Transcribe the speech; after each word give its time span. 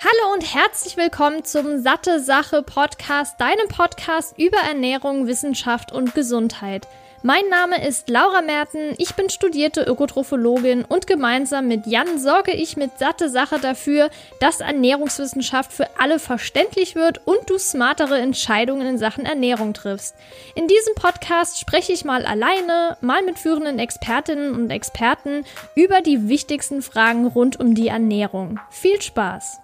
Hallo 0.00 0.32
und 0.32 0.54
herzlich 0.54 0.96
willkommen 0.96 1.42
zum 1.42 1.82
Satte 1.82 2.20
Sache 2.20 2.62
Podcast, 2.62 3.40
deinem 3.40 3.66
Podcast 3.66 4.38
über 4.38 4.58
Ernährung, 4.58 5.26
Wissenschaft 5.26 5.90
und 5.90 6.14
Gesundheit. 6.14 6.86
Mein 7.24 7.48
Name 7.48 7.84
ist 7.84 8.08
Laura 8.08 8.40
Merten, 8.40 8.94
ich 8.98 9.16
bin 9.16 9.28
studierte 9.28 9.82
Ökotrophologin 9.82 10.84
und 10.84 11.08
gemeinsam 11.08 11.66
mit 11.66 11.88
Jan 11.88 12.20
sorge 12.20 12.52
ich 12.52 12.76
mit 12.76 12.96
Satte 13.00 13.28
Sache 13.28 13.58
dafür, 13.58 14.08
dass 14.38 14.60
Ernährungswissenschaft 14.60 15.72
für 15.72 15.88
alle 15.98 16.20
verständlich 16.20 16.94
wird 16.94 17.26
und 17.26 17.50
du 17.50 17.58
smartere 17.58 18.20
Entscheidungen 18.20 18.86
in 18.86 18.98
Sachen 18.98 19.26
Ernährung 19.26 19.74
triffst. 19.74 20.14
In 20.54 20.68
diesem 20.68 20.94
Podcast 20.94 21.58
spreche 21.58 21.92
ich 21.92 22.04
mal 22.04 22.24
alleine, 22.24 22.96
mal 23.00 23.24
mit 23.24 23.36
führenden 23.36 23.80
Expertinnen 23.80 24.54
und 24.54 24.70
Experten 24.70 25.44
über 25.74 26.02
die 26.02 26.28
wichtigsten 26.28 26.82
Fragen 26.82 27.26
rund 27.26 27.58
um 27.58 27.74
die 27.74 27.88
Ernährung. 27.88 28.60
Viel 28.70 29.02
Spaß! 29.02 29.58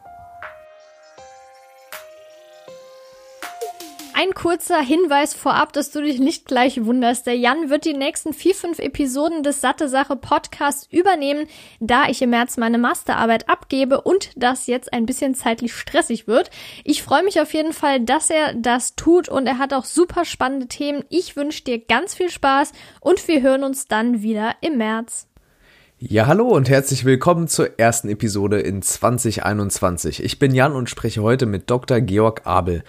Ein 4.16 4.32
kurzer 4.32 4.80
Hinweis 4.80 5.34
vorab, 5.34 5.72
dass 5.72 5.90
du 5.90 6.00
dich 6.00 6.20
nicht 6.20 6.46
gleich 6.46 6.84
wunderst. 6.84 7.26
Der 7.26 7.36
Jan 7.36 7.68
wird 7.68 7.84
die 7.84 7.94
nächsten 7.94 8.32
vier, 8.32 8.54
fünf 8.54 8.78
Episoden 8.78 9.42
des 9.42 9.60
Satte 9.60 9.88
Sache 9.88 10.14
Podcasts 10.14 10.86
übernehmen, 10.92 11.48
da 11.80 12.04
ich 12.08 12.22
im 12.22 12.30
März 12.30 12.56
meine 12.56 12.78
Masterarbeit 12.78 13.48
abgebe 13.48 14.00
und 14.02 14.30
das 14.36 14.68
jetzt 14.68 14.92
ein 14.92 15.04
bisschen 15.04 15.34
zeitlich 15.34 15.74
stressig 15.74 16.28
wird. 16.28 16.50
Ich 16.84 17.02
freue 17.02 17.24
mich 17.24 17.40
auf 17.40 17.52
jeden 17.54 17.72
Fall, 17.72 18.02
dass 18.02 18.30
er 18.30 18.54
das 18.54 18.94
tut 18.94 19.28
und 19.28 19.48
er 19.48 19.58
hat 19.58 19.74
auch 19.74 19.84
super 19.84 20.24
spannende 20.24 20.68
Themen. 20.68 21.04
Ich 21.08 21.34
wünsche 21.34 21.64
dir 21.64 21.80
ganz 21.80 22.14
viel 22.14 22.30
Spaß 22.30 22.70
und 23.00 23.26
wir 23.26 23.42
hören 23.42 23.64
uns 23.64 23.88
dann 23.88 24.22
wieder 24.22 24.54
im 24.60 24.78
März. 24.78 25.26
Ja, 25.98 26.26
hallo 26.26 26.48
und 26.48 26.68
herzlich 26.68 27.04
willkommen 27.04 27.48
zur 27.48 27.78
ersten 27.78 28.10
Episode 28.10 28.60
in 28.60 28.82
2021. 28.82 30.22
Ich 30.22 30.38
bin 30.38 30.54
Jan 30.54 30.72
und 30.72 30.90
spreche 30.90 31.22
heute 31.22 31.46
mit 31.46 31.70
Dr. 31.70 32.00
Georg 32.00 32.42
Abel. 32.44 32.84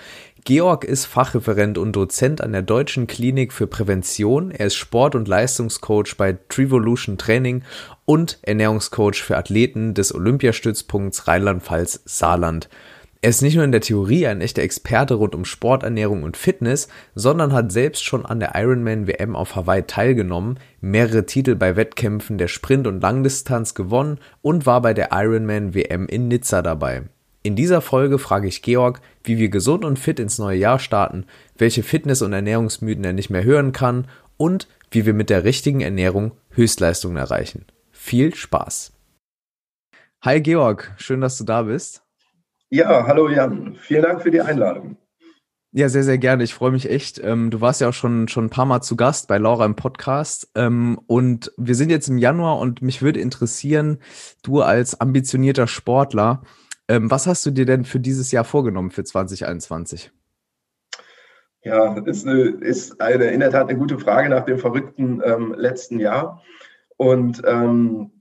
Georg 0.48 0.84
ist 0.84 1.08
Fachreferent 1.08 1.80
und 1.80 1.96
Dozent 1.96 2.40
an 2.40 2.52
der 2.52 2.62
Deutschen 2.62 3.08
Klinik 3.08 3.52
für 3.52 3.66
Prävention. 3.66 4.52
Er 4.52 4.68
ist 4.68 4.76
Sport- 4.76 5.16
und 5.16 5.28
Leistungscoach 5.28 6.18
bei 6.18 6.38
Trivolution 6.50 7.18
Training 7.18 7.64
und 8.06 8.38
Ernährungscoach 8.44 9.24
für 9.24 9.38
Athleten 9.38 9.96
des 9.96 10.14
Olympiastützpunkts 10.14 11.28
Rheinland-Pfalz 11.28 12.04
Saarland. 12.06 12.70
Er 13.24 13.30
ist 13.32 13.42
nicht 13.42 13.56
nur 13.56 13.64
in 13.64 13.72
der 13.72 13.82
Theorie 13.82 14.28
ein 14.28 14.40
echter 14.40 14.62
Experte 14.62 15.16
rund 15.16 15.34
um 15.34 15.46
Sporternährung 15.46 16.22
und 16.22 16.38
Fitness, 16.38 16.90
sondern 17.16 17.52
hat 17.52 17.72
selbst 17.72 18.04
schon 18.04 18.24
an 18.24 18.40
der 18.40 18.52
Ironman 18.54 19.08
WM 19.08 19.36
auf 19.36 19.56
Hawaii 19.56 19.82
teilgenommen, 19.82 20.60
mehrere 20.80 21.26
Titel 21.26 21.56
bei 21.56 21.76
Wettkämpfen 21.76 22.38
der 22.38 22.50
Sprint- 22.50 22.86
und 22.86 23.02
Langdistanz 23.02 23.74
gewonnen 23.74 24.20
und 24.44 24.68
war 24.68 24.84
bei 24.84 24.94
der 24.94 25.10
Ironman 25.12 25.74
WM 25.74 26.06
in 26.06 26.28
Nizza 26.28 26.62
dabei. 26.62 27.02
In 27.46 27.56
dieser 27.56 27.82
Folge 27.82 28.18
frage 28.18 28.48
ich 28.48 28.64
Georg, 28.64 29.02
wie 29.24 29.38
wir 29.38 29.50
gesund 29.50 29.86
und 29.86 30.00
fit 30.00 30.20
ins 30.20 30.40
neue 30.40 30.58
Jahr 30.58 30.80
starten, 30.80 31.28
welche 31.56 31.84
Fitness- 31.84 32.24
und 32.24 32.34
Ernährungsmythen 32.34 33.04
er 33.04 33.14
nicht 33.14 33.30
mehr 33.30 33.44
hören 33.44 33.72
kann 33.72 34.08
und 34.36 34.68
wie 34.90 35.06
wir 35.06 35.14
mit 35.14 35.30
der 35.30 35.44
richtigen 35.44 35.82
Ernährung 35.82 36.32
Höchstleistungen 36.50 37.18
erreichen. 37.18 37.68
Viel 37.92 38.34
Spaß! 38.34 38.94
Hi 40.24 40.42
Georg, 40.42 40.92
schön, 40.98 41.22
dass 41.22 41.38
du 41.38 41.44
da 41.44 41.62
bist. 41.62 42.02
Ja, 42.72 43.06
hallo 43.06 43.30
Jan, 43.30 43.76
vielen 43.80 44.02
Dank 44.02 44.24
für 44.24 44.32
die 44.32 44.42
Einladung. 44.42 44.98
Ja, 45.72 45.88
sehr, 45.88 46.04
sehr 46.04 46.18
gerne. 46.18 46.44
Ich 46.44 46.56
freue 46.56 46.72
mich 46.72 46.90
echt. 46.90 47.20
Ähm, 47.24 47.52
du 47.52 47.62
warst 47.62 47.80
ja 47.80 47.90
auch 47.90 47.94
schon, 47.94 48.28
schon 48.28 48.46
ein 48.46 48.50
paar 48.50 48.66
Mal 48.66 48.82
zu 48.82 48.96
Gast 48.96 49.28
bei 49.28 49.38
Laura 49.38 49.66
im 49.66 49.76
Podcast. 49.76 50.50
Ähm, 50.56 51.00
und 51.06 51.52
wir 51.58 51.76
sind 51.76 51.92
jetzt 51.92 52.08
im 52.08 52.18
Januar 52.18 52.58
und 52.58 52.82
mich 52.82 53.04
würde 53.04 53.20
interessieren, 53.20 54.00
du 54.42 54.62
als 54.62 55.00
ambitionierter 55.00 55.68
Sportler, 55.68 56.42
ähm, 56.88 57.10
was 57.10 57.28
hast 57.28 57.46
du 57.46 57.52
dir 57.52 57.66
denn 57.66 57.86
für 57.86 58.00
dieses 58.00 58.32
Jahr 58.32 58.44
vorgenommen 58.44 58.92
für 58.92 59.04
2021? 59.04 60.12
Ja, 61.62 61.98
ist, 62.06 62.28
eine, 62.28 62.42
ist 62.42 63.02
eine, 63.02 63.26
in 63.26 63.40
der 63.40 63.50
Tat 63.50 63.70
eine 63.70 63.78
gute 63.78 63.98
Frage 63.98 64.30
nach 64.30 64.46
dem 64.46 64.60
verrückten 64.60 65.22
ähm, 65.26 65.56
letzten 65.58 66.00
Jahr. 66.00 66.44
Und 66.98 67.42
ähm, 67.46 68.12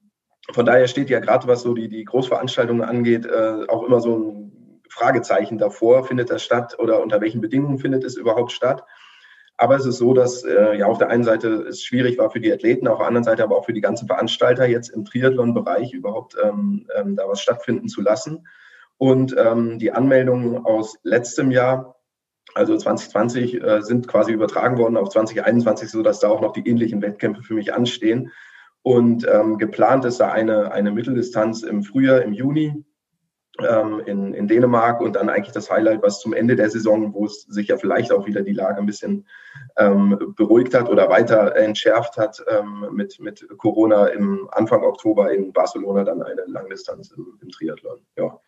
von 0.53 0.65
daher 0.65 0.89
steht 0.89 1.11
ja 1.11 1.21
gerade, 1.21 1.47
was 1.47 1.63
so 1.63 1.75
die, 1.75 1.89
die 1.89 2.05
Großveranstaltungen 2.05 2.83
angeht, 2.83 3.27
äh, 3.27 3.67
auch 3.69 3.83
immer 3.85 4.01
so 4.01 4.17
ein 4.17 4.81
Fragezeichen 4.89 5.59
davor. 5.59 6.05
Findet 6.05 6.31
das 6.31 6.43
statt 6.43 6.79
oder 6.79 7.03
unter 7.03 7.21
welchen 7.21 7.43
Bedingungen 7.43 7.79
findet 7.79 8.03
es 8.05 8.17
überhaupt 8.17 8.53
statt? 8.53 8.85
Aber 9.57 9.77
es 9.77 9.87
ist 9.87 9.99
so, 9.99 10.15
dass 10.15 10.43
äh, 10.43 10.77
ja 10.79 10.87
auf 10.87 10.99
der 10.99 11.11
einen 11.11 11.25
Seite 11.25 11.49
es 11.69 11.83
schwierig 11.83 12.19
war 12.19 12.31
für 12.31 12.41
die 12.41 12.53
Athleten, 12.53 12.89
auf 12.89 12.99
der 12.99 13.07
anderen 13.07 13.25
Seite 13.25 13.45
aber 13.45 13.57
auch 13.57 13.65
für 13.65 13.73
die 13.73 13.81
ganzen 13.81 14.09
Veranstalter 14.09 14.67
jetzt 14.67 14.89
im 14.89 15.05
Triathlon-Bereich 15.05 15.93
überhaupt 15.93 16.37
ähm, 16.43 16.87
ähm, 16.97 17.15
da 17.17 17.29
was 17.29 17.41
stattfinden 17.41 17.89
zu 17.89 18.01
lassen. 18.01 18.47
Und 18.99 19.35
ähm, 19.39 19.79
die 19.79 19.93
Anmeldungen 19.93 20.65
aus 20.65 20.99
letztem 21.03 21.51
Jahr, 21.51 21.97
also 22.55 22.77
2020, 22.77 23.63
äh, 23.63 23.83
sind 23.83 24.09
quasi 24.09 24.33
übertragen 24.33 24.79
worden 24.79 24.97
auf 24.97 25.09
2021, 25.11 25.89
sodass 25.89 26.21
da 26.21 26.29
auch 26.29 26.41
noch 26.41 26.53
die 26.53 26.69
ähnlichen 26.69 27.01
Wettkämpfe 27.03 27.43
für 27.43 27.55
mich 27.55 27.73
anstehen. 27.73 28.33
Und 28.83 29.27
ähm, 29.27 29.59
geplant 29.59 30.05
ist 30.05 30.21
da 30.21 30.31
eine, 30.31 30.73
eine 30.73 30.91
Mitteldistanz 30.91 31.63
im 31.63 31.83
Frühjahr, 31.83 32.23
im 32.23 32.33
Juni, 32.33 32.85
ähm, 33.61 34.01
in, 34.05 34.35
in 34.35 34.49
Dänemark 34.49 35.01
und 35.01 35.17
dann 35.17 35.29
eigentlich 35.29 35.55
das 35.55 35.71
Highlight, 35.71 36.03
was 36.03 36.21
zum 36.21 36.33
Ende 36.33 36.57
der 36.57 36.71
Saison, 36.71 37.15
wo 37.15 37.27
es 37.27 37.43
sich 37.43 37.69
ja 37.69 37.77
vielleicht 37.77 38.13
auch 38.13 38.27
wieder 38.27 38.43
die 38.43 38.53
Lage 38.53 38.79
ein 38.79 38.87
bisschen 38.87 39.27
ähm, 39.77 40.35
beruhigt 40.37 40.75
hat 40.75 40.89
oder 40.89 41.09
weiter 41.09 41.55
entschärft 41.57 42.17
hat 42.17 42.43
ähm, 42.49 42.87
mit, 42.93 43.21
mit 43.21 43.47
Corona 43.59 44.07
im 44.09 44.49
Anfang 44.51 44.83
Oktober 44.83 45.33
in 45.33 45.53
Barcelona 45.53 46.05
dann 46.05 46.23
eine 46.23 46.43
Langdistanz 46.47 47.13
im, 47.13 47.39
im 47.41 47.49
Triathlon. 47.51 48.01
Ja. 48.17 48.41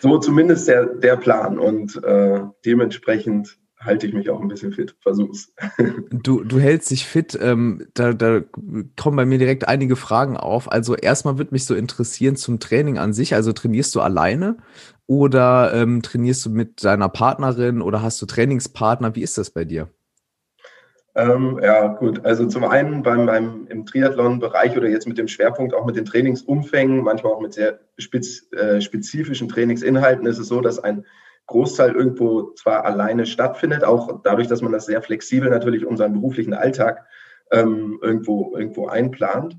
So 0.00 0.18
zumindest 0.18 0.66
der, 0.66 0.86
der 0.86 1.16
Plan 1.16 1.60
und 1.60 2.02
äh, 2.02 2.40
dementsprechend 2.64 3.58
halte 3.84 4.06
ich 4.06 4.14
mich 4.14 4.30
auch 4.30 4.40
ein 4.40 4.48
bisschen 4.48 4.72
fit, 4.72 4.94
versuch's. 5.00 5.52
Du, 6.10 6.44
du 6.44 6.60
hältst 6.60 6.90
dich 6.90 7.06
fit, 7.06 7.38
ähm, 7.40 7.86
da, 7.94 8.12
da 8.12 8.40
kommen 9.00 9.16
bei 9.16 9.24
mir 9.24 9.38
direkt 9.38 9.66
einige 9.66 9.96
Fragen 9.96 10.36
auf. 10.36 10.70
Also 10.70 10.94
erstmal 10.94 11.38
würde 11.38 11.52
mich 11.52 11.64
so 11.64 11.74
interessieren 11.74 12.36
zum 12.36 12.60
Training 12.60 12.98
an 12.98 13.12
sich. 13.12 13.34
Also 13.34 13.52
trainierst 13.52 13.94
du 13.94 14.00
alleine 14.00 14.58
oder 15.06 15.72
ähm, 15.74 16.02
trainierst 16.02 16.46
du 16.46 16.50
mit 16.50 16.84
deiner 16.84 17.08
Partnerin 17.08 17.82
oder 17.82 18.02
hast 18.02 18.22
du 18.22 18.26
Trainingspartner? 18.26 19.14
Wie 19.16 19.22
ist 19.22 19.38
das 19.38 19.50
bei 19.50 19.64
dir? 19.64 19.88
Ähm, 21.14 21.60
ja, 21.62 21.88
gut. 21.88 22.24
Also 22.24 22.46
zum 22.46 22.64
einen 22.64 23.02
beim, 23.02 23.26
beim 23.26 23.66
im 23.68 23.84
Triathlon-Bereich 23.84 24.76
oder 24.76 24.88
jetzt 24.88 25.06
mit 25.06 25.18
dem 25.18 25.28
Schwerpunkt 25.28 25.74
auch 25.74 25.84
mit 25.84 25.96
den 25.96 26.06
Trainingsumfängen, 26.06 27.02
manchmal 27.02 27.32
auch 27.32 27.40
mit 27.40 27.52
sehr 27.52 27.80
spez, 27.98 28.50
äh, 28.52 28.80
spezifischen 28.80 29.48
Trainingsinhalten 29.48 30.26
ist 30.26 30.38
es 30.38 30.48
so, 30.48 30.60
dass 30.60 30.78
ein 30.78 31.04
Großteil 31.46 31.92
irgendwo 31.92 32.52
zwar 32.52 32.84
alleine 32.84 33.26
stattfindet, 33.26 33.84
auch 33.84 34.22
dadurch, 34.22 34.48
dass 34.48 34.62
man 34.62 34.72
das 34.72 34.86
sehr 34.86 35.02
flexibel 35.02 35.50
natürlich 35.50 35.84
unseren 35.84 36.12
beruflichen 36.12 36.54
Alltag 36.54 37.06
ähm, 37.50 37.98
irgendwo, 38.02 38.56
irgendwo 38.56 38.86
einplant. 38.88 39.58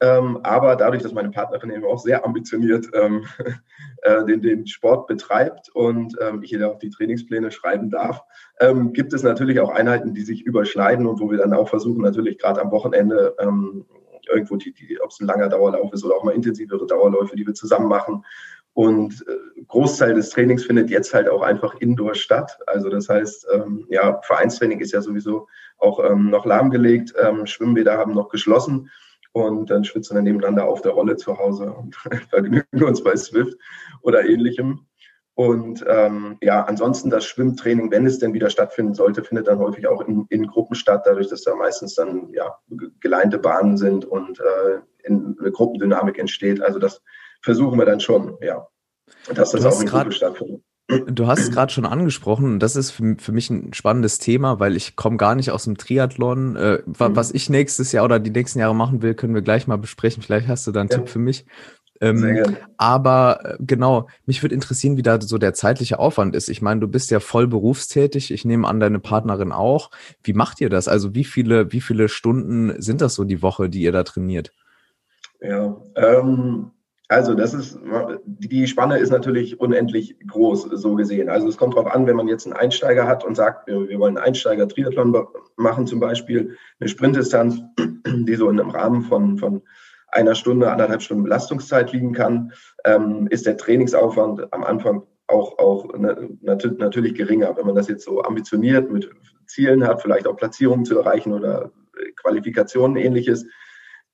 Ähm, 0.00 0.38
aber 0.44 0.76
dadurch, 0.76 1.02
dass 1.02 1.12
meine 1.12 1.30
Partnerin 1.30 1.70
eben 1.70 1.84
auch 1.84 1.98
sehr 1.98 2.24
ambitioniert 2.24 2.86
ähm, 2.94 3.24
äh, 4.02 4.24
den, 4.26 4.42
den 4.42 4.66
Sport 4.66 5.08
betreibt 5.08 5.70
und 5.74 6.16
ähm, 6.20 6.40
ich 6.42 6.52
ihr 6.52 6.70
auch 6.70 6.78
die 6.78 6.90
Trainingspläne 6.90 7.50
schreiben 7.50 7.90
darf, 7.90 8.22
ähm, 8.60 8.92
gibt 8.92 9.12
es 9.12 9.24
natürlich 9.24 9.58
auch 9.58 9.70
Einheiten, 9.70 10.14
die 10.14 10.22
sich 10.22 10.42
überschneiden 10.42 11.06
und 11.06 11.20
wo 11.20 11.30
wir 11.32 11.38
dann 11.38 11.52
auch 11.52 11.68
versuchen, 11.68 12.02
natürlich 12.02 12.38
gerade 12.38 12.60
am 12.60 12.70
Wochenende 12.70 13.34
ähm, 13.40 13.86
irgendwo, 14.30 14.56
die, 14.56 14.72
die, 14.72 15.00
ob 15.00 15.10
es 15.10 15.20
ein 15.20 15.26
langer 15.26 15.48
Dauerlauf 15.48 15.92
ist 15.92 16.04
oder 16.04 16.16
auch 16.16 16.24
mal 16.24 16.34
intensivere 16.34 16.86
Dauerläufe, 16.86 17.34
die 17.34 17.46
wir 17.46 17.54
zusammen 17.54 17.88
machen, 17.88 18.24
und 18.78 19.24
äh, 19.26 19.62
Großteil 19.66 20.14
des 20.14 20.30
Trainings 20.30 20.64
findet 20.64 20.88
jetzt 20.88 21.12
halt 21.12 21.28
auch 21.28 21.42
einfach 21.42 21.74
indoor 21.80 22.14
statt. 22.14 22.56
Also 22.68 22.88
das 22.88 23.08
heißt, 23.08 23.48
ähm, 23.52 23.84
ja, 23.90 24.20
Vereinstraining 24.22 24.78
ist 24.78 24.92
ja 24.92 25.00
sowieso 25.00 25.48
auch 25.78 25.98
ähm, 26.08 26.30
noch 26.30 26.46
lahmgelegt. 26.46 27.12
Ähm, 27.20 27.44
Schwimmbäder 27.44 27.98
haben 27.98 28.14
noch 28.14 28.28
geschlossen 28.28 28.88
und 29.32 29.68
dann 29.68 29.82
schwitzen 29.82 30.14
wir 30.14 30.22
nebeneinander 30.22 30.64
auf 30.64 30.80
der 30.80 30.92
Rolle 30.92 31.16
zu 31.16 31.36
Hause 31.36 31.72
und 31.72 31.96
vergnügen 32.30 32.84
uns 32.84 33.02
bei 33.02 33.16
Swift 33.16 33.58
oder 34.02 34.24
ähnlichem. 34.24 34.86
Und 35.34 35.84
ähm, 35.88 36.38
ja, 36.40 36.62
ansonsten 36.62 37.10
das 37.10 37.24
Schwimmtraining, 37.24 37.90
wenn 37.90 38.06
es 38.06 38.20
denn 38.20 38.32
wieder 38.32 38.48
stattfinden 38.48 38.94
sollte, 38.94 39.24
findet 39.24 39.48
dann 39.48 39.58
häufig 39.58 39.88
auch 39.88 40.02
in, 40.02 40.24
in 40.28 40.46
Gruppen 40.46 40.76
statt, 40.76 41.02
dadurch, 41.04 41.26
dass 41.26 41.42
da 41.42 41.56
meistens 41.56 41.96
dann 41.96 42.28
ja 42.32 42.56
geleinte 43.00 43.40
Bahnen 43.40 43.76
sind 43.76 44.04
und 44.04 44.38
äh, 44.38 44.78
in, 45.02 45.36
eine 45.40 45.50
Gruppendynamik 45.50 46.16
entsteht. 46.16 46.62
Also 46.62 46.78
das 46.78 47.02
versuchen 47.42 47.78
wir 47.78 47.86
dann 47.86 48.00
schon, 48.00 48.36
ja, 48.40 48.66
dass 49.34 49.52
das 49.52 49.64
auch 49.64 49.80
in 49.80 49.86
Gruppe 49.86 50.12
stattfindet. 50.12 50.62
Du 51.06 51.26
hast 51.26 51.40
es 51.40 51.50
gerade 51.50 51.70
schon 51.70 51.84
angesprochen, 51.84 52.46
und 52.46 52.60
das 52.60 52.74
ist 52.74 52.92
für, 52.92 53.16
für, 53.18 53.32
mich 53.32 53.50
ein 53.50 53.74
spannendes 53.74 54.18
Thema, 54.18 54.58
weil 54.58 54.74
ich 54.74 54.96
komme 54.96 55.18
gar 55.18 55.34
nicht 55.34 55.50
aus 55.50 55.64
dem 55.64 55.76
Triathlon. 55.76 56.56
Äh, 56.56 56.78
mhm. 56.86 56.94
Was 56.96 57.30
ich 57.30 57.50
nächstes 57.50 57.92
Jahr 57.92 58.06
oder 58.06 58.18
die 58.18 58.30
nächsten 58.30 58.58
Jahre 58.58 58.74
machen 58.74 59.02
will, 59.02 59.14
können 59.14 59.34
wir 59.34 59.42
gleich 59.42 59.66
mal 59.66 59.76
besprechen. 59.76 60.22
Vielleicht 60.22 60.48
hast 60.48 60.66
du 60.66 60.72
da 60.72 60.80
einen 60.80 60.88
ja. 60.88 60.96
Tipp 60.96 61.10
für 61.10 61.18
mich. 61.18 61.44
Ähm, 62.00 62.56
aber 62.78 63.40
äh, 63.44 63.56
genau, 63.60 64.08
mich 64.24 64.42
würde 64.42 64.54
interessieren, 64.54 64.96
wie 64.96 65.02
da 65.02 65.20
so 65.20 65.36
der 65.36 65.52
zeitliche 65.52 65.98
Aufwand 65.98 66.34
ist. 66.34 66.48
Ich 66.48 66.62
meine, 66.62 66.80
du 66.80 66.88
bist 66.88 67.10
ja 67.10 67.20
voll 67.20 67.48
berufstätig. 67.48 68.30
Ich 68.30 68.46
nehme 68.46 68.66
an, 68.66 68.80
deine 68.80 69.00
Partnerin 69.00 69.52
auch. 69.52 69.90
Wie 70.22 70.32
macht 70.32 70.60
ihr 70.60 70.70
das? 70.70 70.88
Also 70.88 71.14
wie 71.14 71.24
viele, 71.24 71.72
wie 71.72 71.80
viele 71.80 72.08
Stunden 72.08 72.80
sind 72.80 73.00
das 73.02 73.14
so 73.14 73.24
die 73.24 73.42
Woche, 73.42 73.68
die 73.68 73.82
ihr 73.82 73.92
da 73.92 74.04
trainiert? 74.04 74.52
Ja, 75.40 75.76
ähm, 75.96 76.70
Also 77.10 77.32
das 77.32 77.54
ist, 77.54 77.78
die 78.26 78.66
Spanne 78.66 78.98
ist 78.98 79.10
natürlich 79.10 79.58
unendlich 79.58 80.16
groß, 80.26 80.64
so 80.72 80.94
gesehen. 80.94 81.30
Also 81.30 81.48
es 81.48 81.56
kommt 81.56 81.74
darauf 81.74 81.90
an, 81.90 82.06
wenn 82.06 82.16
man 82.16 82.28
jetzt 82.28 82.46
einen 82.46 82.54
Einsteiger 82.54 83.06
hat 83.06 83.24
und 83.24 83.34
sagt, 83.34 83.66
wir 83.66 83.98
wollen 83.98 84.18
Einsteiger-Triathlon 84.18 85.26
machen 85.56 85.86
zum 85.86 86.00
Beispiel, 86.00 86.56
eine 86.78 86.88
Sprintdistanz, 86.88 87.62
die 88.06 88.34
so 88.34 88.50
in 88.50 88.60
einem 88.60 88.68
Rahmen 88.70 89.02
von, 89.02 89.38
von 89.38 89.62
einer 90.08 90.34
Stunde, 90.34 90.70
anderthalb 90.70 91.00
Stunden 91.00 91.24
Belastungszeit 91.24 91.92
liegen 91.92 92.12
kann, 92.12 92.52
ähm, 92.84 93.26
ist 93.30 93.46
der 93.46 93.56
Trainingsaufwand 93.56 94.52
am 94.52 94.64
Anfang 94.64 95.02
auch, 95.28 95.58
auch 95.58 95.88
natürlich 95.96 97.14
geringer. 97.14 97.56
Wenn 97.56 97.66
man 97.66 97.74
das 97.74 97.88
jetzt 97.88 98.04
so 98.04 98.22
ambitioniert 98.22 98.90
mit 98.90 99.10
Zielen 99.46 99.86
hat, 99.86 100.02
vielleicht 100.02 100.26
auch 100.26 100.36
Platzierungen 100.36 100.84
zu 100.84 100.98
erreichen 100.98 101.32
oder 101.32 101.70
Qualifikationen 102.16 102.96
ähnliches, 102.96 103.46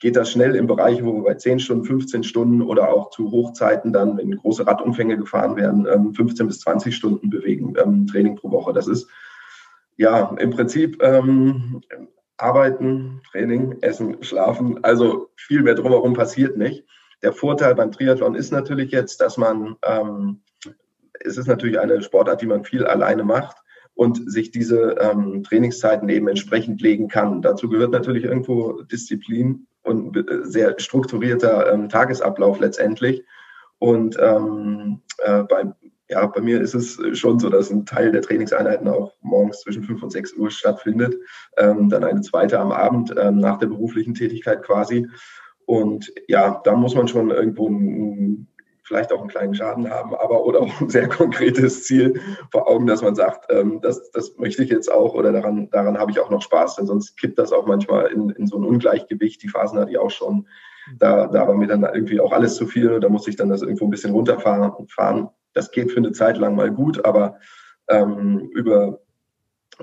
geht 0.00 0.16
das 0.16 0.30
schnell 0.30 0.54
im 0.54 0.66
Bereich, 0.66 1.04
wo 1.04 1.14
wir 1.14 1.22
bei 1.22 1.34
10 1.34 1.60
Stunden, 1.60 1.84
15 1.84 2.24
Stunden 2.24 2.62
oder 2.62 2.92
auch 2.92 3.10
zu 3.10 3.30
Hochzeiten 3.30 3.92
dann, 3.92 4.18
wenn 4.18 4.36
große 4.36 4.66
Radumfänge 4.66 5.16
gefahren 5.16 5.56
werden, 5.56 6.14
15 6.14 6.44
ähm, 6.44 6.48
bis 6.48 6.60
20 6.60 6.94
Stunden 6.94 7.30
bewegen, 7.30 7.74
ähm, 7.82 8.06
Training 8.06 8.36
pro 8.36 8.50
Woche. 8.50 8.72
Das 8.72 8.86
ist 8.86 9.08
ja 9.96 10.34
im 10.38 10.50
Prinzip 10.50 11.02
ähm, 11.02 11.80
Arbeiten, 12.36 13.20
Training, 13.30 13.78
Essen, 13.80 14.22
Schlafen. 14.22 14.82
Also 14.82 15.30
viel 15.36 15.62
mehr 15.62 15.74
drumherum 15.74 16.14
passiert 16.14 16.56
nicht. 16.56 16.84
Der 17.22 17.32
Vorteil 17.32 17.74
beim 17.74 17.92
Triathlon 17.92 18.34
ist 18.34 18.50
natürlich 18.50 18.90
jetzt, 18.90 19.20
dass 19.20 19.38
man, 19.38 19.76
ähm, 19.82 20.42
es 21.20 21.38
ist 21.38 21.46
natürlich 21.46 21.78
eine 21.78 22.02
Sportart, 22.02 22.42
die 22.42 22.46
man 22.46 22.64
viel 22.64 22.84
alleine 22.84 23.22
macht 23.22 23.56
und 23.94 24.30
sich 24.30 24.50
diese 24.50 24.96
ähm, 25.00 25.44
Trainingszeiten 25.44 26.08
eben 26.08 26.28
entsprechend 26.28 26.82
legen 26.82 27.08
kann. 27.08 27.40
Dazu 27.40 27.68
gehört 27.68 27.92
natürlich 27.92 28.24
irgendwo 28.24 28.82
Disziplin 28.82 29.66
und 29.84 30.24
sehr 30.42 30.78
strukturierter 30.78 31.72
ähm, 31.72 31.88
Tagesablauf 31.88 32.58
letztendlich. 32.58 33.24
Und 33.78 34.16
ähm, 34.20 35.02
äh, 35.18 35.42
bei, 35.44 35.64
ja, 36.08 36.26
bei 36.26 36.40
mir 36.40 36.60
ist 36.60 36.74
es 36.74 37.00
schon 37.18 37.38
so, 37.38 37.48
dass 37.48 37.70
ein 37.70 37.86
Teil 37.86 38.12
der 38.12 38.22
Trainingseinheiten 38.22 38.88
auch 38.88 39.12
morgens 39.20 39.60
zwischen 39.60 39.84
5 39.84 40.02
und 40.02 40.10
6 40.10 40.34
Uhr 40.34 40.50
stattfindet, 40.50 41.16
ähm, 41.58 41.88
dann 41.88 42.04
eine 42.04 42.20
zweite 42.22 42.58
am 42.58 42.72
Abend 42.72 43.14
ähm, 43.18 43.38
nach 43.38 43.58
der 43.58 43.66
beruflichen 43.66 44.14
Tätigkeit 44.14 44.62
quasi. 44.62 45.06
Und 45.66 46.12
ja, 46.28 46.60
da 46.64 46.76
muss 46.76 46.94
man 46.94 47.08
schon 47.08 47.30
irgendwo 47.30 47.68
ein, 47.68 48.48
vielleicht 48.84 49.12
auch 49.12 49.20
einen 49.20 49.30
kleinen 49.30 49.54
Schaden 49.54 49.90
haben, 49.90 50.14
aber 50.14 50.44
oder 50.44 50.60
auch 50.60 50.80
ein 50.80 50.90
sehr 50.90 51.08
konkretes 51.08 51.84
Ziel 51.84 52.20
vor 52.52 52.68
Augen, 52.68 52.86
dass 52.86 53.02
man 53.02 53.14
sagt, 53.14 53.50
ähm, 53.50 53.80
das, 53.80 54.10
das 54.12 54.36
möchte 54.36 54.62
ich 54.62 54.70
jetzt 54.70 54.92
auch 54.92 55.14
oder 55.14 55.32
daran, 55.32 55.70
daran 55.70 55.98
habe 55.98 56.10
ich 56.10 56.20
auch 56.20 56.30
noch 56.30 56.42
Spaß, 56.42 56.76
denn 56.76 56.86
sonst 56.86 57.16
kippt 57.18 57.38
das 57.38 57.52
auch 57.52 57.66
manchmal 57.66 58.06
in, 58.06 58.30
in 58.30 58.46
so 58.46 58.58
ein 58.58 58.64
Ungleichgewicht. 58.64 59.42
Die 59.42 59.48
Phasen 59.48 59.78
hatte 59.78 59.90
ich 59.90 59.98
auch 59.98 60.10
schon. 60.10 60.46
Da, 60.98 61.28
da 61.28 61.48
war 61.48 61.54
mir 61.54 61.66
dann 61.66 61.82
irgendwie 61.82 62.20
auch 62.20 62.32
alles 62.32 62.56
zu 62.56 62.66
viel 62.66 62.92
und 62.92 63.00
da 63.00 63.08
musste 63.08 63.30
ich 63.30 63.36
dann 63.36 63.48
das 63.48 63.62
irgendwo 63.62 63.86
ein 63.86 63.90
bisschen 63.90 64.12
runterfahren. 64.12 64.86
Fahren. 64.88 65.30
Das 65.54 65.70
geht 65.70 65.90
für 65.90 65.98
eine 65.98 66.12
Zeit 66.12 66.36
lang 66.36 66.54
mal 66.54 66.70
gut, 66.70 67.06
aber 67.06 67.38
ähm, 67.88 68.50
über 68.52 69.00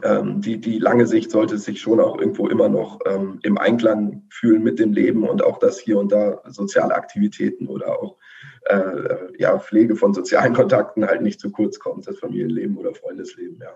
ähm, 0.03 0.41
die, 0.41 0.59
die 0.59 0.79
lange 0.79 1.05
Sicht 1.05 1.31
sollte 1.31 1.57
sich 1.57 1.81
schon 1.81 1.99
auch 1.99 2.17
irgendwo 2.17 2.47
immer 2.47 2.69
noch 2.69 2.99
ähm, 3.05 3.39
im 3.43 3.57
Einklang 3.57 4.23
fühlen 4.29 4.63
mit 4.63 4.79
dem 4.79 4.93
Leben 4.93 5.27
und 5.27 5.43
auch, 5.43 5.59
dass 5.59 5.79
hier 5.79 5.97
und 5.97 6.11
da 6.11 6.41
soziale 6.47 6.95
Aktivitäten 6.95 7.67
oder 7.67 8.01
auch 8.01 8.17
äh, 8.65 9.17
ja, 9.37 9.57
Pflege 9.59 9.95
von 9.95 10.13
sozialen 10.13 10.53
Kontakten 10.55 11.05
halt 11.05 11.21
nicht 11.21 11.39
zu 11.39 11.51
kurz 11.51 11.79
kommt, 11.79 12.07
das 12.07 12.19
Familienleben 12.19 12.77
oder 12.77 12.93
Freundesleben, 12.93 13.59
ja. 13.61 13.73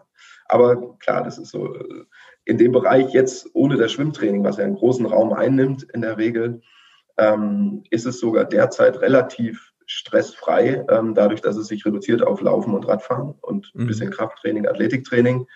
Aber 0.48 0.98
klar, 1.00 1.24
das 1.24 1.38
ist 1.38 1.52
so 1.52 1.74
äh, 1.76 2.06
in 2.46 2.58
dem 2.58 2.72
Bereich 2.72 3.14
jetzt 3.14 3.50
ohne 3.54 3.78
das 3.78 3.92
Schwimmtraining, 3.92 4.44
was 4.44 4.58
ja 4.58 4.66
einen 4.66 4.76
großen 4.76 5.06
Raum 5.06 5.34
einnimmt 5.34 5.84
in 5.94 6.02
der 6.02 6.18
Regel, 6.18 6.62
ähm, 7.18 7.84
ist 7.90 8.06
es 8.06 8.20
sogar 8.20 8.46
derzeit 8.46 9.02
relativ 9.02 9.74
stressfrei, 9.88 10.86
ähm, 10.90 11.14
dadurch, 11.14 11.42
dass 11.42 11.58
es 11.58 11.68
sich 11.68 11.86
reduziert 11.86 12.24
auf 12.24 12.42
Laufen 12.42 12.74
und 12.74 12.88
Radfahren 12.88 13.36
und 13.42 13.72
ein 13.76 13.84
mhm. 13.84 13.88
bisschen 13.88 14.12
Krafttraining, 14.12 14.68
Athletiktraining. 14.68 15.48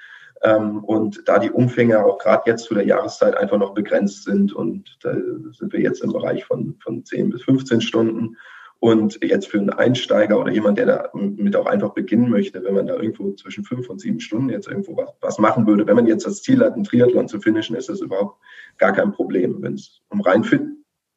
Ähm, 0.41 0.83
und 0.83 1.27
da 1.27 1.37
die 1.37 1.51
Umfänge 1.51 2.05
auch 2.05 2.17
gerade 2.17 2.43
jetzt 2.45 2.65
zu 2.65 2.73
der 2.73 2.85
Jahreszeit 2.85 3.35
einfach 3.35 3.57
noch 3.57 3.73
begrenzt 3.73 4.23
sind 4.23 4.53
und 4.53 4.97
da 5.01 5.13
sind 5.13 5.73
wir 5.73 5.81
jetzt 5.81 6.01
im 6.01 6.13
Bereich 6.13 6.45
von, 6.45 6.77
von 6.81 7.03
10 7.03 7.31
bis 7.31 7.43
15 7.43 7.81
Stunden. 7.81 8.37
Und 8.81 9.19
jetzt 9.21 9.47
für 9.47 9.59
einen 9.59 9.71
Einsteiger 9.71 10.39
oder 10.39 10.51
jemand, 10.51 10.77
der 10.77 11.11
damit 11.13 11.55
auch 11.57 11.65
einfach 11.65 11.93
beginnen 11.93 12.29
möchte, 12.29 12.63
wenn 12.63 12.75
man 12.75 12.87
da 12.87 12.95
irgendwo 12.95 13.33
zwischen 13.33 13.65
fünf 13.65 13.89
und 13.89 13.99
sieben 13.99 14.21
Stunden 14.21 14.49
jetzt 14.49 14.69
irgendwo 14.69 14.95
was, 14.95 15.09
was 15.19 15.37
machen 15.37 15.67
würde, 15.67 15.85
wenn 15.85 15.97
man 15.97 16.07
jetzt 16.07 16.25
das 16.25 16.41
Ziel 16.41 16.63
hat, 16.63 16.73
einen 16.73 16.85
Triathlon 16.85 17.27
zu 17.27 17.41
finishen, 17.41 17.75
ist 17.75 17.89
das 17.89 17.99
überhaupt 17.99 18.39
gar 18.77 18.93
kein 18.93 19.11
Problem. 19.11 19.61
Wenn 19.61 19.73
es 19.73 20.01
um 20.07 20.21
rein 20.21 20.45
fit, 20.45 20.61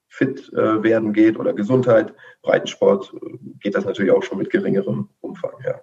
fit 0.08 0.52
äh, 0.54 0.82
werden 0.82 1.12
geht 1.12 1.38
oder 1.38 1.52
Gesundheit, 1.52 2.12
Breitensport, 2.42 3.14
äh, 3.14 3.38
geht 3.60 3.76
das 3.76 3.84
natürlich 3.84 4.10
auch 4.10 4.24
schon 4.24 4.38
mit 4.38 4.50
geringerem 4.50 5.08
Umfang, 5.20 5.52
ja. 5.64 5.80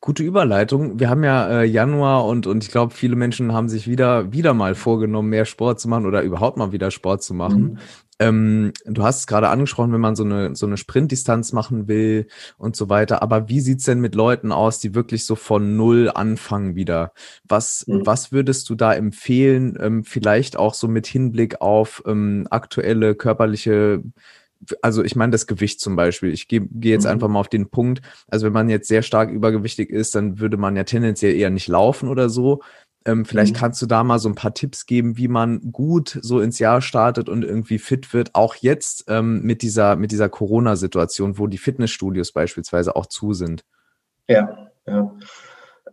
Gute 0.00 0.22
Überleitung. 0.22 1.00
Wir 1.00 1.08
haben 1.10 1.24
ja 1.24 1.62
äh, 1.62 1.64
Januar 1.64 2.26
und, 2.26 2.46
und 2.46 2.62
ich 2.62 2.70
glaube, 2.70 2.92
viele 2.92 3.16
Menschen 3.16 3.52
haben 3.52 3.68
sich 3.68 3.88
wieder, 3.88 4.32
wieder 4.32 4.54
mal 4.54 4.74
vorgenommen, 4.74 5.30
mehr 5.30 5.46
Sport 5.46 5.80
zu 5.80 5.88
machen 5.88 6.06
oder 6.06 6.22
überhaupt 6.22 6.58
mal 6.58 6.70
wieder 6.70 6.90
Sport 6.90 7.22
zu 7.22 7.34
machen. 7.34 7.62
Mhm. 7.62 7.78
Ähm, 8.18 8.72
du 8.84 9.02
hast 9.02 9.20
es 9.20 9.26
gerade 9.26 9.48
angesprochen, 9.48 9.92
wenn 9.92 10.00
man 10.00 10.16
so 10.16 10.24
eine, 10.24 10.56
so 10.56 10.66
eine 10.66 10.76
Sprintdistanz 10.76 11.52
machen 11.52 11.86
will 11.86 12.28
und 12.56 12.74
so 12.76 12.88
weiter. 12.88 13.22
Aber 13.22 13.48
wie 13.48 13.60
sieht's 13.60 13.84
denn 13.84 14.00
mit 14.00 14.14
Leuten 14.14 14.52
aus, 14.52 14.78
die 14.78 14.94
wirklich 14.94 15.26
so 15.26 15.34
von 15.34 15.76
Null 15.76 16.10
anfangen 16.14 16.76
wieder? 16.76 17.12
Was, 17.46 17.86
mhm. 17.86 18.06
was 18.06 18.32
würdest 18.32 18.68
du 18.70 18.74
da 18.74 18.94
empfehlen? 18.94 19.76
Ähm, 19.80 20.04
vielleicht 20.04 20.56
auch 20.56 20.74
so 20.74 20.88
mit 20.88 21.06
Hinblick 21.06 21.60
auf 21.60 22.02
ähm, 22.06 22.46
aktuelle 22.50 23.14
körperliche 23.14 24.02
also 24.82 25.04
ich 25.04 25.16
meine 25.16 25.32
das 25.32 25.46
Gewicht 25.46 25.80
zum 25.80 25.96
Beispiel. 25.96 26.32
Ich 26.32 26.48
gehe 26.48 26.66
geh 26.70 26.90
jetzt 26.90 27.04
mhm. 27.04 27.10
einfach 27.10 27.28
mal 27.28 27.40
auf 27.40 27.48
den 27.48 27.68
Punkt. 27.68 28.00
Also 28.28 28.46
wenn 28.46 28.52
man 28.52 28.68
jetzt 28.68 28.88
sehr 28.88 29.02
stark 29.02 29.30
übergewichtig 29.30 29.90
ist, 29.90 30.14
dann 30.14 30.40
würde 30.40 30.56
man 30.56 30.76
ja 30.76 30.84
tendenziell 30.84 31.34
eher 31.34 31.50
nicht 31.50 31.68
laufen 31.68 32.08
oder 32.08 32.28
so. 32.28 32.62
Ähm, 33.06 33.24
vielleicht 33.24 33.54
mhm. 33.54 33.58
kannst 33.58 33.80
du 33.80 33.86
da 33.86 34.02
mal 34.02 34.18
so 34.18 34.28
ein 34.28 34.34
paar 34.34 34.52
Tipps 34.52 34.84
geben, 34.84 35.16
wie 35.16 35.28
man 35.28 35.72
gut 35.72 36.18
so 36.22 36.40
ins 36.40 36.58
Jahr 36.58 36.82
startet 36.82 37.28
und 37.28 37.44
irgendwie 37.44 37.78
fit 37.78 38.12
wird. 38.12 38.34
Auch 38.34 38.56
jetzt 38.56 39.04
ähm, 39.06 39.42
mit 39.42 39.62
dieser, 39.62 39.94
mit 39.94 40.10
dieser 40.10 40.28
Corona-Situation, 40.28 41.38
wo 41.38 41.46
die 41.46 41.56
Fitnessstudios 41.58 42.32
beispielsweise 42.32 42.96
auch 42.96 43.06
zu 43.06 43.32
sind. 43.32 43.64
Ja, 44.26 44.68
ja. 44.86 45.14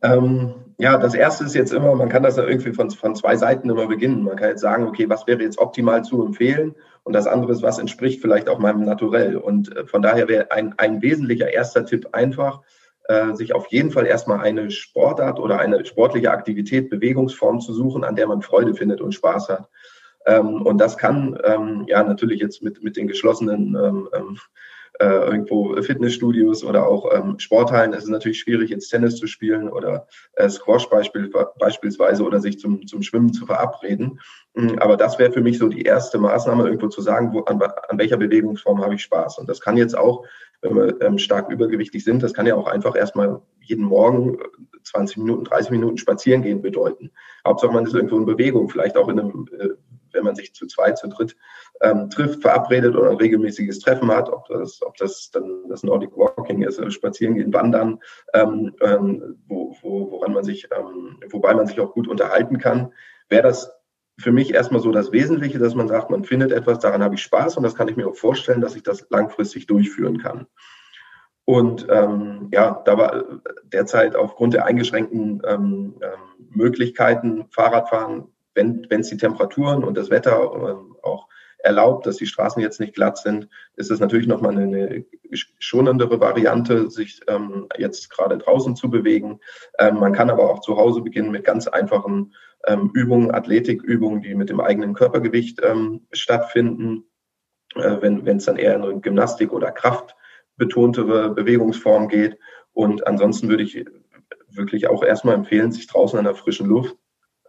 Ähm, 0.01 0.55
ja, 0.79 0.97
das 0.97 1.13
erste 1.13 1.45
ist 1.45 1.53
jetzt 1.53 1.71
immer, 1.71 1.93
man 1.95 2.09
kann 2.09 2.23
das 2.23 2.35
ja 2.35 2.43
irgendwie 2.43 2.73
von, 2.73 2.89
von 2.89 3.15
zwei 3.15 3.37
Seiten 3.37 3.69
immer 3.69 3.87
beginnen. 3.87 4.23
Man 4.23 4.35
kann 4.35 4.49
jetzt 4.49 4.61
sagen, 4.61 4.87
okay, 4.87 5.07
was 5.07 5.27
wäre 5.27 5.41
jetzt 5.41 5.59
optimal 5.59 6.03
zu 6.03 6.25
empfehlen? 6.25 6.75
Und 7.03 7.13
das 7.13 7.27
andere 7.27 7.51
ist, 7.51 7.61
was 7.61 7.77
entspricht 7.77 8.21
vielleicht 8.21 8.49
auch 8.49 8.57
meinem 8.57 8.85
Naturell. 8.85 9.37
Und 9.37 9.75
äh, 9.75 9.85
von 9.85 10.01
daher 10.01 10.27
wäre 10.27 10.51
ein, 10.51 10.73
ein 10.77 11.01
wesentlicher 11.03 11.53
erster 11.53 11.85
Tipp 11.85 12.09
einfach, 12.11 12.61
äh, 13.05 13.33
sich 13.33 13.53
auf 13.53 13.67
jeden 13.67 13.91
Fall 13.91 14.05
erstmal 14.05 14.39
eine 14.39 14.71
Sportart 14.71 15.39
oder 15.39 15.59
eine 15.59 15.85
sportliche 15.85 16.31
Aktivität, 16.31 16.89
Bewegungsform 16.89 17.59
zu 17.59 17.73
suchen, 17.73 18.03
an 18.03 18.15
der 18.15 18.27
man 18.27 18.41
Freude 18.41 18.75
findet 18.75 19.01
und 19.01 19.13
Spaß 19.13 19.49
hat. 19.49 19.69
Ähm, 20.25 20.61
und 20.61 20.77
das 20.77 20.97
kann 20.97 21.37
ähm, 21.43 21.85
ja 21.87 22.03
natürlich 22.03 22.39
jetzt 22.39 22.63
mit, 22.63 22.83
mit 22.83 22.95
den 22.95 23.07
geschlossenen 23.07 23.75
ähm, 23.75 24.09
ähm 24.13 24.37
äh, 24.99 25.05
irgendwo 25.05 25.75
Fitnessstudios 25.81 26.63
oder 26.63 26.87
auch 26.87 27.11
ähm, 27.13 27.39
Sporthallen. 27.39 27.93
Es 27.93 28.03
ist 28.03 28.09
natürlich 28.09 28.39
schwierig, 28.39 28.69
jetzt 28.69 28.89
Tennis 28.89 29.15
zu 29.15 29.25
spielen 29.25 29.69
oder 29.69 30.07
äh, 30.33 30.47
Squash 30.49 30.87
beispiel, 30.87 31.31
beispielsweise 31.57 32.23
oder 32.23 32.39
sich 32.39 32.59
zum, 32.59 32.85
zum 32.85 33.01
Schwimmen 33.01 33.33
zu 33.33 33.45
verabreden. 33.45 34.19
Mhm, 34.53 34.77
aber 34.79 34.95
das 34.95 35.17
wäre 35.17 35.31
für 35.31 35.41
mich 35.41 35.57
so 35.57 35.67
die 35.67 35.81
erste 35.81 36.19
Maßnahme, 36.19 36.65
irgendwo 36.65 36.89
zu 36.89 37.01
sagen, 37.01 37.33
wo, 37.33 37.41
an, 37.41 37.59
an 37.61 37.97
welcher 37.97 38.17
Bewegungsform 38.17 38.83
habe 38.83 38.95
ich 38.95 39.01
Spaß. 39.01 39.39
Und 39.39 39.49
das 39.49 39.61
kann 39.61 39.77
jetzt 39.77 39.97
auch, 39.97 40.25
wenn 40.63 40.75
wir 40.75 41.01
ähm, 41.01 41.17
stark 41.17 41.51
übergewichtig 41.51 42.03
sind, 42.03 42.23
das 42.23 42.33
kann 42.33 42.47
ja 42.47 42.55
auch 42.55 42.67
einfach 42.67 42.95
erstmal 42.95 43.41
jeden 43.61 43.85
Morgen 43.85 44.37
20 44.83 45.17
Minuten, 45.17 45.43
30 45.43 45.71
Minuten 45.71 45.97
spazieren 45.97 46.41
gehen 46.41 46.61
bedeuten. 46.61 47.11
Hauptsache 47.45 47.71
man 47.71 47.85
ist 47.85 47.93
irgendwo 47.93 48.17
in 48.17 48.25
Bewegung, 48.25 48.69
vielleicht 48.69 48.97
auch 48.97 49.09
in 49.09 49.19
einem 49.19 49.47
äh, 49.57 49.69
wenn 50.13 50.23
man 50.23 50.35
sich 50.35 50.53
zu 50.53 50.67
zweit, 50.67 50.97
zu 50.97 51.07
dritt 51.07 51.35
ähm, 51.81 52.09
trifft, 52.09 52.41
verabredet 52.41 52.95
oder 52.95 53.09
ein 53.09 53.17
regelmäßiges 53.17 53.79
Treffen 53.79 54.11
hat, 54.11 54.29
ob 54.29 54.47
das, 54.47 54.81
ob 54.81 54.95
das 54.97 55.31
dann 55.31 55.67
das 55.67 55.83
Nordic 55.83 56.15
Walking 56.15 56.61
ist, 56.61 56.79
Spazieren 56.93 57.35
gehen, 57.35 57.53
Wandern, 57.53 57.99
ähm, 58.33 58.75
ähm, 58.81 59.37
wo, 59.47 59.75
wo, 59.81 60.11
woran 60.11 60.33
man 60.33 60.43
sich, 60.43 60.67
ähm, 60.77 61.19
wobei 61.29 61.53
man 61.53 61.67
sich 61.67 61.79
auch 61.79 61.93
gut 61.93 62.07
unterhalten 62.07 62.57
kann, 62.57 62.93
wäre 63.29 63.43
das 63.43 63.71
für 64.19 64.31
mich 64.31 64.53
erstmal 64.53 64.81
so 64.81 64.91
das 64.91 65.11
Wesentliche, 65.11 65.59
dass 65.59 65.75
man 65.75 65.87
sagt, 65.87 66.09
man 66.09 66.23
findet 66.23 66.51
etwas, 66.51 66.79
daran 66.79 67.03
habe 67.03 67.15
ich 67.15 67.23
Spaß 67.23 67.57
und 67.57 67.63
das 67.63 67.75
kann 67.75 67.87
ich 67.87 67.95
mir 67.95 68.07
auch 68.07 68.15
vorstellen, 68.15 68.61
dass 68.61 68.75
ich 68.75 68.83
das 68.83 69.07
langfristig 69.09 69.67
durchführen 69.67 70.19
kann. 70.19 70.47
Und 71.45 71.87
ähm, 71.89 72.49
ja, 72.51 72.81
da 72.85 72.97
war 72.97 73.23
derzeit 73.63 74.15
aufgrund 74.15 74.53
der 74.53 74.65
eingeschränkten 74.65 75.41
ähm, 75.45 75.95
ähm, 76.01 76.49
Möglichkeiten 76.51 77.45
Fahrradfahren 77.49 78.29
wenn 78.55 78.87
es 78.91 79.09
die 79.09 79.17
Temperaturen 79.17 79.83
und 79.83 79.97
das 79.97 80.09
Wetter 80.09 80.51
ähm, 80.53 80.95
auch 81.01 81.27
erlaubt, 81.63 82.05
dass 82.05 82.17
die 82.17 82.25
Straßen 82.25 82.61
jetzt 82.61 82.79
nicht 82.79 82.93
glatt 82.93 83.17
sind, 83.17 83.47
ist 83.75 83.89
es 83.89 83.99
natürlich 83.99 84.27
nochmal 84.27 84.51
eine, 84.57 85.05
schonendere 85.59 86.19
Variante, 86.19 86.89
sich 86.89 87.21
ähm, 87.27 87.67
jetzt 87.77 88.09
gerade 88.09 88.37
draußen 88.37 88.75
zu 88.75 88.89
bewegen. 88.89 89.39
Ähm, 89.79 89.99
man 89.99 90.13
kann 90.13 90.29
aber 90.29 90.49
auch 90.49 90.59
zu 90.59 90.77
Hause 90.77 91.01
beginnen 91.01 91.31
mit 91.31 91.43
ganz 91.43 91.67
einfachen 91.67 92.35
ähm, 92.67 92.91
Übungen, 92.93 93.33
Athletikübungen, 93.33 94.21
die 94.21 94.35
mit 94.35 94.49
dem 94.49 94.59
eigenen 94.59 94.93
Körpergewicht 94.93 95.61
ähm, 95.63 96.05
stattfinden. 96.11 97.05
äh, 97.75 97.97
wenn 98.01 98.37
es 98.37 98.45
dann 98.45 98.57
eher 98.57 98.75
in 98.75 98.83
eine 98.83 98.99
Gymnastik 98.99 99.51
oder 99.51 99.71
kraftbetontere 99.71 101.31
Bewegungsform 101.31 102.07
geht. 102.07 102.37
Und 102.73 103.07
ansonsten 103.07 103.49
würde 103.49 103.63
ich 103.63 103.85
wirklich 104.49 104.87
auch 104.87 105.03
erstmal 105.03 105.35
empfehlen, 105.35 105.71
sich 105.71 105.87
draußen 105.87 106.19
an 106.19 106.25
der 106.25 106.35
frischen 106.35 106.67
Luft 106.67 106.95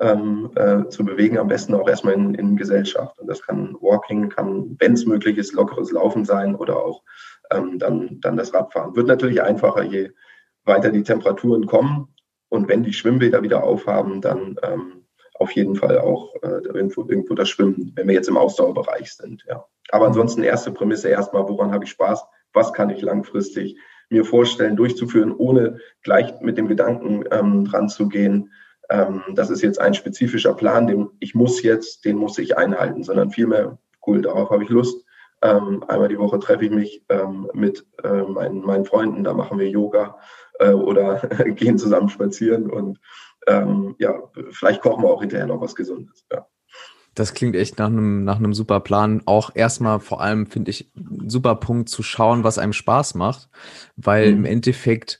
ähm, 0.00 0.50
äh, 0.56 0.88
zu 0.88 1.04
bewegen, 1.04 1.38
am 1.38 1.48
besten 1.48 1.74
auch 1.74 1.88
erstmal 1.88 2.14
in, 2.14 2.34
in 2.34 2.56
Gesellschaft. 2.56 3.18
Und 3.18 3.28
das 3.28 3.42
kann 3.42 3.76
Walking, 3.80 4.28
kann, 4.28 4.76
wenn 4.78 4.94
es 4.94 5.06
möglich 5.06 5.38
ist, 5.38 5.52
lockeres 5.52 5.92
Laufen 5.92 6.24
sein 6.24 6.54
oder 6.54 6.76
auch 6.76 7.02
ähm, 7.50 7.78
dann, 7.78 8.20
dann 8.20 8.36
das 8.36 8.52
Radfahren. 8.52 8.96
Wird 8.96 9.06
natürlich 9.06 9.42
einfacher, 9.42 9.82
je 9.82 10.10
weiter 10.64 10.90
die 10.90 11.02
Temperaturen 11.02 11.66
kommen. 11.66 12.08
Und 12.48 12.68
wenn 12.68 12.82
die 12.82 12.92
Schwimmbäder 12.92 13.42
wieder 13.42 13.64
aufhaben, 13.64 14.20
dann 14.20 14.56
ähm, 14.62 15.04
auf 15.34 15.50
jeden 15.52 15.76
Fall 15.76 15.98
auch 15.98 16.34
äh, 16.42 16.60
irgendwo, 16.64 17.02
irgendwo 17.08 17.34
das 17.34 17.48
Schwimmen, 17.48 17.92
wenn 17.96 18.06
wir 18.08 18.14
jetzt 18.14 18.28
im 18.28 18.36
Ausdauerbereich 18.36 19.12
sind. 19.12 19.44
Ja. 19.48 19.64
Aber 19.90 20.06
ansonsten 20.06 20.42
erste 20.42 20.70
Prämisse 20.70 21.08
erstmal, 21.08 21.48
woran 21.48 21.72
habe 21.72 21.84
ich 21.84 21.90
Spaß? 21.90 22.24
Was 22.52 22.72
kann 22.72 22.90
ich 22.90 23.02
langfristig 23.02 23.76
mir 24.10 24.24
vorstellen, 24.24 24.76
durchzuführen, 24.76 25.32
ohne 25.32 25.78
gleich 26.02 26.40
mit 26.40 26.56
dem 26.56 26.68
Gedanken 26.68 27.24
ähm, 27.30 27.64
dran 27.64 27.88
zu 27.88 28.08
gehen, 28.08 28.52
ähm, 28.90 29.22
das 29.34 29.50
ist 29.50 29.62
jetzt 29.62 29.80
ein 29.80 29.94
spezifischer 29.94 30.54
Plan, 30.54 30.86
den 30.86 31.10
ich 31.20 31.34
muss 31.34 31.62
jetzt, 31.62 32.04
den 32.04 32.16
muss 32.16 32.38
ich 32.38 32.56
einhalten, 32.56 33.02
sondern 33.02 33.30
vielmehr, 33.30 33.78
cool, 34.06 34.22
darauf 34.22 34.50
habe 34.50 34.64
ich 34.64 34.70
Lust. 34.70 35.04
Ähm, 35.42 35.84
einmal 35.88 36.08
die 36.08 36.18
Woche 36.18 36.38
treffe 36.38 36.64
ich 36.64 36.70
mich 36.70 37.04
ähm, 37.08 37.50
mit 37.52 37.86
äh, 38.02 38.22
meinen, 38.22 38.62
meinen 38.62 38.84
Freunden, 38.84 39.24
da 39.24 39.34
machen 39.34 39.58
wir 39.58 39.68
Yoga 39.68 40.18
äh, 40.58 40.72
oder 40.72 41.16
gehen 41.54 41.78
zusammen 41.78 42.08
spazieren 42.08 42.70
und 42.70 42.98
ähm, 43.46 43.94
ja, 43.98 44.14
vielleicht 44.52 44.80
kochen 44.80 45.02
wir 45.02 45.10
auch 45.10 45.20
hinterher 45.20 45.46
noch 45.46 45.60
was 45.60 45.74
Gesundes. 45.74 46.24
Ja. 46.32 46.46
Das 47.14 47.34
klingt 47.34 47.54
echt 47.54 47.78
nach 47.78 47.86
einem, 47.86 48.24
nach 48.24 48.38
einem 48.38 48.54
super 48.54 48.80
Plan. 48.80 49.22
Auch 49.26 49.50
erstmal 49.54 50.00
vor 50.00 50.20
allem 50.20 50.46
finde 50.46 50.70
ich 50.70 50.90
ein 50.96 51.30
super 51.30 51.54
Punkt 51.56 51.88
zu 51.88 52.02
schauen, 52.02 52.44
was 52.44 52.58
einem 52.58 52.72
Spaß 52.72 53.14
macht, 53.14 53.48
weil 53.96 54.32
mhm. 54.32 54.38
im 54.38 54.44
Endeffekt 54.44 55.18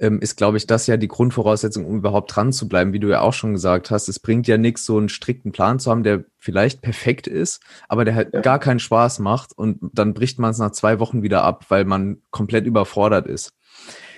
ähm, 0.00 0.20
ist, 0.20 0.36
glaube 0.36 0.56
ich, 0.56 0.66
das 0.66 0.86
ja 0.86 0.96
die 0.96 1.08
Grundvoraussetzung, 1.08 1.84
um 1.84 1.98
überhaupt 1.98 2.34
dran 2.34 2.52
zu 2.52 2.68
bleiben, 2.68 2.92
wie 2.92 3.00
du 3.00 3.08
ja 3.08 3.20
auch 3.20 3.34
schon 3.34 3.52
gesagt 3.52 3.90
hast. 3.90 4.08
Es 4.08 4.18
bringt 4.18 4.48
ja 4.48 4.56
nichts, 4.56 4.84
so 4.86 4.96
einen 4.96 5.08
strikten 5.08 5.52
Plan 5.52 5.78
zu 5.78 5.90
haben, 5.90 6.02
der 6.02 6.24
vielleicht 6.38 6.80
perfekt 6.80 7.26
ist, 7.26 7.62
aber 7.88 8.04
der 8.04 8.14
halt 8.14 8.32
ja. 8.32 8.40
gar 8.40 8.58
keinen 8.58 8.78
Spaß 8.80 9.18
macht 9.18 9.56
und 9.56 9.78
dann 9.92 10.14
bricht 10.14 10.38
man 10.38 10.50
es 10.50 10.58
nach 10.58 10.72
zwei 10.72 10.98
Wochen 11.00 11.22
wieder 11.22 11.44
ab, 11.44 11.66
weil 11.68 11.84
man 11.84 12.22
komplett 12.30 12.66
überfordert 12.66 13.26
ist. 13.26 13.52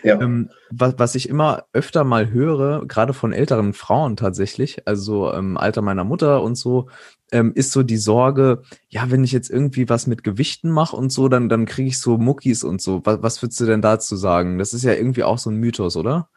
Ja. 0.03 0.21
Ähm, 0.21 0.51
was, 0.71 0.95
was 0.99 1.15
ich 1.15 1.29
immer 1.29 1.65
öfter 1.73 2.05
mal 2.05 2.31
höre, 2.31 2.87
gerade 2.87 3.13
von 3.13 3.33
älteren 3.33 3.73
Frauen 3.73 4.17
tatsächlich, 4.17 4.87
also 4.87 5.33
ähm, 5.33 5.57
Alter 5.57 5.83
meiner 5.83 6.05
Mutter 6.05 6.43
und 6.43 6.57
so, 6.57 6.89
ähm, 7.31 7.53
ist 7.55 7.73
so 7.73 7.83
die 7.83 7.97
Sorge, 7.97 8.63
ja, 8.89 9.11
wenn 9.11 9.25
ich 9.25 9.33
jetzt 9.33 9.51
irgendwie 9.51 9.89
was 9.89 10.07
mit 10.07 10.25
Gewichten 10.25 10.71
mache 10.71 10.97
und 10.97 11.11
so, 11.11 11.29
dann, 11.29 11.49
dann 11.49 11.67
kriege 11.67 11.89
ich 11.89 12.01
so 12.01 12.19
Muckis 12.19 12.65
und 12.65 12.83
so. 12.83 13.01
Was, 13.05 13.23
was 13.23 13.43
würdest 13.43 13.61
du 13.61 13.67
denn 13.67 13.83
dazu 13.83 14.17
sagen? 14.17 14.59
Das 14.59 14.75
ist 14.75 14.85
ja 14.85 14.93
irgendwie 14.93 15.25
auch 15.25 15.39
so 15.39 15.51
ein 15.51 15.57
Mythos, 15.57 15.97
oder? 15.97 16.29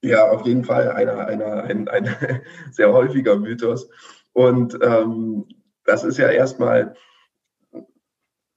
Ja, 0.00 0.30
auf 0.30 0.46
jeden 0.46 0.64
Fall 0.64 0.90
einer, 0.90 1.26
einer, 1.26 1.64
ein, 1.64 1.88
ein 1.88 2.08
sehr 2.70 2.92
häufiger 2.92 3.36
Mythos. 3.36 3.88
Und 4.32 4.78
ähm, 4.80 5.46
das 5.84 6.04
ist 6.04 6.18
ja 6.18 6.28
erstmal, 6.28 6.94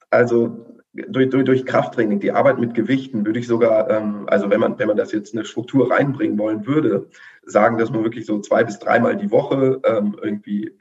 also 0.09 0.70
durch, 0.93 1.29
durch, 1.29 1.45
durch 1.45 1.65
Krafttraining, 1.65 2.19
die 2.19 2.31
Arbeit 2.31 2.59
mit 2.59 2.73
Gewichten, 2.73 3.25
würde 3.25 3.39
ich 3.39 3.47
sogar, 3.47 3.89
ähm, 3.89 4.25
also 4.27 4.49
wenn 4.49 4.59
man, 4.59 4.77
wenn 4.77 4.87
man 4.87 4.97
das 4.97 5.11
jetzt 5.11 5.33
eine 5.33 5.45
Struktur 5.45 5.91
reinbringen 5.91 6.37
wollen 6.37 6.65
würde, 6.65 7.07
sagen, 7.43 7.77
dass 7.77 7.91
man 7.91 8.03
wirklich 8.03 8.25
so 8.25 8.39
zwei 8.39 8.63
bis 8.63 8.79
dreimal 8.79 9.15
die 9.15 9.31
Woche 9.31 9.79
ähm, 9.85 10.17
irgendwie 10.21 10.75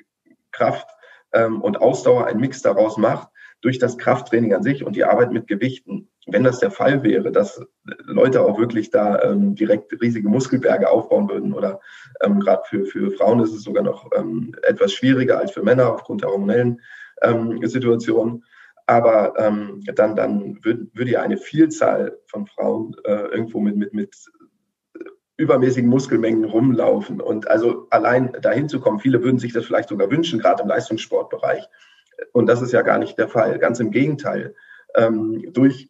Kraft 0.50 0.88
ähm, 1.32 1.60
und 1.60 1.80
Ausdauer 1.80 2.26
einen 2.26 2.40
Mix 2.40 2.62
daraus 2.62 2.96
macht, 2.96 3.28
durch 3.60 3.78
das 3.78 3.98
Krafttraining 3.98 4.54
an 4.54 4.62
sich 4.62 4.84
und 4.84 4.96
die 4.96 5.04
Arbeit 5.04 5.32
mit 5.32 5.46
Gewichten. 5.46 6.08
Wenn 6.26 6.44
das 6.44 6.60
der 6.60 6.70
Fall 6.70 7.02
wäre, 7.02 7.30
dass 7.30 7.62
Leute 8.04 8.42
auch 8.42 8.58
wirklich 8.58 8.90
da 8.90 9.22
ähm, 9.22 9.54
direkt 9.54 9.92
riesige 10.00 10.28
Muskelberge 10.28 10.88
aufbauen 10.88 11.28
würden 11.28 11.52
oder 11.52 11.80
ähm, 12.22 12.40
gerade 12.40 12.62
für, 12.66 12.86
für 12.86 13.10
Frauen 13.10 13.40
ist 13.40 13.52
es 13.52 13.62
sogar 13.62 13.84
noch 13.84 14.10
ähm, 14.16 14.54
etwas 14.62 14.92
schwieriger 14.92 15.38
als 15.38 15.52
für 15.52 15.62
Männer 15.62 15.92
aufgrund 15.92 16.22
der 16.22 16.30
hormonellen 16.30 16.80
ähm, 17.22 17.60
Situation, 17.66 18.44
aber 18.90 19.34
ähm, 19.38 19.84
dann, 19.94 20.16
dann 20.16 20.58
würde 20.64 20.88
würd 20.94 21.08
ja 21.08 21.22
eine 21.22 21.36
Vielzahl 21.36 22.18
von 22.26 22.48
Frauen 22.48 22.96
äh, 23.04 23.28
irgendwo 23.28 23.60
mit, 23.60 23.76
mit, 23.76 23.94
mit 23.94 24.16
übermäßigen 25.36 25.88
Muskelmengen 25.88 26.44
rumlaufen. 26.44 27.20
Und 27.20 27.46
also 27.46 27.86
allein 27.90 28.32
dahin 28.42 28.68
zu 28.68 28.80
kommen, 28.80 28.98
viele 28.98 29.22
würden 29.22 29.38
sich 29.38 29.52
das 29.52 29.64
vielleicht 29.64 29.90
sogar 29.90 30.10
wünschen, 30.10 30.40
gerade 30.40 30.64
im 30.64 30.68
Leistungssportbereich. 30.68 31.68
Und 32.32 32.46
das 32.46 32.62
ist 32.62 32.72
ja 32.72 32.82
gar 32.82 32.98
nicht 32.98 33.16
der 33.16 33.28
Fall. 33.28 33.60
Ganz 33.60 33.78
im 33.78 33.92
Gegenteil. 33.92 34.56
Ähm, 34.96 35.52
durch, 35.52 35.88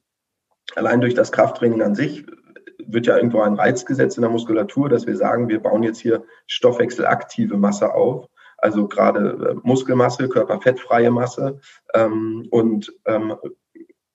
allein 0.75 1.01
durch 1.01 1.15
das 1.15 1.33
Krafttraining 1.33 1.81
an 1.81 1.95
sich 1.95 2.27
wird 2.85 3.07
ja 3.07 3.17
irgendwo 3.17 3.41
ein 3.41 3.55
Reiz 3.55 3.87
gesetzt 3.87 4.19
in 4.19 4.23
der 4.23 4.31
Muskulatur, 4.31 4.91
dass 4.91 5.07
wir 5.07 5.17
sagen, 5.17 5.49
wir 5.49 5.61
bauen 5.61 5.85
jetzt 5.85 6.01
hier 6.01 6.23
stoffwechselaktive 6.47 7.57
Masse 7.57 7.95
auf 7.95 8.29
also 8.61 8.89
gerade 8.89 9.51
äh, 9.51 9.67
Muskelmasse, 9.67 10.29
körperfettfreie 10.29 11.11
Masse 11.11 11.61
ähm, 11.95 12.47
und 12.51 12.93
ähm, 13.07 13.35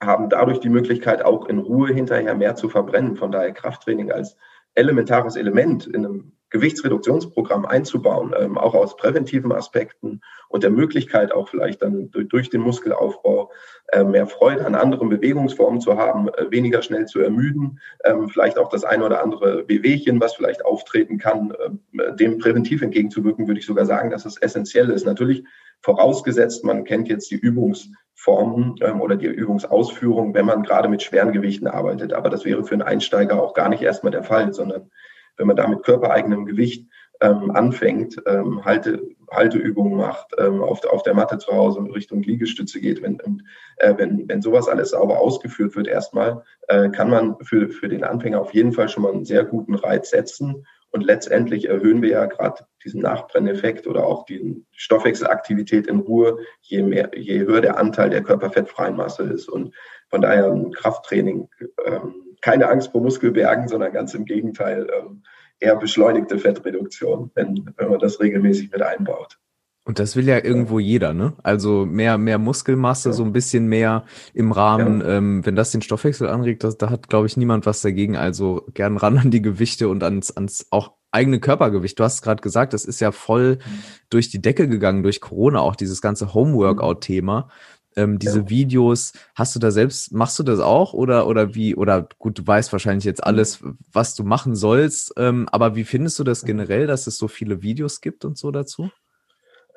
haben 0.01 0.29
dadurch 0.29 0.59
die 0.59 0.69
Möglichkeit, 0.69 1.23
auch 1.23 1.47
in 1.47 1.59
Ruhe 1.59 1.93
hinterher 1.93 2.35
mehr 2.35 2.55
zu 2.55 2.69
verbrennen. 2.69 3.15
Von 3.15 3.31
daher 3.31 3.53
Krafttraining 3.53 4.11
als 4.11 4.35
elementares 4.75 5.35
Element 5.35 5.87
in 5.87 6.05
einem 6.05 6.31
Gewichtsreduktionsprogramm 6.55 7.65
einzubauen, 7.65 8.33
ähm, 8.39 8.57
auch 8.57 8.73
aus 8.73 8.95
präventiven 8.95 9.51
Aspekten 9.51 10.21
und 10.47 10.63
der 10.63 10.71
Möglichkeit 10.71 11.33
auch 11.33 11.49
vielleicht 11.49 11.81
dann 11.81 12.11
durch, 12.11 12.29
durch 12.29 12.49
den 12.49 12.61
Muskelaufbau 12.61 13.51
äh, 13.91 14.05
mehr 14.05 14.25
Freude 14.25 14.65
an 14.65 14.73
anderen 14.73 15.09
Bewegungsformen 15.09 15.81
zu 15.81 15.97
haben, 15.97 16.29
äh, 16.29 16.49
weniger 16.51 16.81
schnell 16.81 17.07
zu 17.07 17.19
ermüden, 17.19 17.79
ähm, 18.05 18.29
vielleicht 18.29 18.57
auch 18.57 18.69
das 18.69 18.85
eine 18.85 19.03
oder 19.03 19.21
andere 19.21 19.67
Wehwehchen, 19.67 20.21
was 20.21 20.35
vielleicht 20.35 20.63
auftreten 20.63 21.17
kann, 21.17 21.51
äh, 21.51 22.15
dem 22.15 22.37
präventiv 22.37 22.81
entgegenzuwirken, 22.81 23.47
würde 23.47 23.59
ich 23.59 23.65
sogar 23.65 23.85
sagen, 23.85 24.09
dass 24.09 24.25
es 24.25 24.37
essentiell 24.37 24.89
ist. 24.91 25.05
Natürlich 25.05 25.43
vorausgesetzt, 25.81 26.63
man 26.63 26.85
kennt 26.85 27.09
jetzt 27.09 27.29
die 27.31 27.35
Übungsformen 27.35 28.75
ähm, 28.81 29.01
oder 29.01 29.17
die 29.17 29.27
Übungsausführung, 29.27 30.33
wenn 30.33 30.45
man 30.45 30.63
gerade 30.63 30.87
mit 30.87 31.03
schweren 31.03 31.33
Gewichten 31.33 31.67
arbeitet. 31.67 32.13
Aber 32.13 32.29
das 32.29 32.45
wäre 32.45 32.63
für 32.63 32.75
einen 32.75 32.81
Einsteiger 32.81 33.43
auch 33.43 33.53
gar 33.53 33.67
nicht 33.67 33.81
erstmal 33.81 34.11
der 34.11 34.23
Fall, 34.23 34.53
sondern 34.53 34.89
wenn 35.37 35.47
man 35.47 35.55
da 35.55 35.67
mit 35.67 35.83
körpereigenem 35.83 36.45
Gewicht 36.45 36.87
ähm, 37.21 37.51
anfängt, 37.51 38.21
ähm, 38.25 38.63
Halte, 38.65 39.01
Halteübungen 39.31 39.97
macht, 39.97 40.27
ähm, 40.37 40.61
auf, 40.61 40.83
auf 40.85 41.03
der 41.03 41.13
Matte 41.13 41.37
zu 41.37 41.51
Hause 41.51 41.79
Richtung 41.93 42.21
Liegestütze 42.21 42.79
geht, 42.79 43.01
wenn, 43.01 43.43
äh, 43.77 43.93
wenn, 43.97 44.27
wenn 44.27 44.41
sowas 44.41 44.67
alles 44.67 44.91
sauber 44.91 45.19
ausgeführt 45.19 45.75
wird 45.75 45.87
erstmal, 45.87 46.43
äh, 46.67 46.89
kann 46.89 47.09
man 47.09 47.37
für, 47.41 47.69
für 47.69 47.89
den 47.89 48.03
Anfänger 48.03 48.41
auf 48.41 48.53
jeden 48.53 48.73
Fall 48.73 48.89
schon 48.89 49.03
mal 49.03 49.13
einen 49.13 49.25
sehr 49.25 49.43
guten 49.43 49.75
Reiz 49.75 50.09
setzen. 50.09 50.65
Und 50.95 51.01
letztendlich 51.01 51.67
erhöhen 51.67 52.01
wir 52.01 52.11
ja 52.11 52.25
gerade 52.25 52.65
diesen 52.85 53.01
Nachbrenneffekt 53.01 53.85
oder 53.85 54.05
auch 54.05 54.23
die 54.23 54.63
Stoffwechselaktivität 54.71 55.87
in 55.87 55.99
Ruhe, 55.99 56.37
je, 56.61 56.83
mehr, 56.83 57.11
je 57.13 57.39
höher 57.39 57.59
der 57.59 57.77
Anteil 57.77 58.09
der 58.09 58.23
körperfettfreien 58.23 58.95
Masse 58.95 59.23
ist. 59.23 59.49
Und 59.49 59.75
von 60.07 60.21
daher 60.21 60.49
ein 60.49 60.71
Krafttraining 60.71 61.49
ähm, 61.85 62.37
keine 62.39 62.69
Angst 62.69 62.93
vor 62.93 63.01
Muskelbergen, 63.01 63.67
sondern 63.67 63.91
ganz 63.91 64.13
im 64.13 64.23
Gegenteil 64.23 64.87
ähm, 64.97 65.23
eher 65.59 65.75
beschleunigte 65.75 66.39
Fettreduktion, 66.39 67.29
wenn, 67.35 67.73
wenn 67.75 67.89
man 67.89 67.99
das 67.99 68.21
regelmäßig 68.21 68.71
mit 68.71 68.81
einbaut. 68.81 69.37
Und 69.85 69.99
das 69.99 70.15
will 70.15 70.27
ja 70.27 70.43
irgendwo 70.43 70.79
jeder, 70.79 71.13
ne? 71.13 71.33
Also 71.43 71.85
mehr, 71.85 72.17
mehr 72.17 72.39
Muskelmasse, 72.39 73.09
ja. 73.09 73.13
so 73.13 73.23
ein 73.23 73.33
bisschen 73.33 73.67
mehr 73.67 74.05
im 74.33 74.51
Rahmen, 74.51 75.01
ja. 75.01 75.17
ähm, 75.17 75.45
wenn 75.45 75.55
das 75.55 75.71
den 75.71 75.83
Stoffwechsel 75.83 76.27
anregt, 76.27 76.63
das, 76.63 76.77
da 76.77 76.89
hat, 76.89 77.07
glaube 77.07 77.27
ich, 77.27 77.37
niemand 77.37 77.67
was 77.67 77.81
dagegen. 77.81 78.15
Also 78.15 78.65
gern 78.73 78.97
ran 78.97 79.19
an 79.19 79.29
die 79.29 79.43
Gewichte 79.43 79.87
und 79.87 80.03
ans, 80.03 80.35
ans 80.35 80.65
auch 80.71 80.93
eigene 81.11 81.39
Körpergewicht. 81.39 81.99
Du 81.99 82.03
hast 82.03 82.23
gerade 82.23 82.41
gesagt, 82.41 82.73
das 82.73 82.83
ist 82.83 82.99
ja 82.99 83.11
voll 83.11 83.57
mhm. 83.57 83.79
durch 84.09 84.29
die 84.29 84.41
Decke 84.41 84.67
gegangen, 84.67 85.03
durch 85.03 85.21
Corona, 85.21 85.59
auch 85.59 85.75
dieses 85.75 86.01
ganze 86.01 86.33
Homeworkout-Thema 86.33 87.47
ähm, 87.95 88.19
diese 88.19 88.39
ja. 88.39 88.49
Videos, 88.49 89.13
hast 89.35 89.55
du 89.55 89.59
da 89.59 89.71
selbst, 89.71 90.11
machst 90.11 90.37
du 90.39 90.43
das 90.43 90.59
auch 90.59 90.93
oder, 90.93 91.27
oder 91.27 91.55
wie, 91.55 91.75
oder 91.75 92.07
gut, 92.19 92.39
du 92.39 92.45
weißt 92.45 92.71
wahrscheinlich 92.71 93.05
jetzt 93.05 93.23
alles, 93.23 93.63
was 93.91 94.15
du 94.15 94.23
machen 94.23 94.55
sollst, 94.55 95.13
ähm, 95.17 95.47
aber 95.51 95.75
wie 95.75 95.83
findest 95.83 96.19
du 96.19 96.23
das 96.23 96.43
generell, 96.43 96.87
dass 96.87 97.07
es 97.07 97.17
so 97.17 97.27
viele 97.27 97.61
Videos 97.61 98.01
gibt 98.01 98.25
und 98.25 98.37
so 98.37 98.51
dazu? 98.51 98.89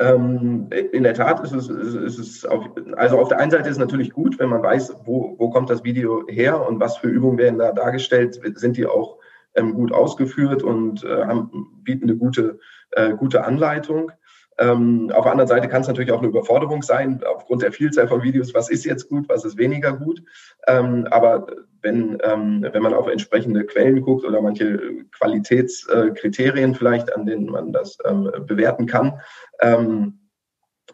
Ähm, 0.01 0.69
in 0.93 1.03
der 1.03 1.15
Tat 1.15 1.41
ist 1.41 1.53
es, 1.53 1.69
ist 1.69 2.19
es 2.19 2.45
auf, 2.45 2.71
also 2.97 3.19
auf 3.19 3.29
der 3.29 3.41
einen 3.41 3.51
Seite 3.51 3.69
ist 3.69 3.77
es 3.77 3.81
natürlich 3.81 4.13
gut, 4.13 4.39
wenn 4.39 4.49
man 4.49 4.63
weiß, 4.63 4.95
wo, 5.05 5.35
wo 5.39 5.51
kommt 5.51 5.71
das 5.71 5.83
Video 5.83 6.25
her 6.29 6.67
und 6.67 6.79
was 6.79 6.99
für 6.99 7.09
Übungen 7.09 7.39
werden 7.39 7.59
da 7.59 7.73
dargestellt, 7.73 8.41
sind 8.55 8.77
die 8.77 8.87
auch 8.87 9.19
ähm, 9.55 9.75
gut 9.75 9.93
ausgeführt 9.93 10.63
und 10.63 11.03
äh, 11.03 11.25
haben, 11.25 11.83
bieten 11.83 12.05
eine 12.05 12.17
gute, 12.17 12.61
äh, 12.93 13.15
gute 13.15 13.45
Anleitung. 13.45 14.13
Ähm, 14.59 15.11
auf 15.15 15.25
der 15.25 15.33
anderen 15.33 15.49
Seite 15.49 15.69
kann 15.69 15.83
es 15.83 15.89
natürlich 15.89 16.11
auch 16.11 16.19
eine 16.19 16.29
Überforderung 16.29 16.83
sein, 16.83 17.23
aufgrund 17.25 17.63
der 17.63 17.73
Vielzahl 17.73 18.09
von 18.09 18.23
Videos, 18.23 18.55
was 18.55 18.71
ist 18.71 18.85
jetzt 18.85 19.09
gut, 19.09 19.29
was 19.29 19.45
ist 19.45 19.57
weniger 19.57 19.93
gut. 19.93 20.23
Ähm, 20.67 21.07
aber 21.11 21.47
wenn, 21.83 22.19
ähm, 22.23 22.67
wenn 22.73 22.83
man 22.83 22.95
auf 22.95 23.07
entsprechende 23.07 23.65
Quellen 23.65 24.03
guckt 24.03 24.25
oder 24.25 24.41
manche 24.41 25.05
Qualitätskriterien 25.13 26.75
vielleicht, 26.75 27.15
an 27.15 27.25
denen 27.25 27.47
man 27.47 27.73
das 27.73 27.99
ähm, 28.05 28.31
bewerten 28.47 28.87
kann, 28.87 29.21
ähm, 29.61 30.19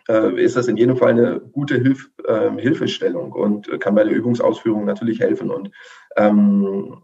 äh, 0.08 0.42
ist 0.42 0.56
das 0.56 0.68
in 0.68 0.76
jedem 0.76 0.96
Fall 0.96 1.10
eine 1.10 1.40
gute 1.40 1.76
Hilf, 1.76 2.10
äh, 2.26 2.50
Hilfestellung 2.58 3.32
und 3.32 3.80
kann 3.80 3.94
bei 3.94 4.04
der 4.04 4.12
Übungsausführung 4.12 4.84
natürlich 4.84 5.20
helfen. 5.20 5.50
Und 5.50 5.70
ähm, 6.16 7.02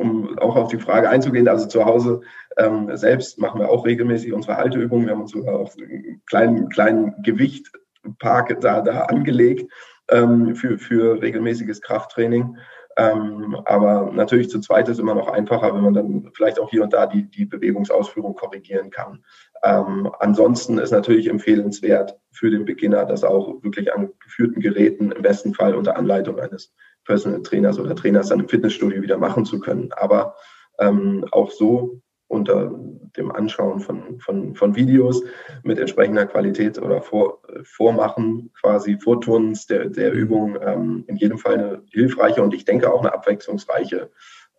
um 0.00 0.38
auch 0.38 0.56
auf 0.56 0.68
die 0.68 0.78
Frage 0.78 1.10
einzugehen, 1.10 1.46
also 1.46 1.66
zu 1.66 1.84
Hause 1.84 2.22
ähm, 2.56 2.96
selbst 2.96 3.38
machen 3.38 3.60
wir 3.60 3.68
auch 3.68 3.84
regelmäßig 3.84 4.32
unsere 4.32 4.56
Halteübungen. 4.56 5.06
Wir 5.06 5.12
haben 5.12 5.22
uns 5.22 5.32
sogar 5.32 5.56
auch 5.56 5.70
einen 5.76 6.22
kleinen, 6.26 6.68
kleinen 6.70 7.22
Gewichtpark 7.22 8.60
da, 8.60 8.80
da 8.80 9.02
angelegt 9.02 9.70
ähm, 10.08 10.56
für, 10.56 10.78
für 10.78 11.20
regelmäßiges 11.20 11.82
Krafttraining. 11.82 12.56
Ähm, 12.96 13.56
aber 13.66 14.10
natürlich 14.12 14.50
zu 14.50 14.60
zweit 14.60 14.88
ist 14.88 14.98
immer 14.98 15.14
noch 15.14 15.28
einfacher, 15.28 15.74
wenn 15.74 15.82
man 15.82 15.94
dann 15.94 16.30
vielleicht 16.34 16.58
auch 16.58 16.70
hier 16.70 16.82
und 16.82 16.92
da 16.92 17.06
die, 17.06 17.30
die 17.30 17.44
Bewegungsausführung 17.44 18.34
korrigieren 18.34 18.90
kann. 18.90 19.22
Ähm, 19.62 20.10
ansonsten 20.18 20.78
ist 20.78 20.90
natürlich 20.90 21.28
empfehlenswert 21.28 22.18
für 22.32 22.50
den 22.50 22.64
Beginner, 22.64 23.04
das 23.04 23.22
auch 23.22 23.62
wirklich 23.62 23.92
an 23.94 24.10
geführten 24.18 24.60
Geräten 24.60 25.12
im 25.12 25.22
besten 25.22 25.54
Fall 25.54 25.74
unter 25.74 25.96
Anleitung 25.96 26.40
eines 26.40 26.72
Personal 27.10 27.42
Trainers 27.42 27.76
oder 27.80 27.96
Trainers 27.96 28.28
dann 28.28 28.38
im 28.38 28.48
Fitnessstudio 28.48 29.02
wieder 29.02 29.18
machen 29.18 29.44
zu 29.44 29.58
können. 29.58 29.90
Aber 29.96 30.36
ähm, 30.78 31.24
auch 31.32 31.50
so 31.50 32.00
unter 32.28 32.72
dem 33.16 33.32
Anschauen 33.32 33.80
von, 33.80 34.20
von, 34.20 34.54
von 34.54 34.76
Videos 34.76 35.24
mit 35.64 35.80
entsprechender 35.80 36.26
Qualität 36.26 36.80
oder 36.80 37.02
vor, 37.02 37.42
Vormachen, 37.64 38.52
quasi 38.60 38.96
Vorturnens 39.00 39.66
der, 39.66 39.88
der 39.88 40.12
Übung 40.12 40.56
ähm, 40.64 41.02
in 41.08 41.16
jedem 41.16 41.38
Fall 41.38 41.54
eine 41.54 41.82
hilfreiche 41.90 42.42
und 42.44 42.54
ich 42.54 42.64
denke 42.64 42.92
auch 42.92 43.00
eine 43.00 43.12
abwechslungsreiche 43.12 44.12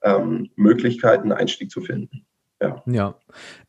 ähm, 0.03 0.49
Möglichkeit, 0.57 1.21
einen 1.21 1.31
Einstieg 1.31 1.71
zu 1.71 1.79
finden. 1.79 2.25
Ja. 2.61 2.83
ja. 2.85 3.15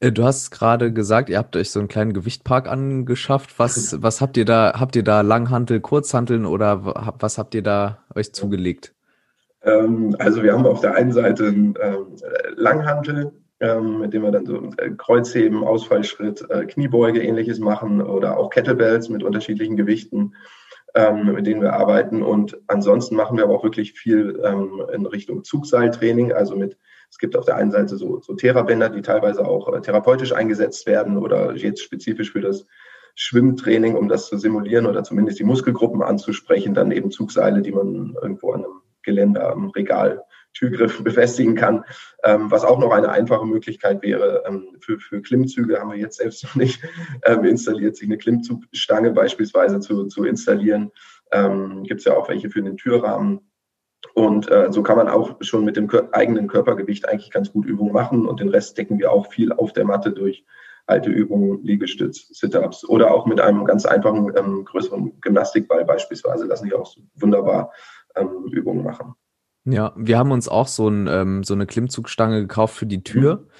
Äh, 0.00 0.12
du 0.12 0.24
hast 0.24 0.50
gerade 0.50 0.92
gesagt, 0.92 1.30
ihr 1.30 1.38
habt 1.38 1.56
euch 1.56 1.70
so 1.70 1.78
einen 1.78 1.88
kleinen 1.88 2.12
Gewichtpark 2.12 2.68
angeschafft. 2.68 3.58
Was, 3.58 4.02
was 4.02 4.20
habt 4.20 4.36
ihr 4.36 4.44
da? 4.44 4.74
Habt 4.78 4.94
ihr 4.96 5.02
da 5.02 5.22
Langhantel, 5.22 5.80
Kurzhanteln 5.80 6.44
oder 6.44 6.84
was 7.18 7.38
habt 7.38 7.54
ihr 7.54 7.62
da 7.62 7.98
euch 8.14 8.34
zugelegt? 8.34 8.94
Ähm, 9.62 10.14
also 10.18 10.42
wir 10.42 10.52
haben 10.52 10.66
auf 10.66 10.80
der 10.80 10.94
einen 10.94 11.12
Seite 11.12 11.46
einen 11.46 11.74
ähm, 11.80 12.06
Langhantel, 12.56 13.32
ähm, 13.60 14.00
mit 14.00 14.12
dem 14.12 14.22
wir 14.22 14.30
dann 14.30 14.44
so 14.44 14.70
äh, 14.76 14.90
Kreuzheben, 14.90 15.64
Ausfallschritt, 15.64 16.44
äh, 16.50 16.66
Kniebeuge 16.66 17.22
ähnliches 17.22 17.60
machen 17.60 18.02
oder 18.02 18.36
auch 18.36 18.50
Kettlebells 18.50 19.08
mit 19.08 19.22
unterschiedlichen 19.22 19.76
Gewichten, 19.76 20.34
mit 21.24 21.46
denen 21.46 21.62
wir 21.62 21.72
arbeiten. 21.72 22.22
Und 22.22 22.60
ansonsten 22.66 23.16
machen 23.16 23.38
wir 23.38 23.44
aber 23.44 23.54
auch 23.54 23.64
wirklich 23.64 23.94
viel 23.94 24.38
in 24.92 25.06
Richtung 25.06 25.42
Zugseiltraining, 25.42 26.34
also 26.34 26.54
mit 26.54 26.76
es 27.12 27.18
gibt 27.18 27.36
auf 27.36 27.44
der 27.44 27.56
einen 27.56 27.70
Seite 27.70 27.98
so, 27.98 28.20
so 28.20 28.34
Therabänder, 28.34 28.88
die 28.88 29.02
teilweise 29.02 29.46
auch 29.46 29.70
äh, 29.70 29.82
therapeutisch 29.82 30.32
eingesetzt 30.32 30.86
werden 30.86 31.18
oder 31.18 31.54
jetzt 31.54 31.82
spezifisch 31.82 32.32
für 32.32 32.40
das 32.40 32.66
Schwimmtraining, 33.14 33.96
um 33.96 34.08
das 34.08 34.28
zu 34.28 34.38
simulieren 34.38 34.86
oder 34.86 35.04
zumindest 35.04 35.38
die 35.38 35.44
Muskelgruppen 35.44 36.02
anzusprechen, 36.02 36.72
dann 36.72 36.90
eben 36.90 37.10
Zugseile, 37.10 37.60
die 37.60 37.72
man 37.72 38.16
irgendwo 38.22 38.52
an 38.52 38.64
einem 38.64 38.80
Geländer 39.02 39.52
am 39.52 39.68
Regal 39.70 40.24
Türgriff 40.54 41.02
befestigen 41.04 41.54
kann, 41.54 41.84
ähm, 42.24 42.50
was 42.50 42.64
auch 42.64 42.78
noch 42.78 42.92
eine 42.92 43.10
einfache 43.10 43.44
Möglichkeit 43.44 44.02
wäre. 44.02 44.44
Ähm, 44.46 44.78
für, 44.80 44.98
für 44.98 45.20
Klimmzüge 45.20 45.78
haben 45.78 45.90
wir 45.90 45.98
jetzt 45.98 46.16
selbst 46.16 46.42
noch 46.44 46.54
nicht 46.54 46.82
ähm, 47.26 47.44
installiert, 47.44 47.94
sich 47.96 48.08
eine 48.08 48.16
Klimmzugstange 48.16 49.10
beispielsweise 49.10 49.80
zu, 49.80 50.06
zu 50.06 50.24
installieren. 50.24 50.90
Ähm, 51.30 51.82
Gibt 51.82 52.00
es 52.00 52.06
ja 52.06 52.16
auch 52.16 52.30
welche 52.30 52.48
für 52.48 52.62
den 52.62 52.78
Türrahmen. 52.78 53.51
Und 54.14 54.50
äh, 54.50 54.70
so 54.70 54.82
kann 54.82 54.96
man 54.96 55.08
auch 55.08 55.36
schon 55.40 55.64
mit 55.64 55.76
dem 55.76 55.88
eigenen 56.12 56.48
Körpergewicht 56.48 57.08
eigentlich 57.08 57.30
ganz 57.30 57.52
gut 57.52 57.64
Übungen 57.64 57.92
machen. 57.92 58.26
Und 58.26 58.40
den 58.40 58.48
Rest 58.48 58.76
decken 58.76 58.98
wir 58.98 59.10
auch 59.10 59.32
viel 59.32 59.52
auf 59.52 59.72
der 59.72 59.84
Matte 59.84 60.12
durch 60.12 60.44
alte 60.86 61.10
Übungen, 61.10 61.62
Liegestütz, 61.62 62.28
Sit-ups 62.28 62.84
oder 62.84 63.12
auch 63.12 63.26
mit 63.26 63.40
einem 63.40 63.64
ganz 63.64 63.86
einfachen 63.86 64.32
ähm, 64.36 64.64
größeren 64.64 65.20
Gymnastikball 65.20 65.84
beispielsweise 65.84 66.44
lassen 66.46 66.64
sich 66.64 66.74
auch 66.74 66.94
wunderbar 67.14 67.72
ähm, 68.16 68.46
Übungen 68.50 68.82
machen. 68.82 69.14
Ja, 69.64 69.92
wir 69.96 70.18
haben 70.18 70.32
uns 70.32 70.48
auch 70.48 70.66
so, 70.66 70.88
ein, 70.88 71.06
ähm, 71.06 71.44
so 71.44 71.54
eine 71.54 71.66
Klimmzugstange 71.66 72.40
gekauft 72.40 72.74
für 72.74 72.86
die 72.86 73.04
Tür. 73.04 73.36
Mhm. 73.36 73.50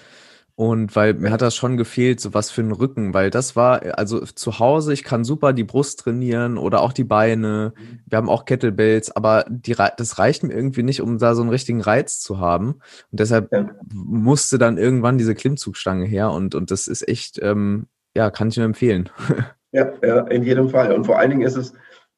Und 0.55 0.95
weil 0.95 1.15
mir 1.15 1.31
hat 1.31 1.41
das 1.41 1.57
schon 1.57 1.77
gefehlt, 1.77 2.21
so 2.21 2.35
was 2.35 2.51
für 2.51 2.61
einen 2.61 2.73
Rücken, 2.73 3.15
weil 3.15 3.31
das 3.31 3.57
war, 3.57 3.99
also 3.99 4.21
zu 4.21 4.59
Hause, 4.59 4.93
ich 4.93 5.03
kann 5.03 5.25
super 5.25 5.53
die 5.55 5.65
Brust 5.65 6.01
trainieren 6.01 6.59
oder 6.59 6.83
auch 6.83 6.93
die 6.93 7.05
Beine. 7.05 7.73
Wir 8.07 8.19
haben 8.19 8.29
auch 8.29 8.45
Kettlebells, 8.45 9.15
aber 9.17 9.47
die, 9.49 9.75
das 9.75 10.19
reicht 10.19 10.43
mir 10.43 10.53
irgendwie 10.53 10.83
nicht, 10.83 11.01
um 11.01 11.19
da 11.19 11.35
so 11.35 11.41
einen 11.41 11.51
richtigen 11.51 11.81
Reiz 11.81 12.21
zu 12.21 12.39
haben. 12.39 12.75
Und 13.11 13.21
deshalb 13.21 13.51
ja. 13.51 13.71
musste 13.93 14.59
dann 14.59 14.77
irgendwann 14.77 15.17
diese 15.17 15.35
Klimmzugstange 15.35 16.05
her 16.05 16.31
und, 16.31 16.55
und 16.55 16.71
das 16.71 16.87
ist 16.87 17.09
echt, 17.09 17.41
ähm, 17.43 17.87
ja, 18.15 18.31
kann 18.31 18.49
ich 18.49 18.57
nur 18.57 18.67
empfehlen. 18.67 19.09
Ja, 19.75 19.91
ja, 20.05 20.27
in 20.27 20.43
jedem 20.43 20.69
Fall. 20.69 20.93
Und 20.93 21.07
vor 21.07 21.19
allen 21.19 21.31
Dingen 21.31 21.41
ist 21.41 21.57
es, 21.57 21.73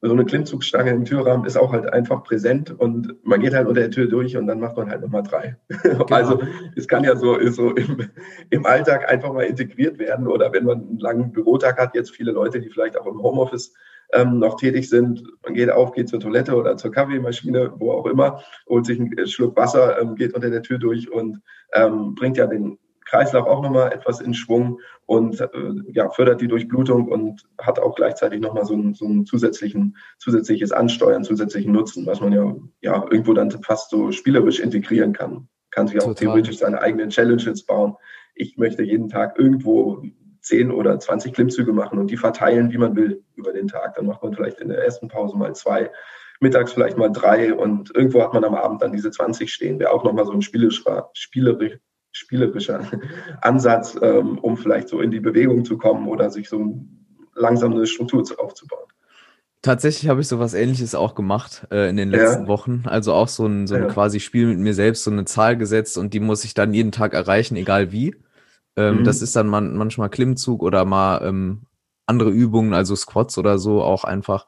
so 0.06 0.12
eine 0.12 0.24
Klimmzugstange 0.26 0.90
im 0.90 1.04
Türrahmen 1.04 1.46
ist 1.46 1.56
auch 1.56 1.72
halt 1.72 1.90
einfach 1.92 2.22
präsent 2.24 2.70
und 2.70 3.14
man 3.24 3.40
geht 3.40 3.54
halt 3.54 3.66
unter 3.66 3.80
der 3.80 3.90
Tür 3.90 4.06
durch 4.06 4.36
und 4.36 4.46
dann 4.46 4.60
macht 4.60 4.76
man 4.76 4.90
halt 4.90 5.00
nochmal 5.00 5.22
drei. 5.22 5.56
Genau. 5.82 6.04
Also 6.06 6.40
es 6.76 6.88
kann 6.88 7.04
ja 7.04 7.16
so, 7.16 7.38
so 7.50 7.70
im, 7.70 8.08
im 8.50 8.66
Alltag 8.66 9.08
einfach 9.08 9.32
mal 9.32 9.44
integriert 9.44 9.98
werden 9.98 10.26
oder 10.26 10.52
wenn 10.52 10.64
man 10.64 10.80
einen 10.80 10.98
langen 10.98 11.32
Bürotag 11.32 11.78
hat, 11.78 11.94
jetzt 11.94 12.10
viele 12.10 12.32
Leute, 12.32 12.60
die 12.60 12.68
vielleicht 12.68 12.98
auch 12.98 13.06
im 13.06 13.22
Homeoffice 13.22 13.72
ähm, 14.12 14.38
noch 14.38 14.56
tätig 14.56 14.88
sind, 14.88 15.22
man 15.42 15.54
geht 15.54 15.70
auf, 15.70 15.92
geht 15.92 16.08
zur 16.08 16.20
Toilette 16.20 16.54
oder 16.54 16.76
zur 16.76 16.90
Kaffeemaschine, 16.90 17.72
wo 17.78 17.92
auch 17.92 18.06
immer, 18.06 18.42
holt 18.68 18.86
sich 18.86 19.00
einen 19.00 19.26
Schluck 19.26 19.56
Wasser, 19.56 20.00
ähm, 20.00 20.16
geht 20.16 20.34
unter 20.34 20.50
der 20.50 20.62
Tür 20.62 20.78
durch 20.78 21.10
und 21.10 21.40
ähm, 21.72 22.14
bringt 22.14 22.36
ja 22.36 22.46
den 22.46 22.78
Kreislauf 23.04 23.46
auch 23.46 23.62
nochmal 23.62 23.92
etwas 23.92 24.20
in 24.20 24.34
Schwung 24.34 24.80
und 25.06 25.40
äh, 25.40 25.48
ja, 25.92 26.10
fördert 26.10 26.40
die 26.40 26.48
Durchblutung 26.48 27.08
und 27.08 27.42
hat 27.60 27.78
auch 27.78 27.94
gleichzeitig 27.94 28.40
nochmal 28.40 28.64
so, 28.64 28.74
ein, 28.74 28.94
so 28.94 29.06
ein 29.06 29.26
zusätzlichen, 29.26 29.96
zusätzliches 30.18 30.72
Ansteuern, 30.72 31.24
zusätzlichen 31.24 31.72
Nutzen, 31.72 32.06
was 32.06 32.20
man 32.20 32.32
ja, 32.32 32.54
ja 32.80 33.04
irgendwo 33.10 33.34
dann 33.34 33.50
fast 33.50 33.90
so 33.90 34.10
spielerisch 34.12 34.60
integrieren 34.60 35.12
kann. 35.12 35.48
Kann 35.70 35.88
sich 35.88 35.98
auch 35.98 36.06
Total. 36.06 36.26
theoretisch 36.26 36.58
seine 36.58 36.80
eigenen 36.80 37.10
Challenges 37.10 37.64
bauen. 37.64 37.96
Ich 38.34 38.56
möchte 38.56 38.82
jeden 38.82 39.08
Tag 39.08 39.38
irgendwo 39.38 40.02
10 40.40 40.70
oder 40.70 40.98
20 40.98 41.32
Klimmzüge 41.32 41.72
machen 41.72 41.98
und 41.98 42.10
die 42.10 42.16
verteilen, 42.16 42.70
wie 42.70 42.78
man 42.78 42.96
will, 42.96 43.24
über 43.34 43.52
den 43.52 43.68
Tag. 43.68 43.94
Dann 43.94 44.06
macht 44.06 44.22
man 44.22 44.34
vielleicht 44.34 44.60
in 44.60 44.68
der 44.68 44.84
ersten 44.84 45.08
Pause 45.08 45.36
mal 45.36 45.54
zwei, 45.54 45.90
mittags 46.40 46.72
vielleicht 46.72 46.96
mal 46.96 47.10
drei 47.10 47.54
und 47.54 47.94
irgendwo 47.94 48.22
hat 48.22 48.34
man 48.34 48.44
am 48.44 48.54
Abend 48.54 48.82
dann 48.82 48.92
diese 48.92 49.10
20 49.10 49.52
stehen. 49.52 49.78
Wäre 49.78 49.90
auch 49.90 50.04
nochmal 50.04 50.26
so 50.26 50.32
ein 50.32 50.42
spielerischer, 50.42 51.10
spielerisch, 51.14 51.78
spielerischer 52.14 52.80
Ansatz, 53.42 53.98
ähm, 54.00 54.38
um 54.38 54.56
vielleicht 54.56 54.88
so 54.88 55.00
in 55.00 55.10
die 55.10 55.20
Bewegung 55.20 55.64
zu 55.64 55.76
kommen 55.76 56.08
oder 56.08 56.30
sich 56.30 56.48
so 56.48 56.80
langsam 57.34 57.72
eine 57.72 57.86
Struktur 57.86 58.24
aufzubauen. 58.38 58.86
Tatsächlich 59.60 60.08
habe 60.08 60.20
ich 60.20 60.28
sowas 60.28 60.54
ähnliches 60.54 60.94
auch 60.94 61.14
gemacht 61.14 61.66
äh, 61.70 61.88
in 61.88 61.96
den 61.96 62.10
letzten 62.10 62.42
ja. 62.42 62.48
Wochen. 62.48 62.82
Also 62.84 63.14
auch 63.14 63.28
so 63.28 63.46
ein, 63.46 63.66
so 63.66 63.74
ein 63.74 63.82
ja. 63.82 63.88
quasi 63.88 64.20
Spiel 64.20 64.46
mit 64.46 64.58
mir 64.58 64.74
selbst, 64.74 65.04
so 65.04 65.10
eine 65.10 65.24
Zahl 65.24 65.56
gesetzt 65.56 65.98
und 65.98 66.14
die 66.14 66.20
muss 66.20 66.44
ich 66.44 66.54
dann 66.54 66.74
jeden 66.74 66.92
Tag 66.92 67.14
erreichen, 67.14 67.56
egal 67.56 67.90
wie. 67.90 68.14
Ähm, 68.76 68.98
mhm. 68.98 69.04
Das 69.04 69.22
ist 69.22 69.34
dann 69.34 69.48
man, 69.48 69.74
manchmal 69.74 70.10
Klimmzug 70.10 70.62
oder 70.62 70.84
mal 70.84 71.26
ähm, 71.26 71.62
andere 72.06 72.30
Übungen, 72.30 72.74
also 72.74 72.94
Squats 72.94 73.38
oder 73.38 73.58
so 73.58 73.82
auch 73.82 74.04
einfach. 74.04 74.46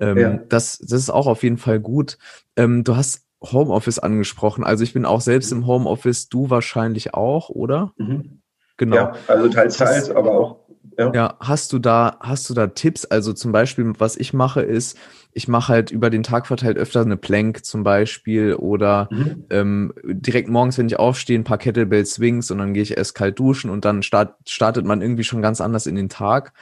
Ähm, 0.00 0.18
ja. 0.18 0.36
das, 0.48 0.78
das 0.78 1.00
ist 1.00 1.10
auch 1.10 1.26
auf 1.26 1.42
jeden 1.42 1.58
Fall 1.58 1.80
gut. 1.80 2.18
Ähm, 2.56 2.84
du 2.84 2.96
hast 2.96 3.27
Homeoffice 3.42 3.98
angesprochen. 3.98 4.64
Also 4.64 4.84
ich 4.84 4.92
bin 4.92 5.04
auch 5.04 5.20
selbst 5.20 5.52
im 5.52 5.66
Homeoffice, 5.66 6.28
du 6.28 6.50
wahrscheinlich 6.50 7.14
auch, 7.14 7.48
oder? 7.48 7.92
Mhm. 7.96 8.42
Genau. 8.76 8.96
Ja, 8.96 9.12
also 9.26 9.48
teils, 9.48 9.76
teils, 9.76 10.10
aber 10.10 10.32
auch. 10.32 10.68
Ja. 10.96 11.12
ja, 11.12 11.36
hast 11.38 11.72
du 11.72 11.78
da, 11.78 12.16
hast 12.20 12.50
du 12.50 12.54
da 12.54 12.68
Tipps? 12.68 13.04
Also 13.04 13.32
zum 13.32 13.52
Beispiel, 13.52 13.92
was 13.98 14.16
ich 14.16 14.32
mache, 14.32 14.62
ist, 14.62 14.98
ich 15.32 15.46
mache 15.46 15.72
halt 15.72 15.90
über 15.92 16.10
den 16.10 16.24
Tag 16.24 16.48
verteilt 16.48 16.76
öfter 16.76 17.02
eine 17.02 17.16
Plank 17.16 17.64
zum 17.64 17.84
Beispiel 17.84 18.54
oder 18.54 19.08
mhm. 19.12 19.44
ähm, 19.50 19.92
direkt 20.04 20.48
morgens, 20.48 20.76
wenn 20.78 20.88
ich 20.88 20.98
aufstehe, 20.98 21.38
ein 21.38 21.44
paar 21.44 21.58
Kettlebell 21.58 22.04
Swings 22.04 22.50
und 22.50 22.58
dann 22.58 22.74
gehe 22.74 22.82
ich 22.82 22.96
erst 22.96 23.14
kalt 23.14 23.38
duschen 23.38 23.70
und 23.70 23.84
dann 23.84 24.02
start, 24.02 24.34
startet 24.48 24.84
man 24.86 25.00
irgendwie 25.00 25.24
schon 25.24 25.42
ganz 25.42 25.60
anders 25.60 25.86
in 25.86 25.94
den 25.94 26.08
Tag. 26.08 26.52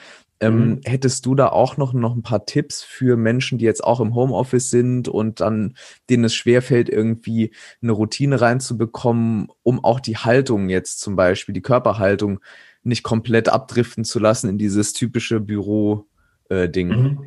Ähm, 0.41 0.69
mhm. 0.69 0.81
Hättest 0.85 1.25
du 1.25 1.35
da 1.35 1.49
auch 1.49 1.77
noch, 1.77 1.95
noch 1.95 2.15
ein 2.15 2.23
paar 2.23 2.45
Tipps 2.45 2.83
für 2.83 3.17
Menschen, 3.17 3.59
die 3.59 3.65
jetzt 3.65 3.83
auch 3.83 4.01
im 4.01 4.15
Homeoffice 4.15 4.71
sind 4.71 5.09
und 5.09 5.41
dann 5.41 5.75
denen 6.11 6.25
es 6.25 6.35
schwerfällt, 6.35 6.91
irgendwie 6.91 7.53
eine 7.83 7.93
Routine 7.93 8.41
reinzubekommen, 8.41 9.49
um 9.63 9.83
auch 9.83 10.01
die 10.01 10.19
Haltung 10.19 10.69
jetzt 10.69 11.01
zum 11.01 11.17
Beispiel, 11.17 11.55
die 11.55 11.63
Körperhaltung 11.63 12.41
nicht 12.83 13.03
komplett 13.03 13.49
abdriften 13.49 14.05
zu 14.05 14.19
lassen 14.19 14.51
in 14.51 14.59
dieses 14.59 14.93
typische 14.93 15.41
Büro-Ding? 15.41 16.91
Äh, 16.91 16.97
mhm. 16.97 17.19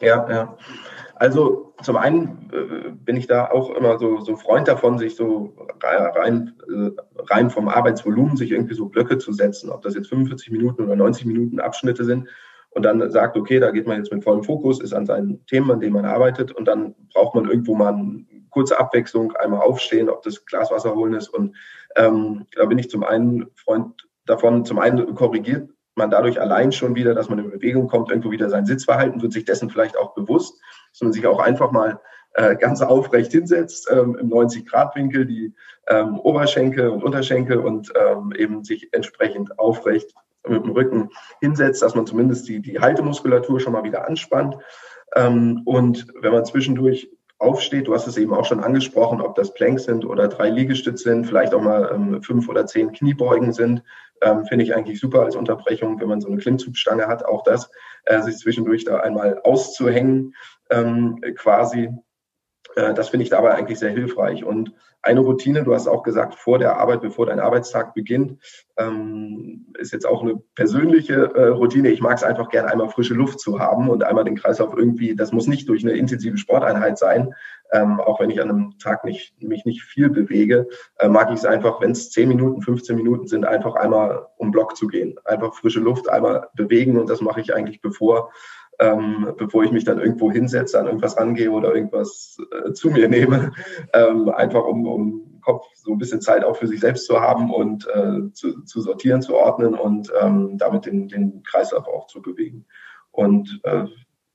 Ja, 0.00 0.30
ja. 0.30 0.58
Also 1.16 1.74
zum 1.82 1.96
einen 1.96 2.50
äh, 2.52 2.90
bin 2.90 3.16
ich 3.16 3.26
da 3.26 3.50
auch 3.50 3.70
immer 3.70 3.98
so, 3.98 4.20
so 4.20 4.36
Freund 4.36 4.68
davon, 4.68 4.98
sich 4.98 5.16
so 5.16 5.54
rein, 5.82 6.52
äh, 6.68 6.90
rein 7.28 7.50
vom 7.50 7.68
Arbeitsvolumen, 7.68 8.36
sich 8.36 8.52
irgendwie 8.52 8.74
so 8.74 8.86
Blöcke 8.86 9.18
zu 9.18 9.32
setzen, 9.32 9.70
ob 9.70 9.82
das 9.82 9.94
jetzt 9.94 10.08
45 10.08 10.50
Minuten 10.52 10.84
oder 10.84 10.94
90 10.94 11.24
Minuten 11.26 11.60
Abschnitte 11.60 12.04
sind 12.04 12.28
und 12.70 12.82
dann 12.82 13.10
sagt, 13.10 13.36
okay, 13.36 13.60
da 13.60 13.70
geht 13.70 13.86
man 13.86 13.98
jetzt 13.98 14.12
mit 14.12 14.24
vollem 14.24 14.44
Fokus, 14.44 14.80
ist 14.80 14.92
an 14.92 15.06
seinen 15.06 15.44
Themen, 15.46 15.70
an 15.70 15.80
denen 15.80 15.94
man 15.94 16.04
arbeitet. 16.04 16.52
Und 16.52 16.66
dann 16.66 16.94
braucht 17.12 17.34
man 17.34 17.48
irgendwo 17.48 17.74
mal 17.74 17.94
eine 17.94 18.24
kurze 18.50 18.78
Abwechslung, 18.78 19.32
einmal 19.32 19.60
aufstehen, 19.60 20.08
ob 20.08 20.22
das 20.22 20.44
Glas 20.44 20.70
Wasser 20.70 20.94
holen 20.94 21.14
ist. 21.14 21.28
Und 21.28 21.56
ähm, 21.96 22.46
da 22.54 22.66
bin 22.66 22.78
ich 22.78 22.90
zum 22.90 23.04
einen 23.04 23.46
Freund 23.54 24.06
davon, 24.26 24.64
zum 24.64 24.78
einen 24.78 25.14
korrigiert 25.14 25.70
man 25.98 26.10
dadurch 26.10 26.40
allein 26.40 26.70
schon 26.72 26.94
wieder, 26.94 27.14
dass 27.14 27.28
man 27.28 27.40
in 27.40 27.50
Bewegung 27.50 27.88
kommt, 27.88 28.10
irgendwo 28.10 28.30
wieder 28.30 28.48
sein 28.48 28.64
Sitzverhalten, 28.64 29.20
wird 29.20 29.32
sich 29.32 29.44
dessen 29.44 29.68
vielleicht 29.68 29.98
auch 29.98 30.14
bewusst, 30.14 30.60
dass 30.92 31.02
man 31.02 31.12
sich 31.12 31.26
auch 31.26 31.40
einfach 31.40 31.72
mal 31.72 32.00
äh, 32.34 32.54
ganz 32.56 32.80
aufrecht 32.80 33.32
hinsetzt, 33.32 33.88
ähm, 33.90 34.16
im 34.18 34.30
90-Grad-Winkel, 34.30 35.26
die 35.26 35.54
ähm, 35.88 36.18
Oberschenkel 36.20 36.88
und 36.88 37.02
Unterschenkel 37.02 37.58
und 37.58 37.92
ähm, 37.96 38.32
eben 38.36 38.64
sich 38.64 38.88
entsprechend 38.92 39.58
aufrecht 39.58 40.14
mit 40.48 40.64
dem 40.64 40.72
Rücken 40.72 41.10
hinsetzt, 41.40 41.82
dass 41.82 41.94
man 41.94 42.06
zumindest 42.06 42.48
die, 42.48 42.60
die 42.60 42.80
Haltemuskulatur 42.80 43.60
schon 43.60 43.72
mal 43.72 43.84
wieder 43.84 44.06
anspannt. 44.06 44.56
Ähm, 45.14 45.62
und 45.64 46.06
wenn 46.20 46.32
man 46.32 46.44
zwischendurch 46.44 47.10
aufsteht, 47.38 47.86
du 47.86 47.94
hast 47.94 48.06
es 48.06 48.16
eben 48.16 48.34
auch 48.34 48.44
schon 48.44 48.60
angesprochen, 48.60 49.20
ob 49.20 49.36
das 49.36 49.54
Planks 49.54 49.84
sind 49.84 50.04
oder 50.04 50.28
drei 50.28 50.50
Liegestütze 50.50 51.04
sind, 51.04 51.26
vielleicht 51.26 51.54
auch 51.54 51.62
mal 51.62 51.90
ähm, 51.94 52.22
fünf 52.22 52.48
oder 52.48 52.66
zehn 52.66 52.92
Kniebeugen 52.92 53.52
sind, 53.52 53.82
ähm, 54.20 54.44
finde 54.46 54.64
ich 54.64 54.74
eigentlich 54.74 54.98
super 54.98 55.22
als 55.22 55.36
Unterbrechung, 55.36 56.00
wenn 56.00 56.08
man 56.08 56.20
so 56.20 56.28
eine 56.28 56.38
Klimmzugstange 56.38 57.06
hat, 57.06 57.24
auch 57.24 57.44
das, 57.44 57.70
äh, 58.04 58.20
sich 58.22 58.38
zwischendurch 58.38 58.84
da 58.84 58.98
einmal 58.98 59.40
auszuhängen, 59.44 60.34
ähm, 60.70 61.20
quasi. 61.36 61.90
Äh, 62.74 62.94
das 62.94 63.10
finde 63.10 63.22
ich 63.24 63.30
dabei 63.30 63.54
eigentlich 63.54 63.78
sehr 63.78 63.90
hilfreich. 63.90 64.44
Und 64.44 64.72
eine 65.08 65.20
Routine, 65.20 65.64
du 65.64 65.74
hast 65.74 65.88
auch 65.88 66.02
gesagt, 66.02 66.34
vor 66.34 66.58
der 66.58 66.76
Arbeit, 66.76 67.00
bevor 67.00 67.26
dein 67.26 67.40
Arbeitstag 67.40 67.94
beginnt, 67.94 68.38
ähm, 68.76 69.66
ist 69.78 69.92
jetzt 69.92 70.06
auch 70.06 70.22
eine 70.22 70.36
persönliche 70.54 71.32
äh, 71.34 71.48
Routine. 71.48 71.88
Ich 71.88 72.02
mag 72.02 72.18
es 72.18 72.22
einfach 72.22 72.50
gerne, 72.50 72.70
einmal 72.70 72.90
frische 72.90 73.14
Luft 73.14 73.40
zu 73.40 73.58
haben 73.58 73.88
und 73.88 74.04
einmal 74.04 74.24
den 74.24 74.36
Kreislauf 74.36 74.76
irgendwie, 74.76 75.16
das 75.16 75.32
muss 75.32 75.46
nicht 75.46 75.66
durch 75.68 75.82
eine 75.82 75.94
intensive 75.96 76.36
Sporteinheit 76.36 76.98
sein, 76.98 77.34
ähm, 77.72 78.00
auch 78.00 78.20
wenn 78.20 78.28
ich 78.28 78.40
an 78.40 78.50
einem 78.50 78.78
Tag 78.78 79.04
nicht, 79.04 79.42
mich 79.42 79.64
nicht 79.64 79.82
viel 79.82 80.10
bewege, 80.10 80.68
äh, 80.98 81.08
mag 81.08 81.30
ich 81.30 81.36
es 81.36 81.46
einfach, 81.46 81.80
wenn 81.80 81.92
es 81.92 82.10
10 82.10 82.28
Minuten, 82.28 82.60
15 82.60 82.94
Minuten 82.94 83.26
sind, 83.26 83.46
einfach 83.46 83.76
einmal 83.76 84.26
um 84.36 84.50
Block 84.50 84.76
zu 84.76 84.88
gehen. 84.88 85.16
Einfach 85.24 85.54
frische 85.54 85.80
Luft, 85.80 86.08
einmal 86.08 86.48
bewegen 86.54 86.98
und 86.98 87.08
das 87.08 87.22
mache 87.22 87.40
ich 87.40 87.54
eigentlich 87.54 87.80
bevor 87.80 88.30
ähm, 88.78 89.32
bevor 89.36 89.64
ich 89.64 89.72
mich 89.72 89.84
dann 89.84 90.00
irgendwo 90.00 90.30
hinsetze, 90.30 90.78
an 90.78 90.86
irgendwas 90.86 91.16
rangehe 91.16 91.50
oder 91.50 91.74
irgendwas 91.74 92.38
äh, 92.52 92.72
zu 92.72 92.90
mir 92.90 93.08
nehme, 93.08 93.52
ähm, 93.92 94.28
einfach 94.28 94.64
um, 94.64 94.86
um 94.86 95.40
Kopf 95.42 95.66
so 95.74 95.92
ein 95.92 95.98
bisschen 95.98 96.20
Zeit 96.20 96.44
auch 96.44 96.56
für 96.56 96.66
sich 96.66 96.80
selbst 96.80 97.06
zu 97.06 97.20
haben 97.20 97.52
und 97.52 97.86
äh, 97.88 98.32
zu, 98.32 98.62
zu 98.64 98.80
sortieren, 98.80 99.22
zu 99.22 99.34
ordnen 99.34 99.74
und 99.74 100.12
ähm, 100.20 100.58
damit 100.58 100.86
den, 100.86 101.08
den 101.08 101.42
Kreislauf 101.42 101.88
auch 101.88 102.06
zu 102.06 102.20
bewegen. 102.20 102.66
Und 103.10 103.60
äh, 103.64 103.86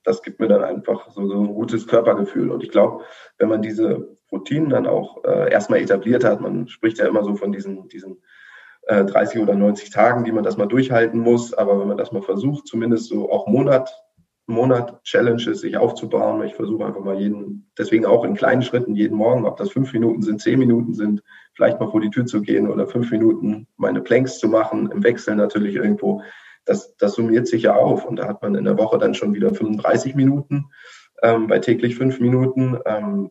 das 0.02 0.22
gibt 0.22 0.40
mir 0.40 0.48
dann 0.48 0.62
einfach 0.62 1.10
so, 1.10 1.26
so 1.26 1.40
ein 1.40 1.54
gutes 1.54 1.86
Körpergefühl. 1.86 2.50
Und 2.50 2.62
ich 2.62 2.70
glaube, 2.70 3.04
wenn 3.38 3.48
man 3.48 3.62
diese 3.62 4.16
Routinen 4.30 4.68
dann 4.68 4.86
auch 4.86 5.24
äh, 5.24 5.50
erstmal 5.50 5.80
etabliert 5.80 6.24
hat, 6.24 6.40
man 6.40 6.68
spricht 6.68 6.98
ja 6.98 7.06
immer 7.06 7.22
so 7.22 7.36
von 7.36 7.52
diesen, 7.52 7.88
diesen 7.88 8.20
30 8.86 9.36
äh, 9.38 9.42
oder 9.42 9.54
90 9.54 9.90
Tagen, 9.90 10.24
die 10.24 10.32
man 10.32 10.44
das 10.44 10.56
mal 10.56 10.66
durchhalten 10.66 11.20
muss. 11.20 11.54
Aber 11.54 11.80
wenn 11.80 11.88
man 11.88 11.96
das 11.96 12.12
mal 12.12 12.22
versucht, 12.22 12.66
zumindest 12.66 13.08
so 13.08 13.30
auch 13.30 13.46
Monat 13.46 14.03
Monat 14.46 15.02
Challenges 15.04 15.60
sich 15.60 15.76
aufzubauen. 15.76 16.42
Ich 16.44 16.54
versuche 16.54 16.84
einfach 16.84 17.02
mal 17.02 17.18
jeden, 17.18 17.70
deswegen 17.78 18.04
auch 18.04 18.24
in 18.24 18.34
kleinen 18.34 18.62
Schritten 18.62 18.94
jeden 18.94 19.16
Morgen, 19.16 19.46
ob 19.46 19.56
das 19.56 19.70
fünf 19.70 19.92
Minuten 19.92 20.22
sind, 20.22 20.40
zehn 20.40 20.58
Minuten 20.58 20.94
sind, 20.94 21.22
vielleicht 21.54 21.80
mal 21.80 21.90
vor 21.90 22.00
die 22.00 22.10
Tür 22.10 22.26
zu 22.26 22.42
gehen 22.42 22.68
oder 22.68 22.86
fünf 22.86 23.10
Minuten 23.10 23.66
meine 23.76 24.02
Planks 24.02 24.38
zu 24.38 24.48
machen, 24.48 24.90
im 24.90 25.02
Wechsel 25.02 25.36
natürlich 25.36 25.76
irgendwo. 25.76 26.22
Das, 26.66 26.96
das 26.96 27.14
summiert 27.14 27.46
sich 27.46 27.62
ja 27.62 27.74
auf 27.74 28.04
und 28.04 28.16
da 28.16 28.28
hat 28.28 28.42
man 28.42 28.54
in 28.54 28.64
der 28.64 28.78
Woche 28.78 28.98
dann 28.98 29.14
schon 29.14 29.34
wieder 29.34 29.54
35 29.54 30.14
Minuten 30.14 30.66
ähm, 31.22 31.46
bei 31.46 31.58
täglich 31.58 31.96
fünf 31.96 32.20
Minuten. 32.20 32.78
Ähm, 32.84 33.30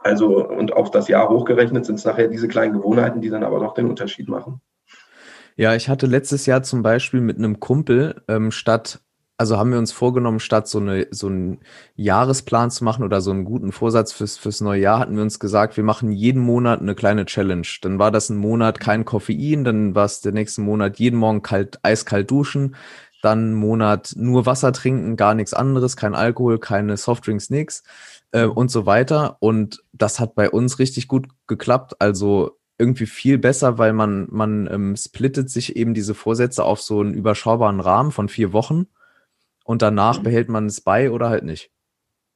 also 0.00 0.46
und 0.48 0.72
auf 0.72 0.90
das 0.90 1.08
Jahr 1.08 1.28
hochgerechnet 1.28 1.84
sind 1.84 1.96
es 1.96 2.04
nachher 2.04 2.28
diese 2.28 2.48
kleinen 2.48 2.74
Gewohnheiten, 2.74 3.20
die 3.20 3.30
dann 3.30 3.44
aber 3.44 3.58
doch 3.58 3.74
den 3.74 3.86
Unterschied 3.86 4.28
machen. 4.28 4.60
Ja, 5.56 5.74
ich 5.74 5.88
hatte 5.88 6.06
letztes 6.06 6.46
Jahr 6.46 6.62
zum 6.62 6.82
Beispiel 6.82 7.20
mit 7.20 7.36
einem 7.36 7.58
Kumpel 7.58 8.22
ähm, 8.28 8.52
statt 8.52 9.00
also 9.38 9.56
haben 9.56 9.70
wir 9.70 9.78
uns 9.78 9.92
vorgenommen, 9.92 10.40
statt 10.40 10.66
so, 10.66 10.80
eine, 10.80 11.06
so 11.12 11.28
einen 11.28 11.60
Jahresplan 11.94 12.72
zu 12.72 12.82
machen 12.82 13.04
oder 13.04 13.20
so 13.20 13.30
einen 13.30 13.44
guten 13.44 13.70
Vorsatz 13.70 14.12
fürs, 14.12 14.36
fürs 14.36 14.60
neue 14.60 14.80
Jahr, 14.80 14.98
hatten 14.98 15.14
wir 15.14 15.22
uns 15.22 15.38
gesagt, 15.38 15.76
wir 15.76 15.84
machen 15.84 16.10
jeden 16.10 16.42
Monat 16.42 16.80
eine 16.80 16.96
kleine 16.96 17.24
Challenge. 17.24 17.66
Dann 17.82 18.00
war 18.00 18.10
das 18.10 18.30
ein 18.30 18.36
Monat 18.36 18.80
kein 18.80 19.04
Koffein, 19.04 19.62
dann 19.62 19.94
war 19.94 20.06
es 20.06 20.20
der 20.20 20.32
nächste 20.32 20.60
Monat 20.60 20.98
jeden 20.98 21.20
Morgen 21.20 21.42
kalt, 21.42 21.78
eiskalt 21.84 22.28
duschen, 22.28 22.74
dann 23.22 23.38
einen 23.38 23.54
Monat 23.54 24.12
nur 24.16 24.44
Wasser 24.44 24.72
trinken, 24.72 25.16
gar 25.16 25.34
nichts 25.34 25.54
anderes, 25.54 25.96
kein 25.96 26.16
Alkohol, 26.16 26.58
keine 26.58 26.96
Softdrinks, 26.96 27.48
nix 27.48 27.84
äh, 28.32 28.44
und 28.44 28.72
so 28.72 28.86
weiter. 28.86 29.36
Und 29.38 29.84
das 29.92 30.18
hat 30.18 30.34
bei 30.34 30.50
uns 30.50 30.80
richtig 30.80 31.06
gut 31.06 31.28
geklappt. 31.46 31.94
Also 32.00 32.58
irgendwie 32.76 33.06
viel 33.06 33.38
besser, 33.38 33.78
weil 33.78 33.92
man, 33.92 34.26
man 34.30 34.68
ähm, 34.68 34.96
splittet 34.96 35.48
sich 35.48 35.76
eben 35.76 35.94
diese 35.94 36.14
Vorsätze 36.14 36.64
auf 36.64 36.80
so 36.80 37.00
einen 37.00 37.14
überschaubaren 37.14 37.78
Rahmen 37.78 38.10
von 38.10 38.28
vier 38.28 38.52
Wochen 38.52 38.88
und 39.68 39.82
danach 39.82 40.20
mhm. 40.20 40.22
behält 40.22 40.48
man 40.48 40.64
es 40.64 40.80
bei 40.80 41.10
oder 41.10 41.28
halt 41.28 41.44
nicht. 41.44 41.70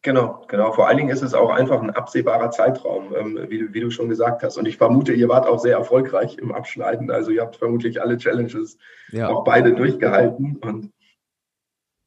Genau, 0.02 0.44
genau. 0.48 0.72
Vor 0.72 0.86
allen 0.86 0.98
Dingen 0.98 1.08
ist 1.08 1.22
es 1.22 1.32
auch 1.32 1.48
einfach 1.48 1.80
ein 1.80 1.88
absehbarer 1.88 2.50
Zeitraum, 2.50 3.14
ähm, 3.16 3.38
wie, 3.48 3.72
wie, 3.72 3.80
du 3.80 3.90
schon 3.90 4.10
gesagt 4.10 4.42
hast. 4.42 4.58
Und 4.58 4.66
ich 4.66 4.76
vermute, 4.76 5.14
ihr 5.14 5.30
wart 5.30 5.46
auch 5.46 5.58
sehr 5.58 5.78
erfolgreich 5.78 6.36
im 6.36 6.52
Abschneiden. 6.52 7.10
Also 7.10 7.30
ihr 7.30 7.40
habt 7.40 7.56
vermutlich 7.56 8.02
alle 8.02 8.18
Challenges 8.18 8.76
ja. 9.12 9.28
auch 9.28 9.44
beide 9.44 9.72
durchgehalten 9.72 10.56
und 10.56 10.92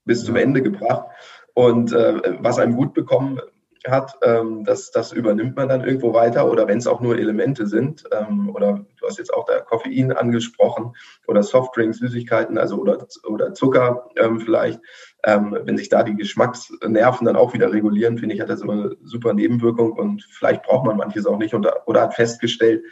bis 0.03 0.19
ja. 0.19 0.25
zum 0.27 0.35
Ende 0.35 0.61
gebracht. 0.61 1.07
Und 1.55 1.91
äh, 1.91 2.37
was 2.41 2.59
einem 2.59 2.75
gut 2.75 2.93
bekommen 2.93 3.39
hat, 3.87 4.17
ähm, 4.23 4.63
das, 4.63 4.91
das 4.91 5.11
übernimmt 5.11 5.55
man 5.55 5.69
dann 5.69 5.83
irgendwo 5.83 6.13
weiter 6.13 6.49
oder 6.49 6.67
wenn 6.67 6.77
es 6.77 6.87
auch 6.87 7.01
nur 7.01 7.17
Elemente 7.17 7.67
sind 7.67 8.03
ähm, 8.11 8.49
oder 8.53 8.85
du 8.99 9.07
hast 9.07 9.17
jetzt 9.17 9.33
auch 9.33 9.45
da 9.45 9.59
Koffein 9.59 10.11
angesprochen 10.11 10.95
oder 11.27 11.43
Softdrinks, 11.43 11.99
Süßigkeiten, 11.99 12.57
also 12.57 12.77
oder, 12.77 13.05
oder 13.27 13.53
Zucker 13.53 14.09
ähm, 14.17 14.39
vielleicht, 14.39 14.79
ähm, 15.25 15.57
wenn 15.63 15.77
sich 15.77 15.89
da 15.89 16.03
die 16.03 16.15
Geschmacksnerven 16.15 17.25
dann 17.25 17.35
auch 17.35 17.53
wieder 17.53 17.73
regulieren, 17.73 18.17
finde 18.17 18.35
ich, 18.35 18.41
hat 18.41 18.49
das 18.49 18.61
immer 18.61 18.73
eine 18.73 18.95
super 19.03 19.33
Nebenwirkung 19.33 19.91
und 19.93 20.23
vielleicht 20.23 20.63
braucht 20.63 20.85
man 20.85 20.97
manches 20.97 21.25
auch 21.25 21.39
nicht 21.39 21.55
und, 21.55 21.67
oder 21.87 22.01
hat 22.01 22.13
festgestellt, 22.13 22.83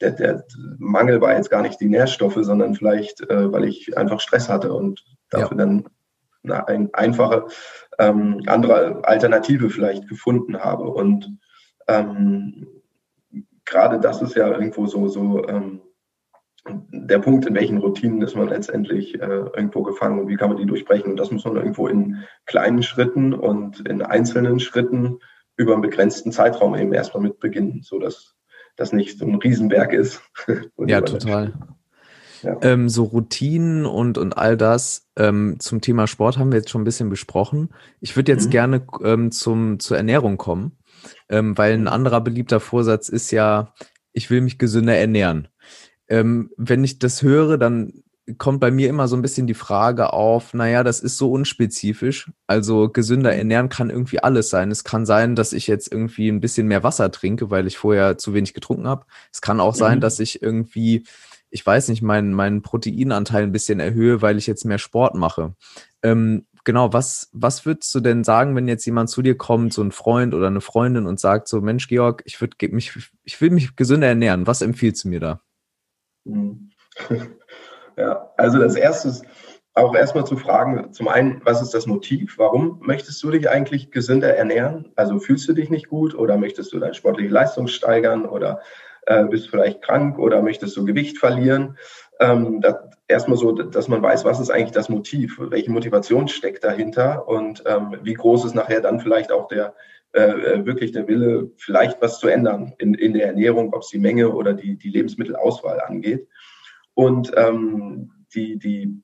der, 0.00 0.10
der 0.10 0.44
Mangel 0.78 1.20
war 1.20 1.34
jetzt 1.34 1.50
gar 1.50 1.62
nicht 1.62 1.80
die 1.80 1.88
Nährstoffe, 1.88 2.38
sondern 2.40 2.74
vielleicht, 2.74 3.20
äh, 3.30 3.52
weil 3.52 3.64
ich 3.64 3.96
einfach 3.96 4.20
Stress 4.20 4.48
hatte 4.48 4.72
und 4.72 5.04
dafür 5.30 5.56
ja. 5.56 5.64
dann 5.64 5.88
eine 6.44 6.68
ein, 6.68 6.94
einfache 6.94 7.46
ähm, 7.98 8.42
andere 8.46 9.04
Alternative 9.04 9.70
vielleicht 9.70 10.08
gefunden 10.08 10.58
habe. 10.58 10.84
Und 10.84 11.38
ähm, 11.86 12.66
gerade 13.64 14.00
das 14.00 14.22
ist 14.22 14.34
ja 14.34 14.48
irgendwo 14.48 14.86
so, 14.86 15.08
so 15.08 15.46
ähm, 15.48 15.80
der 16.90 17.18
Punkt, 17.18 17.46
in 17.46 17.54
welchen 17.54 17.78
Routinen 17.78 18.22
ist 18.22 18.36
man 18.36 18.48
letztendlich 18.48 19.14
äh, 19.20 19.26
irgendwo 19.26 19.82
gefangen 19.82 20.20
und 20.20 20.28
wie 20.28 20.36
kann 20.36 20.50
man 20.50 20.58
die 20.58 20.66
durchbrechen. 20.66 21.12
Und 21.12 21.16
das 21.16 21.30
muss 21.30 21.44
man 21.44 21.56
irgendwo 21.56 21.88
in 21.88 22.24
kleinen 22.46 22.82
Schritten 22.82 23.32
und 23.34 23.86
in 23.88 24.02
einzelnen 24.02 24.60
Schritten 24.60 25.18
über 25.56 25.72
einen 25.72 25.82
begrenzten 25.82 26.32
Zeitraum 26.32 26.74
eben 26.76 26.92
erstmal 26.92 27.22
mit 27.22 27.40
beginnen, 27.40 27.82
sodass 27.82 28.36
das 28.76 28.92
nicht 28.92 29.18
so 29.18 29.26
ein 29.26 29.34
Riesenberg 29.34 29.92
ist. 29.92 30.22
ja, 30.86 31.00
total. 31.00 31.52
Ja. 32.42 32.56
Ähm, 32.62 32.88
so 32.88 33.02
Routinen 33.04 33.84
und, 33.84 34.16
und 34.16 34.38
all 34.38 34.56
das 34.56 35.08
ähm, 35.16 35.56
zum 35.58 35.80
Thema 35.80 36.06
Sport 36.06 36.38
haben 36.38 36.52
wir 36.52 36.58
jetzt 36.58 36.70
schon 36.70 36.82
ein 36.82 36.84
bisschen 36.84 37.10
besprochen. 37.10 37.70
Ich 38.00 38.14
würde 38.14 38.30
jetzt 38.30 38.46
mhm. 38.46 38.50
gerne 38.50 38.86
ähm, 39.02 39.32
zum, 39.32 39.80
zur 39.80 39.96
Ernährung 39.96 40.36
kommen, 40.36 40.78
ähm, 41.28 41.58
weil 41.58 41.72
ein 41.72 41.88
anderer 41.88 42.20
beliebter 42.20 42.60
Vorsatz 42.60 43.08
ist 43.08 43.32
ja, 43.32 43.74
ich 44.12 44.30
will 44.30 44.40
mich 44.40 44.58
gesünder 44.58 44.96
ernähren. 44.96 45.48
Ähm, 46.08 46.50
wenn 46.56 46.84
ich 46.84 46.98
das 46.98 47.22
höre, 47.22 47.58
dann 47.58 48.02
kommt 48.36 48.60
bei 48.60 48.70
mir 48.70 48.90
immer 48.90 49.08
so 49.08 49.16
ein 49.16 49.22
bisschen 49.22 49.46
die 49.46 49.54
Frage 49.54 50.12
auf, 50.12 50.52
naja, 50.52 50.84
das 50.84 51.00
ist 51.00 51.16
so 51.16 51.32
unspezifisch. 51.32 52.30
Also 52.46 52.90
gesünder 52.90 53.32
mhm. 53.32 53.38
ernähren 53.38 53.68
kann 53.70 53.88
irgendwie 53.88 54.22
alles 54.22 54.50
sein. 54.50 54.70
Es 54.70 54.84
kann 54.84 55.06
sein, 55.06 55.34
dass 55.34 55.54
ich 55.54 55.66
jetzt 55.66 55.90
irgendwie 55.90 56.28
ein 56.28 56.40
bisschen 56.40 56.66
mehr 56.66 56.82
Wasser 56.82 57.10
trinke, 57.10 57.50
weil 57.50 57.66
ich 57.66 57.78
vorher 57.78 58.18
zu 58.18 58.34
wenig 58.34 58.52
getrunken 58.52 58.86
habe. 58.86 59.06
Es 59.32 59.40
kann 59.40 59.60
auch 59.60 59.74
sein, 59.74 59.98
mhm. 59.98 60.02
dass 60.02 60.20
ich 60.20 60.42
irgendwie 60.42 61.04
ich 61.50 61.64
weiß 61.64 61.88
nicht, 61.88 62.02
meinen, 62.02 62.32
meinen 62.34 62.62
Proteinanteil 62.62 63.42
ein 63.42 63.52
bisschen 63.52 63.80
erhöhe, 63.80 64.22
weil 64.22 64.38
ich 64.38 64.46
jetzt 64.46 64.64
mehr 64.64 64.78
Sport 64.78 65.14
mache. 65.14 65.54
Ähm, 66.02 66.46
genau, 66.64 66.92
was, 66.92 67.30
was 67.32 67.64
würdest 67.64 67.94
du 67.94 68.00
denn 68.00 68.24
sagen, 68.24 68.54
wenn 68.54 68.68
jetzt 68.68 68.84
jemand 68.84 69.10
zu 69.10 69.22
dir 69.22 69.36
kommt, 69.36 69.72
so 69.72 69.82
ein 69.82 69.92
Freund 69.92 70.34
oder 70.34 70.48
eine 70.48 70.60
Freundin 70.60 71.06
und 71.06 71.20
sagt 71.20 71.48
so, 71.48 71.60
Mensch, 71.60 71.88
Georg, 71.88 72.22
ich 72.26 72.40
würde 72.40 72.54
mich, 72.68 72.92
ich 73.24 73.40
will 73.40 73.50
mich 73.50 73.76
gesünder 73.76 74.08
ernähren. 74.08 74.46
Was 74.46 74.62
empfiehlst 74.62 75.04
du 75.04 75.08
mir 75.08 75.20
da? 75.20 75.40
Hm. 76.26 76.70
Ja, 77.98 78.30
also 78.36 78.60
das 78.60 78.76
erste 78.76 79.08
ist 79.08 79.24
auch 79.74 79.94
erstmal 79.94 80.24
zu 80.24 80.36
fragen, 80.36 80.92
zum 80.92 81.08
einen, 81.08 81.40
was 81.44 81.60
ist 81.60 81.74
das 81.74 81.86
Motiv? 81.86 82.38
Warum 82.38 82.78
möchtest 82.80 83.20
du 83.24 83.30
dich 83.32 83.50
eigentlich 83.50 83.90
gesünder 83.90 84.36
ernähren? 84.36 84.92
Also 84.94 85.18
fühlst 85.18 85.48
du 85.48 85.52
dich 85.52 85.68
nicht 85.68 85.88
gut 85.88 86.14
oder 86.14 86.36
möchtest 86.36 86.72
du 86.72 86.78
deine 86.78 86.94
sportliche 86.94 87.32
Leistung 87.32 87.66
steigern 87.66 88.24
oder 88.24 88.60
äh, 89.06 89.24
bist 89.24 89.48
vielleicht 89.50 89.82
krank 89.82 90.18
oder 90.18 90.42
möchtest 90.42 90.76
du 90.76 90.84
Gewicht 90.84 91.18
verlieren. 91.18 91.76
Ähm, 92.20 92.62
erstmal 93.08 93.38
so, 93.38 93.52
dass 93.52 93.88
man 93.88 94.02
weiß, 94.02 94.24
was 94.24 94.38
ist 94.38 94.50
eigentlich 94.50 94.72
das 94.72 94.88
Motiv, 94.88 95.40
welche 95.40 95.70
Motivation 95.70 96.28
steckt 96.28 96.62
dahinter 96.62 97.26
und 97.26 97.64
ähm, 97.66 97.96
wie 98.02 98.14
groß 98.14 98.44
ist 98.44 98.54
nachher 98.54 98.80
dann 98.80 99.00
vielleicht 99.00 99.32
auch 99.32 99.48
der 99.48 99.74
äh, 100.18 100.54
äh, 100.54 100.66
wirklich 100.66 100.90
der 100.90 101.06
Wille, 101.06 101.52
vielleicht 101.58 102.02
was 102.02 102.18
zu 102.18 102.26
ändern 102.26 102.74
in, 102.78 102.94
in 102.94 103.12
der 103.12 103.28
Ernährung, 103.28 103.72
ob 103.72 103.82
es 103.82 103.88
die 103.88 104.00
Menge 104.00 104.30
oder 104.30 104.52
die, 104.52 104.76
die 104.76 104.90
Lebensmittelauswahl 104.90 105.80
angeht. 105.80 106.28
Und 106.94 107.32
ähm, 107.36 108.10
die, 108.34 108.58
die 108.58 109.00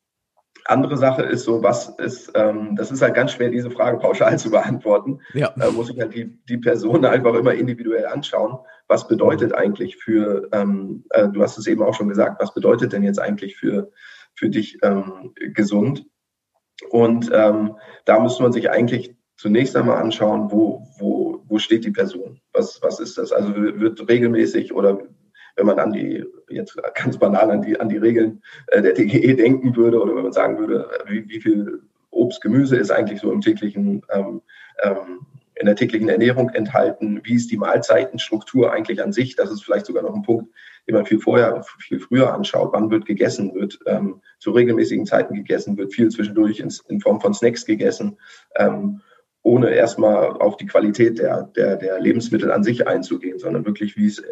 andere 0.64 0.96
Sache 0.96 1.22
ist 1.22 1.44
so, 1.44 1.62
was 1.62 1.90
ist, 1.98 2.33
ähm, 2.35 2.74
das 2.74 2.90
ist 2.90 3.00
halt 3.00 3.14
ganz 3.14 3.31
schwer, 3.31 3.50
diese 3.50 3.70
Frage 3.70 3.98
pauschal 3.98 4.37
zu 4.40 4.50
beantworten. 4.50 5.20
Ja. 5.35 5.53
Da 5.57 5.70
muss 5.70 5.88
ich 5.88 6.00
halt 6.00 6.14
die, 6.14 6.37
die 6.48 6.59
Person 6.59 7.05
einfach 7.05 7.35
immer 7.35 7.55
individuell 7.55 8.07
anschauen. 8.07 8.59
Was 8.88 9.07
bedeutet 9.07 9.55
eigentlich 9.55 9.96
für, 9.96 10.48
ähm, 10.50 11.05
äh, 11.11 11.29
du 11.29 11.42
hast 11.42 11.59
es 11.59 11.68
eben 11.68 11.85
auch 11.85 11.94
schon 11.94 12.09
gesagt, 12.09 12.42
was 12.42 12.53
bedeutet 12.55 12.92
denn 12.92 13.05
jetzt 13.05 13.20
eigentlich 13.20 13.57
für, 13.57 13.92
für 14.35 14.50
dich 14.50 14.79
ähm, 14.83 15.33
gesund? 15.37 16.07
Und 16.90 17.31
ähm, 17.33 17.77
da 18.05 18.18
müsste 18.18 18.42
man 18.42 18.53
sich 18.53 18.68
eigentlich 18.68 19.14
zunächst 19.37 19.77
einmal 19.77 19.99
anschauen, 19.99 20.51
wo, 20.51 20.87
wo, 20.99 21.42
wo 21.47 21.59
steht 21.59 21.85
die 21.85 21.90
Person? 21.90 22.40
Was, 22.53 22.81
was 22.83 23.01
ist 23.01 23.18
das? 23.18 23.33
Also 23.33 23.55
wird 23.55 24.09
regelmäßig 24.09 24.73
oder 24.73 24.99
wenn 25.57 25.66
man 25.66 25.79
an 25.79 25.92
die, 25.92 26.25
jetzt 26.49 26.77
ganz 26.94 27.18
banal 27.18 27.51
an 27.51 27.62
die, 27.62 27.79
an 27.79 27.88
die 27.88 27.97
Regeln 27.97 28.42
äh, 28.68 28.83
der 28.83 28.92
DGE 28.92 29.35
denken 29.35 29.77
würde 29.77 30.01
oder 30.01 30.14
wenn 30.14 30.25
man 30.25 30.33
sagen 30.33 30.59
würde, 30.59 30.88
wie, 31.07 31.29
wie 31.29 31.40
viel 31.40 31.81
Obst, 32.11 32.40
Gemüse 32.40 32.77
ist 32.77 32.90
eigentlich 32.90 33.20
so 33.20 33.31
im 33.33 33.40
täglichen, 33.40 34.03
ähm, 34.11 34.40
ähm, 34.83 35.27
in 35.57 35.66
der 35.66 35.77
täglichen 35.77 36.09
Ernährung 36.09 36.51
enthalten, 36.51 37.20
wie 37.25 37.35
ist 37.35 37.51
die 37.51 37.57
Mahlzeitenstruktur 37.57 38.73
eigentlich 38.73 39.03
an 39.03 39.12
sich, 39.12 39.37
das 39.37 39.53
ist 39.53 39.64
vielleicht 39.64 39.87
sogar 39.87 40.03
noch 40.03 40.14
ein 40.14 40.23
Punkt, 40.23 40.53
den 40.87 40.94
man 40.94 41.07
viel 41.07 41.20
vorher, 41.20 41.64
viel 41.79 42.01
früher 42.01 42.33
anschaut, 42.35 42.73
wann 42.73 42.90
wird 42.90 43.07
gegessen, 43.07 43.55
wird 43.55 43.79
ähm, 43.87 44.20
zu 44.38 44.51
regelmäßigen 44.51 45.07
Zeiten 45.07 45.35
gegessen, 45.35 45.77
wird 45.77 45.94
viel 45.94 46.09
zwischendurch 46.09 46.59
in, 46.59 46.73
in 46.88 47.01
Form 47.01 47.20
von 47.20 47.35
Snacks 47.35 47.64
gegessen. 47.64 48.18
Ähm, 48.57 49.01
ohne 49.44 49.70
erstmal 49.70 50.33
auf 50.33 50.57
die 50.57 50.66
Qualität 50.66 51.18
der, 51.18 51.44
der, 51.54 51.76
der 51.76 52.00
Lebensmittel 52.00 52.50
an 52.50 52.64
sich 52.64 52.88
einzugehen, 52.88 53.38
sondern 53.38 53.66
wirklich, 53.66 53.94
wie 53.96 54.07
es, 54.07 54.22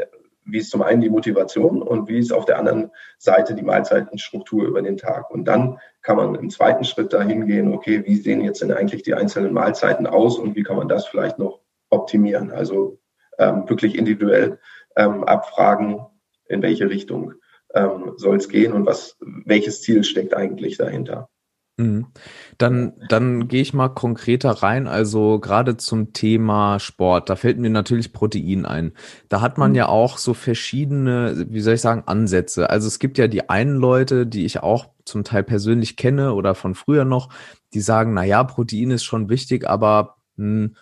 wie 0.45 0.59
es 0.59 0.71
zum 0.71 0.81
einen 0.81 1.03
die 1.03 1.11
Motivation 1.11 1.83
und 1.83 2.09
wie 2.09 2.19
es 2.19 2.33
auf 2.33 2.47
der 2.47 2.59
anderen 2.59 2.91
Seite 3.19 3.55
die 3.55 3.63
Mahlzeitenstruktur 3.63 4.65
über 4.65 4.81
den 4.81 4.97
Tag. 4.97 5.31
Und 5.31 5.45
dann 5.45 5.79
kann 6.01 6.17
man 6.17 6.35
im 6.35 6.49
zweiten 6.49 6.85
Schritt 6.85 7.13
dahin 7.13 7.47
gehen, 7.47 7.75
okay, 7.75 8.03
wie 8.07 8.17
sehen 8.17 8.41
jetzt 8.41 8.63
denn 8.63 8.73
eigentlich 8.73 9.03
die 9.03 9.15
einzelnen 9.15 9.53
Mahlzeiten 9.53 10.07
aus 10.07 10.39
und 10.39 10.57
wie 10.57 10.63
kann 10.63 10.77
man 10.77 10.89
das 10.89 11.07
vielleicht 11.07 11.39
noch 11.39 11.61
optimieren? 11.91 12.51
Also 12.51 12.99
ähm, 13.39 13.69
wirklich 13.69 13.99
individuell 13.99 14.59
ähm, 14.97 15.25
abfragen, 15.25 16.07
in 16.49 16.63
welche 16.63 16.89
Richtung 16.89 17.35
ähm, 17.75 18.15
soll 18.17 18.39
es 18.39 18.49
gehen 18.49 18.73
und 18.73 18.87
was, 18.87 19.19
welches 19.21 19.83
Ziel 19.83 20.05
steckt 20.05 20.35
eigentlich 20.35 20.79
dahinter. 20.79 21.29
Mhm. 21.79 22.07
Dann, 22.59 22.93
dann 23.09 23.49
gehe 23.49 23.63
ich 23.63 23.73
mal 23.73 23.89
konkreter 23.89 24.51
rein. 24.51 24.87
Also 24.87 25.41
gerade 25.41 25.77
zum 25.77 26.13
Thema 26.13 26.79
Sport, 26.79 27.31
da 27.31 27.37
fällt 27.37 27.59
mir 27.59 27.71
natürlich 27.71 28.13
Protein 28.13 28.67
ein. 28.67 28.93
Da 29.29 29.41
hat 29.41 29.59
man 29.59 29.71
mhm. 29.71 29.77
ja 29.77 29.89
auch 29.89 30.19
so 30.19 30.35
verschiedene, 30.35 31.47
wie 31.49 31.61
soll 31.61 31.75
ich 31.75 31.81
sagen, 31.81 32.03
Ansätze. 32.07 32.69
Also 32.69 32.89
es 32.89 32.99
gibt 32.99 33.19
ja 33.19 33.27
die 33.27 33.49
einen 33.49 33.77
Leute, 33.77 34.27
die 34.27 34.45
ich 34.45 34.63
auch 34.63 34.89
zum 35.05 35.25
Teil 35.25 35.43
persönlich 35.43 35.97
kenne 35.97 36.35
oder 36.35 36.55
von 36.55 36.75
früher 36.75 37.05
noch, 37.05 37.31
die 37.75 37.81
sagen, 37.81 38.15
na 38.15 38.25
ja, 38.25 38.45
Protein 38.45 38.91
ist 38.91 39.05
schon 39.05 39.29
wichtig, 39.29 39.69
aber 39.69 40.17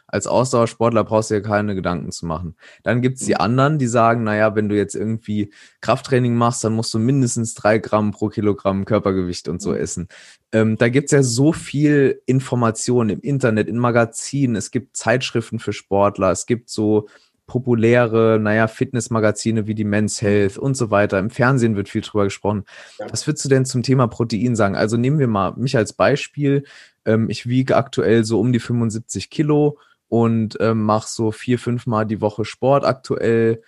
als 0.07 0.27
Ausdauersportler 0.27 1.05
brauchst 1.05 1.31
du 1.31 1.35
ja 1.35 1.41
keine 1.41 1.75
Gedanken 1.75 2.13
zu 2.13 2.25
machen. 2.25 2.55
Dann 2.83 3.03
gibt's 3.03 3.25
die 3.25 3.33
mhm. 3.33 3.41
anderen, 3.41 3.79
die 3.79 3.89
sagen, 3.89 4.23
naja, 4.23 4.55
wenn 4.55 4.69
du 4.69 4.77
jetzt 4.77 4.95
irgendwie 4.95 5.53
Krafttraining 5.81 6.35
machst, 6.35 6.63
dann 6.63 6.73
musst 6.73 6.95
du 6.95 6.99
mindestens 6.99 7.55
drei 7.55 7.79
Gramm 7.79 8.13
pro 8.13 8.29
Kilogramm 8.29 8.85
Körpergewicht 8.85 9.49
und 9.49 9.61
so 9.61 9.71
mhm. 9.71 9.77
essen. 9.77 10.09
Ähm, 10.53 10.77
da 10.77 10.89
gibt's 10.89 11.13
ja 11.13 11.23
so 11.23 11.53
viel 11.53 12.23
Information 12.27 13.09
im 13.09 13.21
Internet, 13.21 13.69
in 13.69 13.79
Magazinen, 13.79 14.57
es 14.57 14.71
gibt 14.71 14.97
Zeitschriften 14.97 15.59
für 15.59 15.73
Sportler, 15.73 16.31
es 16.31 16.47
gibt 16.47 16.71
so 16.71 17.09
populäre, 17.51 18.39
naja, 18.41 18.69
Fitnessmagazine 18.69 19.67
wie 19.67 19.75
die 19.75 19.83
Men's 19.83 20.23
Health 20.23 20.57
und 20.57 20.77
so 20.77 20.93
weiter. 20.93 21.19
Im 21.19 21.31
Fernsehen 21.31 21.75
wird 21.75 21.89
viel 21.89 22.01
drüber 22.01 22.23
gesprochen. 22.23 22.63
Was 23.09 23.27
würdest 23.27 23.45
du 23.45 23.49
denn 23.49 23.65
zum 23.65 23.83
Thema 23.83 24.07
Protein 24.07 24.55
sagen? 24.55 24.77
Also 24.77 24.97
nehmen 24.97 25.19
wir 25.19 25.27
mal 25.27 25.55
mich 25.57 25.77
als 25.77 25.93
Beispiel. 25.93 26.63
Ähm, 27.05 27.31
ich 27.31 27.47
wiege 27.47 27.77
aktuell 27.77 28.25
so 28.25 28.41
um 28.41 28.53
die 28.53 28.61
75 28.61 29.31
Kilo 29.31 29.79
und 30.09 30.57
ähm, 30.61 30.83
mache 30.83 31.09
so 31.09 31.31
vier, 31.31 31.59
fünf 31.59 31.87
Mal 31.87 32.05
die 32.05 32.21
Woche 32.21 32.45
Sport 32.45 32.85
aktuell. 32.85 33.63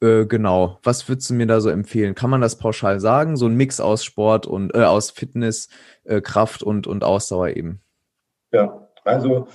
Äh, 0.00 0.26
genau. 0.26 0.78
Was 0.82 1.08
würdest 1.08 1.30
du 1.30 1.34
mir 1.34 1.46
da 1.46 1.60
so 1.60 1.70
empfehlen? 1.70 2.14
Kann 2.14 2.30
man 2.30 2.40
das 2.40 2.58
pauschal 2.58 3.00
sagen? 3.00 3.36
So 3.36 3.46
ein 3.46 3.56
Mix 3.56 3.80
aus 3.80 4.04
Sport 4.04 4.46
und 4.46 4.74
äh, 4.74 4.84
aus 4.84 5.10
Fitness, 5.10 5.68
äh, 6.04 6.20
Kraft 6.20 6.62
und, 6.62 6.86
und 6.86 7.04
Ausdauer 7.04 7.48
eben. 7.50 7.80
Ja, 8.52 8.88
also 9.04 9.48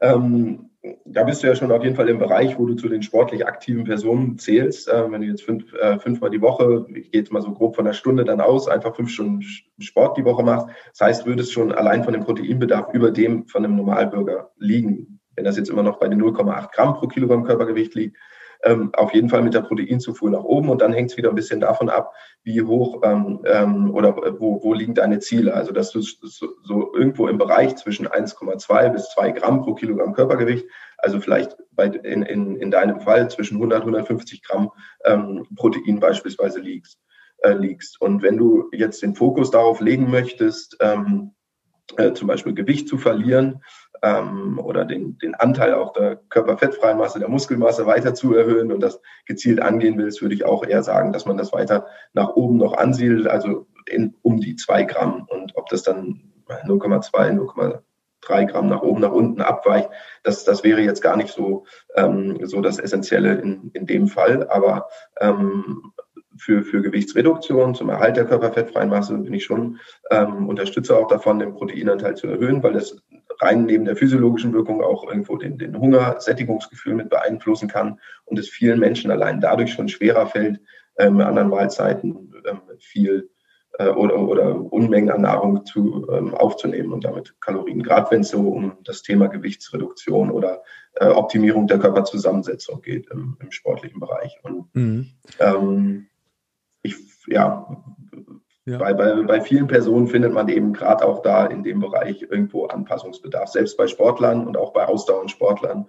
ähm, 0.00 0.67
da 1.04 1.24
bist 1.24 1.42
du 1.42 1.48
ja 1.48 1.56
schon 1.56 1.72
auf 1.72 1.82
jeden 1.82 1.96
Fall 1.96 2.08
im 2.08 2.18
Bereich, 2.18 2.58
wo 2.58 2.66
du 2.66 2.74
zu 2.74 2.88
den 2.88 3.02
sportlich 3.02 3.46
aktiven 3.46 3.84
Personen 3.84 4.38
zählst. 4.38 4.88
Äh, 4.88 5.10
wenn 5.10 5.20
du 5.20 5.26
jetzt 5.26 5.42
fünf, 5.42 5.72
äh, 5.74 5.98
fünfmal 5.98 6.30
die 6.30 6.40
Woche, 6.40 6.86
ich 6.94 7.10
gehe 7.10 7.20
jetzt 7.20 7.32
mal 7.32 7.42
so 7.42 7.52
grob 7.52 7.74
von 7.74 7.84
der 7.84 7.92
Stunde 7.92 8.24
dann 8.24 8.40
aus, 8.40 8.68
einfach 8.68 8.94
fünf 8.94 9.10
Stunden 9.10 9.42
Sport 9.80 10.16
die 10.16 10.24
Woche 10.24 10.42
machst, 10.42 10.68
das 10.92 11.00
heißt, 11.00 11.26
würdest 11.26 11.52
schon 11.52 11.72
allein 11.72 12.04
von 12.04 12.12
dem 12.12 12.22
Proteinbedarf 12.22 12.92
über 12.94 13.10
dem 13.10 13.46
von 13.48 13.64
einem 13.64 13.76
Normalbürger 13.76 14.52
liegen. 14.58 15.20
Wenn 15.34 15.44
das 15.44 15.56
jetzt 15.56 15.70
immer 15.70 15.82
noch 15.82 15.98
bei 15.98 16.08
den 16.08 16.22
0,8 16.22 16.72
Gramm 16.72 16.94
pro 16.94 17.06
Kilogramm 17.08 17.44
Körpergewicht 17.44 17.94
liegt, 17.94 18.16
ähm, 18.64 18.90
auf 18.94 19.14
jeden 19.14 19.28
Fall 19.28 19.42
mit 19.42 19.54
der 19.54 19.62
Proteinzufuhr 19.62 20.30
nach 20.30 20.44
oben 20.44 20.68
und 20.68 20.80
dann 20.80 20.92
hängt 20.92 21.10
es 21.10 21.16
wieder 21.16 21.28
ein 21.28 21.34
bisschen 21.34 21.60
davon 21.60 21.88
ab, 21.88 22.12
wie 22.42 22.62
hoch 22.62 23.02
ähm, 23.04 23.40
ähm, 23.44 23.94
oder 23.94 24.16
wo, 24.38 24.62
wo 24.62 24.74
liegen 24.74 24.94
deine 24.94 25.18
Ziele. 25.20 25.54
Also 25.54 25.72
dass 25.72 25.90
du 25.90 26.00
so, 26.00 26.48
so 26.62 26.94
irgendwo 26.94 27.28
im 27.28 27.38
Bereich 27.38 27.76
zwischen 27.76 28.08
1,2 28.08 28.88
bis 28.90 29.10
2 29.10 29.32
Gramm 29.32 29.62
pro 29.62 29.74
Kilogramm 29.74 30.12
Körpergewicht, 30.12 30.66
also 30.98 31.20
vielleicht 31.20 31.56
bei, 31.72 31.86
in, 31.86 32.22
in, 32.22 32.56
in 32.56 32.70
deinem 32.70 33.00
Fall 33.00 33.30
zwischen 33.30 33.56
100 33.56 33.80
150 33.80 34.42
Gramm 34.42 34.70
ähm, 35.04 35.46
Protein 35.56 36.00
beispielsweise 36.00 36.60
liegst. 36.60 37.00
Äh, 37.40 37.52
liegst. 37.52 38.00
Und 38.00 38.22
wenn 38.22 38.36
du 38.36 38.68
jetzt 38.72 39.00
den 39.00 39.14
Fokus 39.14 39.52
darauf 39.52 39.80
legen 39.80 40.10
möchtest, 40.10 40.76
ähm, 40.80 41.36
äh, 41.96 42.12
zum 42.12 42.28
Beispiel 42.28 42.54
Gewicht 42.54 42.88
zu 42.88 42.98
verlieren, 42.98 43.62
ähm, 44.02 44.58
oder 44.58 44.84
den, 44.84 45.18
den 45.18 45.34
Anteil 45.34 45.74
auch 45.74 45.92
der 45.92 46.16
körperfettfreien 46.28 46.98
Masse, 46.98 47.18
der 47.18 47.28
Muskelmasse 47.28 47.86
weiter 47.86 48.14
zu 48.14 48.34
erhöhen 48.34 48.72
und 48.72 48.80
das 48.80 49.00
gezielt 49.26 49.60
angehen 49.60 49.98
willst, 49.98 50.22
würde 50.22 50.34
ich 50.34 50.44
auch 50.44 50.64
eher 50.64 50.82
sagen, 50.82 51.12
dass 51.12 51.26
man 51.26 51.36
das 51.36 51.52
weiter 51.52 51.86
nach 52.12 52.30
oben 52.30 52.56
noch 52.58 52.74
ansiedelt, 52.76 53.26
also 53.26 53.66
in, 53.86 54.14
um 54.22 54.40
die 54.40 54.56
zwei 54.56 54.84
Gramm. 54.84 55.26
Und 55.28 55.56
ob 55.56 55.68
das 55.68 55.82
dann 55.82 56.32
0,2, 56.66 57.10
0,3 57.32 58.46
Gramm 58.46 58.68
nach 58.68 58.82
oben, 58.82 59.00
nach 59.00 59.12
unten 59.12 59.40
abweicht, 59.40 59.90
das, 60.22 60.44
das 60.44 60.64
wäre 60.64 60.80
jetzt 60.80 61.02
gar 61.02 61.16
nicht 61.16 61.32
so, 61.32 61.64
ähm, 61.94 62.38
so 62.44 62.60
das 62.60 62.78
Essentielle 62.78 63.34
in, 63.34 63.70
in 63.74 63.86
dem 63.86 64.06
Fall. 64.08 64.48
Aber 64.48 64.88
ähm, 65.20 65.92
für, 66.38 66.62
für 66.62 66.82
Gewichtsreduktion, 66.82 67.74
zum 67.74 67.88
Erhalt 67.88 68.16
der 68.16 68.24
körperfettfreien 68.24 68.88
Masse 68.88 69.16
bin 69.18 69.34
ich 69.34 69.44
schon 69.44 69.78
ähm, 70.10 70.48
Unterstützer 70.48 70.98
auch 70.98 71.08
davon, 71.08 71.38
den 71.38 71.54
Proteinanteil 71.54 72.16
zu 72.16 72.26
erhöhen, 72.26 72.62
weil 72.62 72.72
das 72.72 72.96
rein 73.40 73.66
neben 73.66 73.84
der 73.84 73.96
physiologischen 73.96 74.52
Wirkung 74.52 74.82
auch 74.82 75.06
irgendwo 75.06 75.36
den, 75.36 75.58
den 75.58 75.78
Hunger, 75.78 76.20
Sättigungsgefühl 76.20 76.94
mit 76.94 77.10
beeinflussen 77.10 77.68
kann 77.68 78.00
und 78.24 78.38
es 78.38 78.48
vielen 78.48 78.80
Menschen 78.80 79.10
allein 79.10 79.40
dadurch 79.40 79.72
schon 79.72 79.88
schwerer 79.88 80.26
fällt, 80.26 80.60
ähm, 80.98 81.20
anderen 81.20 81.48
Mahlzeiten 81.48 82.32
ähm, 82.46 82.60
viel 82.78 83.30
äh, 83.78 83.88
oder, 83.88 84.18
oder 84.18 84.72
Unmengen 84.72 85.10
an 85.10 85.22
Nahrung 85.22 85.64
zu, 85.64 86.06
ähm, 86.10 86.34
aufzunehmen 86.34 86.92
und 86.92 87.04
damit 87.04 87.34
Kalorien, 87.40 87.82
gerade 87.82 88.10
wenn 88.10 88.22
es 88.22 88.30
so 88.30 88.40
um 88.40 88.72
das 88.84 89.02
Thema 89.02 89.28
Gewichtsreduktion 89.28 90.30
oder 90.30 90.62
äh, 90.94 91.06
Optimierung 91.06 91.66
der 91.66 91.78
Körperzusammensetzung 91.78 92.82
geht 92.82 93.08
im, 93.10 93.36
im 93.40 93.50
sportlichen 93.52 94.00
Bereich. 94.00 94.38
Und 94.42 94.74
mhm. 94.74 95.06
ähm, 95.38 96.06
ich, 96.82 96.96
ja, 97.26 97.66
ja. 98.68 98.78
Weil 98.80 98.94
bei, 98.94 99.22
bei 99.22 99.40
vielen 99.40 99.66
Personen 99.66 100.08
findet 100.08 100.32
man 100.34 100.48
eben 100.48 100.74
gerade 100.74 101.06
auch 101.06 101.22
da 101.22 101.46
in 101.46 101.62
dem 101.62 101.80
Bereich 101.80 102.22
irgendwo 102.22 102.66
Anpassungsbedarf. 102.66 103.48
Selbst 103.48 103.78
bei 103.78 103.86
Sportlern 103.86 104.46
und 104.46 104.58
auch 104.58 104.74
bei 104.74 104.84
Ausdauersportlern, 104.84 105.86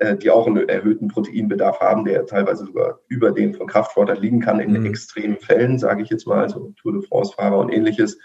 äh, 0.00 0.16
die 0.16 0.30
auch 0.30 0.46
einen 0.46 0.68
erhöhten 0.68 1.08
Proteinbedarf 1.08 1.80
haben, 1.80 2.04
der 2.04 2.26
teilweise 2.26 2.66
sogar 2.66 3.00
über 3.08 3.30
den 3.32 3.54
von 3.54 3.66
Kraftsportlern 3.66 4.20
liegen 4.20 4.40
kann 4.40 4.60
in 4.60 4.72
mhm. 4.72 4.84
extremen 4.84 5.38
Fällen, 5.38 5.78
sage 5.78 6.02
ich 6.02 6.10
jetzt 6.10 6.26
mal, 6.26 6.48
so 6.50 6.74
Tour 6.82 6.92
de 6.92 7.02
France-Fahrer 7.02 7.58
und 7.58 7.70
ähnliches. 7.70 8.18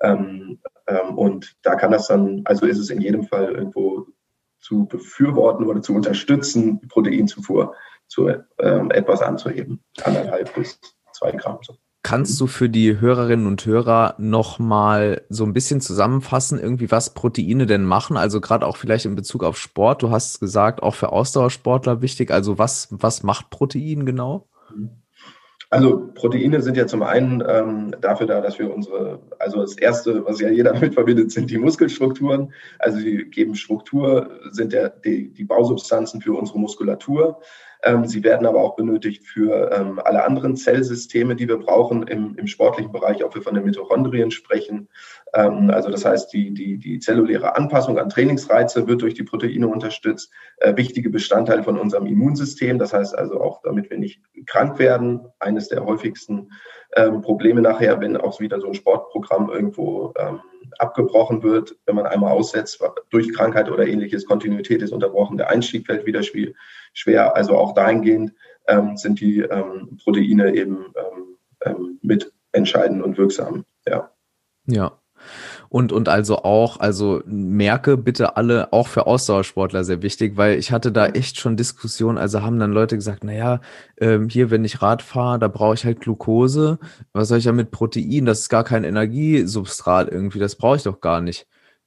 Ähm, 0.00 0.58
ähm, 0.86 1.18
und 1.18 1.54
da 1.62 1.74
kann 1.74 1.92
das 1.92 2.08
dann, 2.08 2.42
also 2.46 2.64
ist 2.64 2.78
es 2.78 2.88
in 2.88 3.02
jedem 3.02 3.24
Fall 3.24 3.52
irgendwo 3.52 4.06
zu 4.60 4.86
befürworten 4.86 5.66
oder 5.66 5.82
zu 5.82 5.94
unterstützen, 5.94 6.80
Proteinzufuhr 6.88 7.74
zu 8.06 8.28
ähm, 8.58 8.90
etwas 8.90 9.20
anzuheben, 9.20 9.82
anderthalb 10.04 10.54
bis 10.54 10.78
zwei 11.22 11.32
Gramm. 11.32 11.58
So. 11.62 11.74
Kannst 12.04 12.40
du 12.40 12.48
für 12.48 12.68
die 12.68 12.98
Hörerinnen 12.98 13.46
und 13.46 13.64
Hörer 13.64 14.16
nochmal 14.18 15.22
so 15.28 15.44
ein 15.44 15.52
bisschen 15.52 15.80
zusammenfassen, 15.80 16.58
irgendwie 16.58 16.90
was 16.90 17.14
Proteine 17.14 17.66
denn 17.66 17.84
machen? 17.84 18.16
Also 18.16 18.40
gerade 18.40 18.66
auch 18.66 18.76
vielleicht 18.76 19.04
in 19.04 19.14
Bezug 19.14 19.44
auf 19.44 19.56
Sport. 19.56 20.02
Du 20.02 20.10
hast 20.10 20.40
gesagt, 20.40 20.82
auch 20.82 20.96
für 20.96 21.12
Ausdauersportler 21.12 22.02
wichtig. 22.02 22.32
Also 22.32 22.58
was, 22.58 22.88
was 22.90 23.22
macht 23.22 23.50
Protein 23.50 24.04
genau? 24.04 24.48
Also 25.70 26.10
Proteine 26.14 26.60
sind 26.60 26.76
ja 26.76 26.86
zum 26.86 27.02
einen 27.02 27.42
ähm, 27.48 27.94
dafür 28.00 28.26
da, 28.26 28.40
dass 28.40 28.58
wir 28.58 28.74
unsere, 28.74 29.20
also 29.38 29.60
das 29.60 29.78
Erste, 29.78 30.26
was 30.26 30.40
ja 30.40 30.50
jeder 30.50 30.72
damit 30.74 30.94
verbindet, 30.94 31.30
sind 31.30 31.50
die 31.50 31.56
Muskelstrukturen. 31.56 32.52
Also 32.80 32.98
sie 32.98 33.24
geben 33.30 33.54
Struktur, 33.54 34.28
sind 34.50 34.72
der, 34.72 34.90
die, 34.90 35.32
die 35.32 35.44
Bausubstanzen 35.44 36.20
für 36.20 36.34
unsere 36.34 36.58
Muskulatur. 36.58 37.40
Ähm, 37.84 38.06
sie 38.06 38.22
werden 38.22 38.46
aber 38.46 38.62
auch 38.62 38.76
benötigt 38.76 39.26
für 39.26 39.70
ähm, 39.72 40.00
alle 40.04 40.24
anderen 40.24 40.56
Zellsysteme, 40.56 41.34
die 41.34 41.48
wir 41.48 41.58
brauchen 41.58 42.06
im, 42.06 42.36
im 42.36 42.46
sportlichen 42.46 42.92
Bereich, 42.92 43.24
auch 43.24 43.34
wir 43.34 43.42
von 43.42 43.54
den 43.54 43.64
Mitochondrien 43.64 44.30
sprechen. 44.30 44.88
Ähm, 45.34 45.70
also 45.70 45.90
das 45.90 46.04
heißt, 46.04 46.32
die, 46.32 46.52
die, 46.52 46.78
die 46.78 47.00
zelluläre 47.00 47.56
Anpassung 47.56 47.98
an 47.98 48.08
Trainingsreize 48.08 48.86
wird 48.86 49.02
durch 49.02 49.14
die 49.14 49.24
Proteine 49.24 49.66
unterstützt. 49.66 50.32
Äh, 50.58 50.76
wichtige 50.76 51.10
Bestandteil 51.10 51.62
von 51.64 51.78
unserem 51.78 52.06
Immunsystem. 52.06 52.78
Das 52.78 52.92
heißt 52.92 53.16
also 53.18 53.40
auch, 53.40 53.62
damit 53.62 53.90
wir 53.90 53.98
nicht 53.98 54.20
krank 54.46 54.78
werden, 54.78 55.20
eines 55.40 55.68
der 55.68 55.84
häufigsten 55.84 56.50
ähm, 56.94 57.22
Probleme 57.22 57.62
nachher, 57.62 58.00
wenn 58.00 58.16
auch 58.16 58.40
wieder 58.40 58.60
so 58.60 58.68
ein 58.68 58.74
Sportprogramm 58.74 59.50
irgendwo 59.50 60.12
ähm, 60.18 60.40
abgebrochen 60.78 61.42
wird, 61.42 61.76
wenn 61.86 61.96
man 61.96 62.06
einmal 62.06 62.32
aussetzt 62.32 62.82
durch 63.10 63.32
Krankheit 63.32 63.70
oder 63.70 63.86
ähnliches, 63.86 64.26
Kontinuität 64.26 64.82
ist 64.82 64.92
unterbrochen, 64.92 65.36
der 65.36 65.50
Einstieg 65.50 65.86
fällt 65.86 66.06
wieder 66.06 66.22
schwer. 66.22 67.36
Also 67.36 67.56
auch 67.56 67.74
dahingehend 67.74 68.32
ähm, 68.66 68.96
sind 68.96 69.20
die 69.20 69.40
ähm, 69.40 69.98
Proteine 70.02 70.54
eben 70.54 70.86
ähm, 70.96 71.36
ähm, 71.64 71.98
mit 72.02 72.32
entscheidend 72.52 73.02
und 73.02 73.18
wirksam. 73.18 73.64
Ja. 73.86 74.10
Ja, 74.66 75.01
und, 75.72 75.90
und 75.90 76.10
also 76.10 76.42
auch, 76.44 76.80
also 76.80 77.22
merke 77.24 77.96
bitte 77.96 78.36
alle, 78.36 78.74
auch 78.74 78.88
für 78.88 79.06
Ausdauersportler 79.06 79.84
sehr 79.84 80.02
wichtig, 80.02 80.36
weil 80.36 80.58
ich 80.58 80.70
hatte 80.70 80.92
da 80.92 81.06
echt 81.06 81.40
schon 81.40 81.56
Diskussionen, 81.56 82.18
also 82.18 82.42
haben 82.42 82.58
dann 82.58 82.72
Leute 82.72 82.94
gesagt, 82.96 83.24
naja, 83.24 83.62
ähm, 83.98 84.28
hier, 84.28 84.50
wenn 84.50 84.66
ich 84.66 84.82
Rad 84.82 85.00
fahre, 85.00 85.38
da 85.38 85.48
brauche 85.48 85.72
ich 85.72 85.86
halt 85.86 86.00
Glucose. 86.00 86.78
Was 87.14 87.28
soll 87.28 87.38
ich 87.38 87.46
ja 87.46 87.52
mit 87.52 87.70
Protein? 87.70 88.26
Das 88.26 88.40
ist 88.40 88.48
gar 88.50 88.64
kein 88.64 88.84
Energiesubstrat 88.84 90.12
irgendwie, 90.12 90.40
das 90.40 90.56
brauche 90.56 90.76
ich 90.76 90.82
doch 90.82 91.00
gar 91.00 91.22
nicht. 91.22 91.46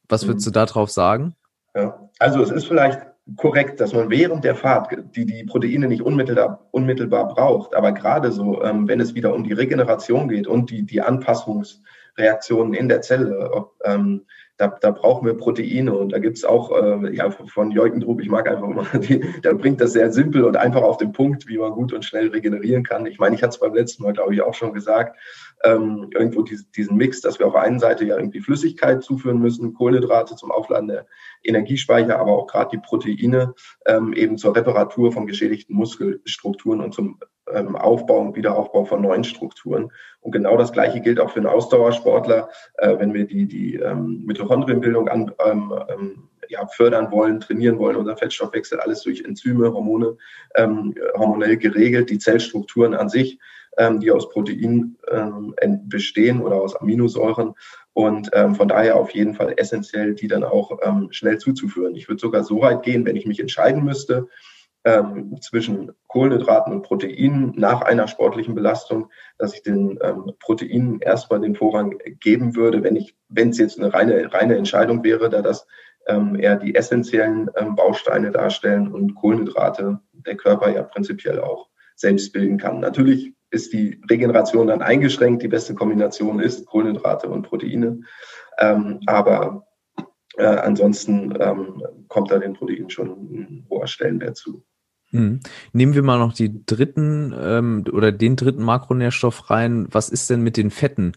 Was 0.10 0.26
würdest 0.26 0.48
mhm. 0.48 0.54
du 0.54 0.66
darauf 0.66 0.90
sagen? 0.90 1.36
Ja, 1.76 2.10
also 2.18 2.42
es 2.42 2.50
ist 2.50 2.66
vielleicht 2.66 3.02
korrekt, 3.38 3.80
dass 3.82 3.94
man 3.94 4.10
während 4.10 4.44
der 4.46 4.56
Fahrt 4.56 4.98
die, 5.16 5.28
die 5.28 5.44
Proteine 5.44 5.88
nicht 5.88 6.02
unmittelbar, 6.02 6.66
unmittelbar 6.72 7.28
braucht, 7.28 7.76
aber 7.76 7.92
gerade 7.92 8.32
so, 8.32 8.64
ähm, 8.64 8.88
wenn 8.88 9.00
es 9.00 9.14
wieder 9.14 9.36
um 9.36 9.44
die 9.44 9.54
Regeneration 9.54 10.28
geht 10.28 10.48
und 10.48 10.72
die, 10.72 10.82
die 10.82 11.04
Anpassungs- 11.04 11.82
Reaktionen 12.18 12.74
in 12.74 12.90
der 12.90 13.02
Zelle. 13.02 13.52
Ob, 13.52 13.76
ähm, 13.84 14.26
da, 14.58 14.68
da 14.68 14.92
brauchen 14.92 15.26
wir 15.26 15.34
Proteine 15.34 15.94
und 15.94 16.14
da 16.14 16.20
gibt's 16.20 16.46
auch 16.46 16.72
äh, 16.72 17.14
ja, 17.14 17.30
von 17.30 17.72
Jeugendrup, 17.72 18.22
ich 18.22 18.30
mag 18.30 18.50
einfach 18.50 18.68
mal, 18.68 18.86
die, 19.00 19.20
der 19.42 19.54
bringt 19.54 19.82
das 19.82 19.94
sehr 19.94 20.12
simpel 20.12 20.46
und 20.46 20.56
einfach 20.56 20.82
auf 20.82 20.98
den 20.98 21.12
Punkt, 21.12 21.48
wie 21.48 21.58
man 21.58 21.74
gut 21.74 21.92
und 21.92 22.06
schnell 22.06 22.30
regenerieren 22.30 22.84
kann. 22.84 23.06
Ich 23.06 23.20
meine, 23.20 23.36
ich 23.36 23.44
hatte 23.44 23.56
es 23.56 23.60
beim 23.60 23.74
letzten 23.74 24.04
Mal, 24.04 24.14
glaube 24.14 24.34
ich, 24.34 24.42
auch 24.42 24.54
schon 24.54 24.74
gesagt, 24.74 25.18
ähm, 25.64 26.10
irgendwo 26.14 26.42
diesen, 26.42 26.72
diesen 26.72 26.96
Mix, 26.96 27.20
dass 27.20 27.40
wir 27.40 27.48
auf 27.48 27.54
der 27.54 27.64
einen 27.64 27.80
Seite 27.80 28.06
ja 28.06 28.16
irgendwie 28.16 28.40
Flüssigkeit 28.40 29.04
zuführen 29.04 29.40
müssen, 29.40 29.74
Kohlenhydrate 29.74 30.36
zum 30.36 30.52
Aufladen 30.52 30.88
der 30.88 31.06
Energiespeicher, 31.44 32.18
aber 32.18 32.32
auch 32.32 32.48
gerade 32.48 32.70
die 32.72 32.82
Proteine 32.82 33.54
ähm, 33.86 34.14
eben 34.14 34.38
zur 34.38 34.56
Reparatur 34.56 35.12
von 35.12 35.28
geschädigten 35.28 35.76
Muskelstrukturen 35.76 36.82
und 36.82 36.94
zum 36.94 37.20
ähm, 37.54 37.76
Aufbau 37.76 38.20
und 38.20 38.36
Wiederaufbau 38.36 38.86
von 38.86 39.02
neuen 39.02 39.24
Strukturen. 39.24 39.92
Und 40.22 40.32
genau 40.32 40.58
das 40.58 40.72
Gleiche 40.72 41.02
gilt 41.02 41.20
auch 41.20 41.30
für 41.30 41.40
einen 41.40 41.48
Ausdauersportler, 41.48 42.50
äh, 42.78 42.98
wenn 42.98 43.14
wir 43.14 43.26
die, 43.26 43.46
die 43.46 43.76
ähm, 43.76 44.24
Mitochondrienbildung 44.26 45.08
an, 45.08 45.32
ähm, 45.46 45.74
ähm, 45.90 46.30
ja, 46.48 46.66
fördern 46.68 47.12
wollen, 47.12 47.40
trainieren 47.40 47.80
wollen, 47.80 47.96
unser 47.96 48.18
Fettstoffwechsel, 48.18 48.80
alles 48.80 49.02
durch 49.02 49.24
Enzyme, 49.24 49.72
Hormone, 49.74 50.18
ähm, 50.56 50.94
hormonell 51.16 51.58
geregelt, 51.58 52.10
die 52.10 52.20
Zellstrukturen 52.20 52.94
an 52.94 53.10
sich, 53.10 53.40
ähm, 53.78 54.00
die 54.00 54.12
aus 54.12 54.30
Proteinen 54.30 54.98
bestehen 55.84 56.42
oder 56.42 56.56
aus 56.56 56.76
Aminosäuren. 56.76 57.54
Und 57.94 58.30
von 58.58 58.68
daher 58.68 58.98
auf 58.98 59.12
jeden 59.12 59.36
Fall 59.36 59.54
essentiell, 59.56 60.16
die 60.16 60.28
dann 60.28 60.44
auch 60.44 60.78
schnell 61.12 61.38
zuzuführen. 61.38 61.96
Ich 61.96 62.10
würde 62.10 62.20
sogar 62.20 62.44
so 62.44 62.62
weit 62.62 62.84
gehen, 62.84 63.06
wenn 63.06 63.16
ich 63.16 63.26
mich 63.26 63.40
entscheiden 63.40 63.86
müsste, 63.86 64.28
ähm, 64.86 65.42
zwischen 65.42 65.92
Kohlenhydraten 66.08 66.72
und 66.72 66.84
Proteinen 66.84 67.54
nach 67.58 67.82
einer 67.82 68.08
sportlichen 68.08 68.54
Belastung, 68.54 69.10
dass 69.38 69.54
ich 69.54 69.64
den 69.64 70.00
ähm, 70.02 70.32
Proteinen 70.40 71.00
erstmal 71.02 71.42
den 71.42 71.56
Vorrang 71.56 71.98
geben 72.20 72.56
würde, 72.56 72.84
wenn 72.84 72.96
ich, 72.96 73.16
wenn 73.28 73.50
es 73.50 73.58
jetzt 73.58 73.80
eine 73.80 73.94
reine, 73.94 74.32
reine 74.32 74.56
Entscheidung 74.56 75.04
wäre, 75.04 75.30
da 75.30 75.42
das 75.42 75.66
ähm, 76.08 76.40
eher 76.40 76.56
die 76.56 76.76
essentiellen 76.76 77.50
ähm, 77.56 77.76
Bausteine 77.76 78.32
darstellen 78.32 78.92
und 78.92 79.16
Kohlenhydrate 79.16 80.00
der 80.14 80.38
Körper 80.38 80.70
ja 80.70 80.84
prinzipiell 80.84 81.40
auch 81.40 81.70
selbst 81.96 82.32
bilden 82.32 82.60
kann. 82.60 82.80
Natürlich 82.80 83.34
ist 83.50 83.74
die 83.74 84.00
Regeneration 84.10 84.68
dann 84.68 84.84
eingeschränkt. 84.84 85.42
Die 85.42 85.48
beste 85.48 85.74
Kombination 85.74 86.40
ist 86.40 86.68
Kohlenhydrate 86.68 87.28
und 87.28 87.44
Proteine. 87.44 88.02
Ähm, 88.60 89.00
aber 89.08 89.66
äh, 90.38 90.46
ansonsten 90.46 91.34
ähm, 91.40 91.84
kommt 92.08 92.30
da 92.30 92.38
den 92.38 92.54
Proteinen 92.54 92.90
schon 92.90 93.10
ein 93.10 93.68
hoher 93.70 93.88
Stellenwert 93.88 94.38
zu. 94.38 94.64
Mhm. 95.16 95.40
Nehmen 95.74 95.94
wir 95.94 96.04
mal 96.04 96.20
noch 96.20 96.34
die 96.34 96.66
dritten 96.66 97.34
ähm, 97.40 97.84
oder 97.92 98.12
den 98.12 98.36
dritten 98.36 98.64
Makronährstoff 98.64 99.50
rein. 99.50 99.88
Was 99.92 100.10
ist 100.10 100.30
denn 100.30 100.42
mit 100.42 100.58
den 100.58 100.72
Fetten? 100.72 101.14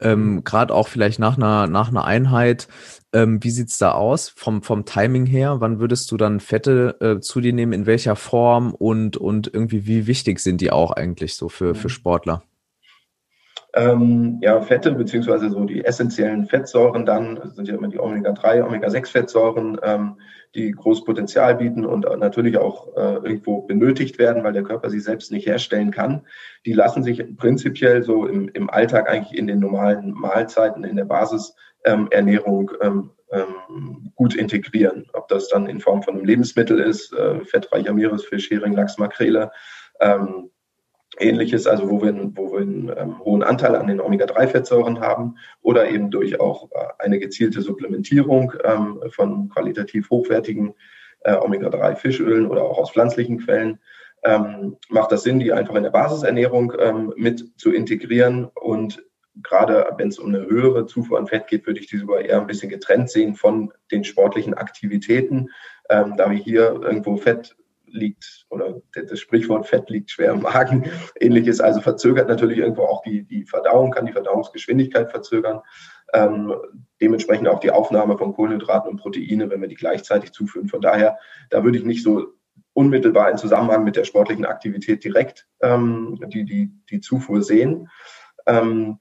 Ähm. 0.00 0.42
Gerade 0.44 0.74
auch 0.74 0.88
vielleicht 0.88 1.18
nach 1.18 1.36
einer, 1.36 1.66
nach 1.66 1.88
einer 1.88 2.04
Einheit. 2.04 2.68
Ähm, 3.12 3.42
wie 3.42 3.50
sieht's 3.50 3.78
da 3.78 3.92
aus 3.92 4.28
vom, 4.28 4.62
vom 4.62 4.84
Timing 4.84 5.26
her? 5.26 5.56
Wann 5.60 5.80
würdest 5.80 6.10
du 6.10 6.16
dann 6.16 6.40
Fette 6.40 6.96
äh, 7.00 7.20
zu 7.20 7.40
dir 7.40 7.52
nehmen? 7.52 7.72
In 7.72 7.86
welcher 7.86 8.16
Form? 8.16 8.74
Und, 8.74 9.16
und 9.16 9.52
irgendwie, 9.52 9.86
wie 9.86 10.06
wichtig 10.06 10.40
sind 10.40 10.60
die 10.60 10.70
auch 10.70 10.92
eigentlich 10.92 11.34
so 11.34 11.48
für, 11.48 11.74
für 11.74 11.88
mhm. 11.88 11.92
Sportler? 11.92 12.42
Ähm, 13.74 14.38
ja, 14.40 14.60
Fette 14.62 14.92
beziehungsweise 14.92 15.50
so 15.50 15.64
die 15.64 15.84
essentiellen 15.84 16.46
Fettsäuren 16.46 17.04
dann 17.04 17.38
sind 17.54 17.68
ja 17.68 17.74
immer 17.74 17.88
die 17.88 18.00
Omega-3, 18.00 18.64
Omega-6-Fettsäuren, 18.64 19.78
ähm, 19.82 20.16
die 20.58 20.72
großes 20.72 21.04
Potenzial 21.04 21.54
bieten 21.54 21.86
und 21.86 22.04
natürlich 22.18 22.58
auch 22.58 22.88
äh, 22.96 23.14
irgendwo 23.14 23.62
benötigt 23.62 24.18
werden, 24.18 24.42
weil 24.42 24.52
der 24.52 24.64
Körper 24.64 24.90
sie 24.90 24.98
selbst 24.98 25.30
nicht 25.30 25.46
herstellen 25.46 25.92
kann. 25.92 26.26
Die 26.66 26.72
lassen 26.72 27.02
sich 27.04 27.24
prinzipiell 27.36 28.02
so 28.02 28.26
im, 28.26 28.48
im 28.48 28.68
Alltag 28.68 29.08
eigentlich 29.08 29.38
in 29.38 29.46
den 29.46 29.60
normalen 29.60 30.12
Mahlzeiten, 30.12 30.82
in 30.84 30.96
der 30.96 31.04
Basisernährung 31.04 32.72
ähm, 32.80 33.10
ähm, 33.30 34.12
gut 34.16 34.34
integrieren. 34.34 35.06
Ob 35.12 35.28
das 35.28 35.48
dann 35.48 35.68
in 35.68 35.80
Form 35.80 36.02
von 36.02 36.16
einem 36.16 36.24
Lebensmittel 36.24 36.80
ist, 36.80 37.12
äh, 37.12 37.44
fettreicher 37.44 37.92
Meeresfisch, 37.92 38.50
Hering, 38.50 38.72
Lachs, 38.72 38.98
Makrele, 38.98 39.52
ähm, 40.00 40.50
ähnliches, 41.20 41.66
also 41.66 41.90
wo 41.90 42.02
wir, 42.02 42.14
wo 42.34 42.52
wir 42.52 42.60
einen 42.60 42.92
ähm, 42.96 43.18
hohen 43.20 43.42
Anteil 43.42 43.76
an 43.76 43.86
den 43.86 44.00
Omega-3-Fettsäuren 44.00 45.00
haben 45.00 45.36
oder 45.62 45.88
eben 45.88 46.10
durch 46.10 46.40
auch 46.40 46.70
äh, 46.72 46.86
eine 46.98 47.18
gezielte 47.18 47.62
Supplementierung 47.62 48.52
ähm, 48.64 49.00
von 49.10 49.48
qualitativ 49.48 50.10
hochwertigen 50.10 50.74
äh, 51.20 51.34
Omega-3-Fischölen 51.34 52.46
oder 52.46 52.62
auch 52.62 52.78
aus 52.78 52.90
pflanzlichen 52.90 53.38
Quellen, 53.38 53.78
ähm, 54.24 54.76
macht 54.88 55.12
das 55.12 55.22
Sinn, 55.22 55.38
die 55.38 55.52
einfach 55.52 55.74
in 55.74 55.84
der 55.84 55.90
Basisernährung 55.90 56.72
ähm, 56.78 57.12
mit 57.16 57.52
zu 57.56 57.72
integrieren. 57.72 58.46
Und 58.46 59.02
gerade 59.42 59.86
wenn 59.96 60.08
es 60.08 60.18
um 60.18 60.28
eine 60.28 60.46
höhere 60.46 60.86
Zufuhr 60.86 61.18
an 61.18 61.26
Fett 61.26 61.46
geht, 61.46 61.66
würde 61.66 61.80
ich 61.80 61.86
die 61.86 61.98
sogar 61.98 62.20
eher 62.20 62.40
ein 62.40 62.46
bisschen 62.46 62.68
getrennt 62.68 63.10
sehen 63.10 63.34
von 63.34 63.72
den 63.90 64.04
sportlichen 64.04 64.54
Aktivitäten, 64.54 65.50
ähm, 65.88 66.14
da 66.16 66.30
wir 66.30 66.38
hier 66.38 66.80
irgendwo 66.82 67.16
Fett 67.16 67.56
liegt 67.92 68.46
oder 68.50 68.80
das 68.92 69.20
Sprichwort 69.20 69.66
Fett 69.66 69.90
liegt 69.90 70.10
schwer 70.10 70.32
im 70.32 70.42
Magen. 70.42 70.90
Ähnliches 71.20 71.60
also 71.60 71.80
verzögert 71.80 72.28
natürlich 72.28 72.58
irgendwo 72.58 72.82
auch 72.82 73.02
die, 73.02 73.24
die 73.24 73.44
Verdauung, 73.44 73.90
kann 73.90 74.06
die 74.06 74.12
Verdauungsgeschwindigkeit 74.12 75.10
verzögern. 75.10 75.60
Ähm, 76.14 76.54
dementsprechend 77.00 77.48
auch 77.48 77.60
die 77.60 77.70
Aufnahme 77.70 78.16
von 78.16 78.32
Kohlenhydraten 78.32 78.90
und 78.90 78.96
Proteine, 78.96 79.50
wenn 79.50 79.60
wir 79.60 79.68
die 79.68 79.74
gleichzeitig 79.74 80.32
zuführen. 80.32 80.68
Von 80.68 80.80
daher, 80.80 81.18
da 81.50 81.64
würde 81.64 81.78
ich 81.78 81.84
nicht 81.84 82.02
so 82.02 82.34
unmittelbar 82.72 83.30
in 83.30 83.36
Zusammenhang 83.36 83.84
mit 83.84 83.96
der 83.96 84.04
sportlichen 84.04 84.44
Aktivität 84.44 85.04
direkt 85.04 85.48
ähm, 85.60 86.18
die, 86.28 86.44
die, 86.44 86.70
die 86.90 87.00
Zufuhr 87.00 87.42
sehen. 87.42 87.88
Ähm, 88.46 88.98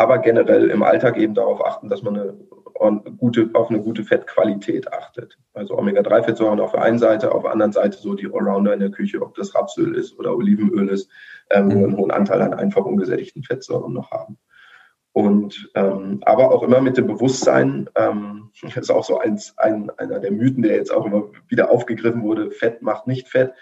aber 0.00 0.16
generell 0.16 0.70
im 0.70 0.82
Alltag 0.82 1.18
eben 1.18 1.34
darauf 1.34 1.62
achten, 1.62 1.90
dass 1.90 2.02
man 2.02 2.18
eine 2.18 3.02
gute, 3.18 3.50
auf 3.52 3.68
eine 3.68 3.80
gute 3.80 4.02
Fettqualität 4.02 4.90
achtet. 4.90 5.36
Also 5.52 5.76
Omega-3-Fettsäuren 5.76 6.58
auf 6.58 6.72
der 6.72 6.80
einen 6.80 6.98
Seite, 6.98 7.34
auf 7.34 7.42
der 7.42 7.52
anderen 7.52 7.72
Seite 7.72 7.98
so 7.98 8.14
die 8.14 8.26
Allrounder 8.32 8.72
in 8.72 8.80
der 8.80 8.90
Küche, 8.90 9.20
ob 9.20 9.34
das 9.34 9.54
Rapsöl 9.54 9.94
ist 9.94 10.18
oder 10.18 10.34
Olivenöl 10.34 10.88
ist, 10.88 11.10
ähm, 11.50 11.70
wo 11.70 11.78
wir 11.80 11.84
einen 11.84 11.96
hohen 11.98 12.10
Anteil 12.10 12.40
an 12.40 12.54
einfach 12.54 12.86
ungesättigten 12.86 13.42
Fettsäuren 13.42 13.92
noch 13.92 14.10
haben. 14.10 14.38
Und 15.12 15.70
ähm, 15.74 16.22
aber 16.24 16.50
auch 16.50 16.62
immer 16.62 16.80
mit 16.80 16.96
dem 16.96 17.06
Bewusstsein, 17.06 17.90
ähm, 17.94 18.52
das 18.62 18.76
ist 18.78 18.90
auch 18.90 19.04
so 19.04 19.18
eins, 19.18 19.52
ein, 19.58 19.90
einer 19.98 20.18
der 20.18 20.32
Mythen, 20.32 20.62
der 20.62 20.76
jetzt 20.76 20.94
auch 20.94 21.04
immer 21.04 21.24
wieder 21.48 21.70
aufgegriffen 21.70 22.22
wurde, 22.22 22.50
Fett 22.52 22.80
macht 22.80 23.06
nicht 23.06 23.28
Fett. 23.28 23.52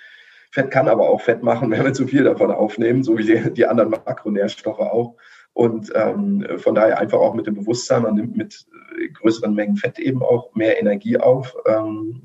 Fett 0.52 0.70
kann 0.70 0.88
aber 0.88 1.10
auch 1.10 1.20
Fett 1.20 1.42
machen, 1.42 1.68
wenn 1.72 1.82
wir 1.82 1.94
zu 1.94 2.06
viel 2.06 2.22
davon 2.22 2.52
aufnehmen, 2.52 3.02
so 3.02 3.18
wie 3.18 3.24
die, 3.24 3.52
die 3.52 3.66
anderen 3.66 3.90
Makronährstoffe 3.90 4.78
auch. 4.78 5.16
Und 5.58 5.90
ähm, 5.96 6.46
von 6.58 6.76
daher 6.76 7.00
einfach 7.00 7.18
auch 7.18 7.34
mit 7.34 7.48
dem 7.48 7.56
Bewusstsein, 7.56 8.02
man 8.02 8.14
nimmt 8.14 8.36
mit 8.36 8.64
äh, 8.96 9.08
größeren 9.08 9.52
Mengen 9.52 9.74
Fett 9.74 9.98
eben 9.98 10.22
auch 10.22 10.54
mehr 10.54 10.78
Energie 10.80 11.18
auf, 11.18 11.52
ähm, 11.66 12.22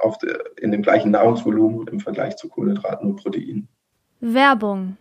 auf 0.00 0.18
de, 0.18 0.36
in 0.60 0.72
dem 0.72 0.82
gleichen 0.82 1.12
Nahrungsvolumen 1.12 1.86
im 1.86 2.00
Vergleich 2.00 2.34
zu 2.34 2.48
Kohlenhydraten 2.48 3.10
und 3.10 3.22
Proteinen. 3.22 3.68
Werbung. 4.18 4.96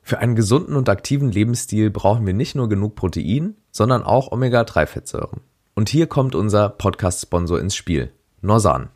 Für 0.00 0.20
einen 0.20 0.34
gesunden 0.34 0.76
und 0.76 0.88
aktiven 0.88 1.30
Lebensstil 1.30 1.90
brauchen 1.90 2.24
wir 2.24 2.32
nicht 2.32 2.54
nur 2.54 2.70
genug 2.70 2.94
Protein, 2.94 3.54
sondern 3.70 4.02
auch 4.02 4.32
Omega-3-Fettsäuren. 4.32 5.42
Und 5.74 5.90
hier 5.90 6.06
kommt 6.06 6.34
unser 6.34 6.70
Podcast-Sponsor 6.70 7.60
ins 7.60 7.76
Spiel, 7.76 8.12
Norsan. 8.40 8.88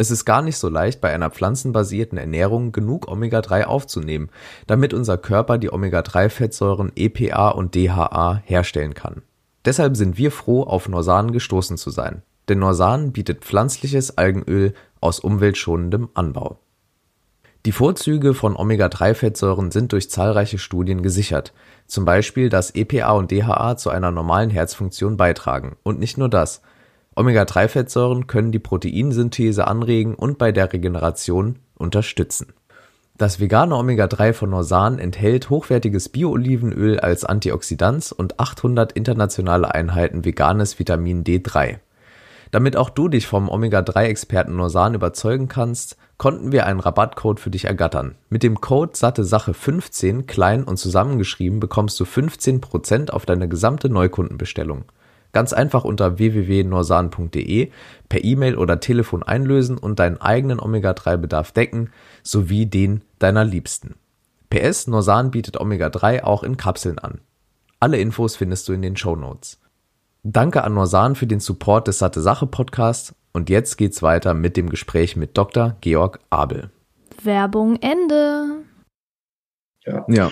Es 0.00 0.10
ist 0.10 0.24
gar 0.24 0.40
nicht 0.40 0.56
so 0.56 0.70
leicht, 0.70 1.02
bei 1.02 1.12
einer 1.12 1.28
pflanzenbasierten 1.28 2.16
Ernährung 2.16 2.72
genug 2.72 3.06
Omega-3 3.06 3.64
aufzunehmen, 3.64 4.30
damit 4.66 4.94
unser 4.94 5.18
Körper 5.18 5.58
die 5.58 5.70
Omega-3-Fettsäuren 5.70 6.90
EPA 6.96 7.50
und 7.50 7.74
DHA 7.74 8.40
herstellen 8.46 8.94
kann. 8.94 9.20
Deshalb 9.66 9.98
sind 9.98 10.16
wir 10.16 10.32
froh, 10.32 10.62
auf 10.62 10.88
Norsan 10.88 11.32
gestoßen 11.32 11.76
zu 11.76 11.90
sein. 11.90 12.22
Denn 12.48 12.60
Norsan 12.60 13.12
bietet 13.12 13.44
pflanzliches 13.44 14.16
Algenöl 14.16 14.72
aus 15.02 15.20
umweltschonendem 15.20 16.08
Anbau. 16.14 16.58
Die 17.66 17.72
Vorzüge 17.72 18.32
von 18.32 18.56
Omega-3-Fettsäuren 18.56 19.70
sind 19.70 19.92
durch 19.92 20.08
zahlreiche 20.08 20.56
Studien 20.56 21.02
gesichert, 21.02 21.52
zum 21.86 22.06
Beispiel, 22.06 22.48
dass 22.48 22.74
EPA 22.74 23.10
und 23.10 23.30
DHA 23.30 23.76
zu 23.76 23.90
einer 23.90 24.12
normalen 24.12 24.48
Herzfunktion 24.48 25.18
beitragen. 25.18 25.76
Und 25.82 25.98
nicht 25.98 26.16
nur 26.16 26.30
das. 26.30 26.62
Omega-3-Fettsäuren 27.20 28.26
können 28.26 28.50
die 28.50 28.58
Proteinsynthese 28.58 29.66
anregen 29.66 30.14
und 30.14 30.38
bei 30.38 30.52
der 30.52 30.72
Regeneration 30.72 31.58
unterstützen. 31.76 32.54
Das 33.18 33.38
vegane 33.38 33.76
Omega-3 33.76 34.32
von 34.32 34.48
Norsan 34.48 34.98
enthält 34.98 35.50
hochwertiges 35.50 36.08
Bio-Olivenöl 36.08 36.98
als 36.98 37.26
Antioxidans 37.26 38.12
und 38.12 38.40
800 38.40 38.92
internationale 38.92 39.74
Einheiten 39.74 40.24
veganes 40.24 40.78
Vitamin 40.78 41.22
D3. 41.22 41.80
Damit 42.52 42.78
auch 42.78 42.88
du 42.88 43.08
dich 43.08 43.26
vom 43.26 43.50
Omega-3-Experten 43.50 44.56
Norsan 44.56 44.94
überzeugen 44.94 45.48
kannst, 45.48 45.98
konnten 46.16 46.52
wir 46.52 46.64
einen 46.64 46.80
Rabattcode 46.80 47.38
für 47.38 47.50
dich 47.50 47.66
ergattern. 47.66 48.14
Mit 48.30 48.42
dem 48.42 48.62
Code 48.62 48.92
satte 48.94 49.24
Sache 49.24 49.52
15 49.52 50.26
klein 50.26 50.64
und 50.64 50.78
zusammengeschrieben 50.78 51.60
bekommst 51.60 52.00
du 52.00 52.04
15% 52.04 53.10
auf 53.10 53.26
deine 53.26 53.46
gesamte 53.46 53.90
Neukundenbestellung. 53.90 54.86
Ganz 55.32 55.52
einfach 55.52 55.84
unter 55.84 56.18
www.norsan.de 56.18 57.70
per 58.08 58.24
E-Mail 58.24 58.56
oder 58.56 58.80
Telefon 58.80 59.22
einlösen 59.22 59.78
und 59.78 59.98
deinen 59.98 60.20
eigenen 60.20 60.60
Omega-3-Bedarf 60.60 61.52
decken, 61.52 61.90
sowie 62.22 62.66
den 62.66 63.02
deiner 63.18 63.44
Liebsten. 63.44 63.94
PS 64.50 64.88
Norsan 64.88 65.30
bietet 65.30 65.60
Omega-3 65.60 66.24
auch 66.24 66.42
in 66.42 66.56
Kapseln 66.56 66.98
an. 66.98 67.20
Alle 67.78 67.98
Infos 67.98 68.36
findest 68.36 68.68
du 68.68 68.72
in 68.72 68.82
den 68.82 68.96
Show 68.96 69.14
Notes. 69.14 69.60
Danke 70.22 70.64
an 70.64 70.74
Norsan 70.74 71.14
für 71.14 71.26
den 71.26 71.40
Support 71.40 71.86
des 71.88 71.98
Satte 71.98 72.20
Sache 72.20 72.46
Podcasts 72.46 73.14
und 73.32 73.48
jetzt 73.48 73.78
geht's 73.78 74.02
weiter 74.02 74.34
mit 74.34 74.56
dem 74.56 74.68
Gespräch 74.68 75.16
mit 75.16 75.38
Dr. 75.38 75.76
Georg 75.80 76.18
Abel. 76.28 76.70
Werbung 77.22 77.76
Ende. 77.76 78.64
Ja. 79.84 80.04
Ja. 80.08 80.30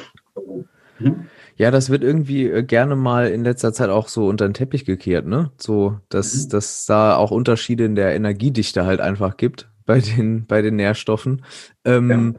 Mhm. 0.98 1.28
Ja, 1.58 1.70
das 1.70 1.90
wird 1.90 2.02
irgendwie 2.02 2.44
äh, 2.46 2.62
gerne 2.62 2.96
mal 2.96 3.28
in 3.28 3.44
letzter 3.44 3.72
Zeit 3.72 3.90
auch 3.90 4.08
so 4.08 4.28
unter 4.28 4.48
den 4.48 4.54
Teppich 4.54 4.84
gekehrt, 4.84 5.26
ne? 5.26 5.50
So, 5.58 5.98
dass, 6.08 6.46
mhm. 6.46 6.48
dass 6.50 6.86
da 6.86 7.16
auch 7.16 7.30
Unterschiede 7.30 7.84
in 7.84 7.96
der 7.96 8.14
Energiedichte 8.14 8.86
halt 8.86 9.00
einfach 9.00 9.36
gibt 9.36 9.68
bei 9.84 10.00
den, 10.00 10.46
bei 10.46 10.62
den 10.62 10.76
Nährstoffen. 10.76 11.44
Ähm, 11.84 12.38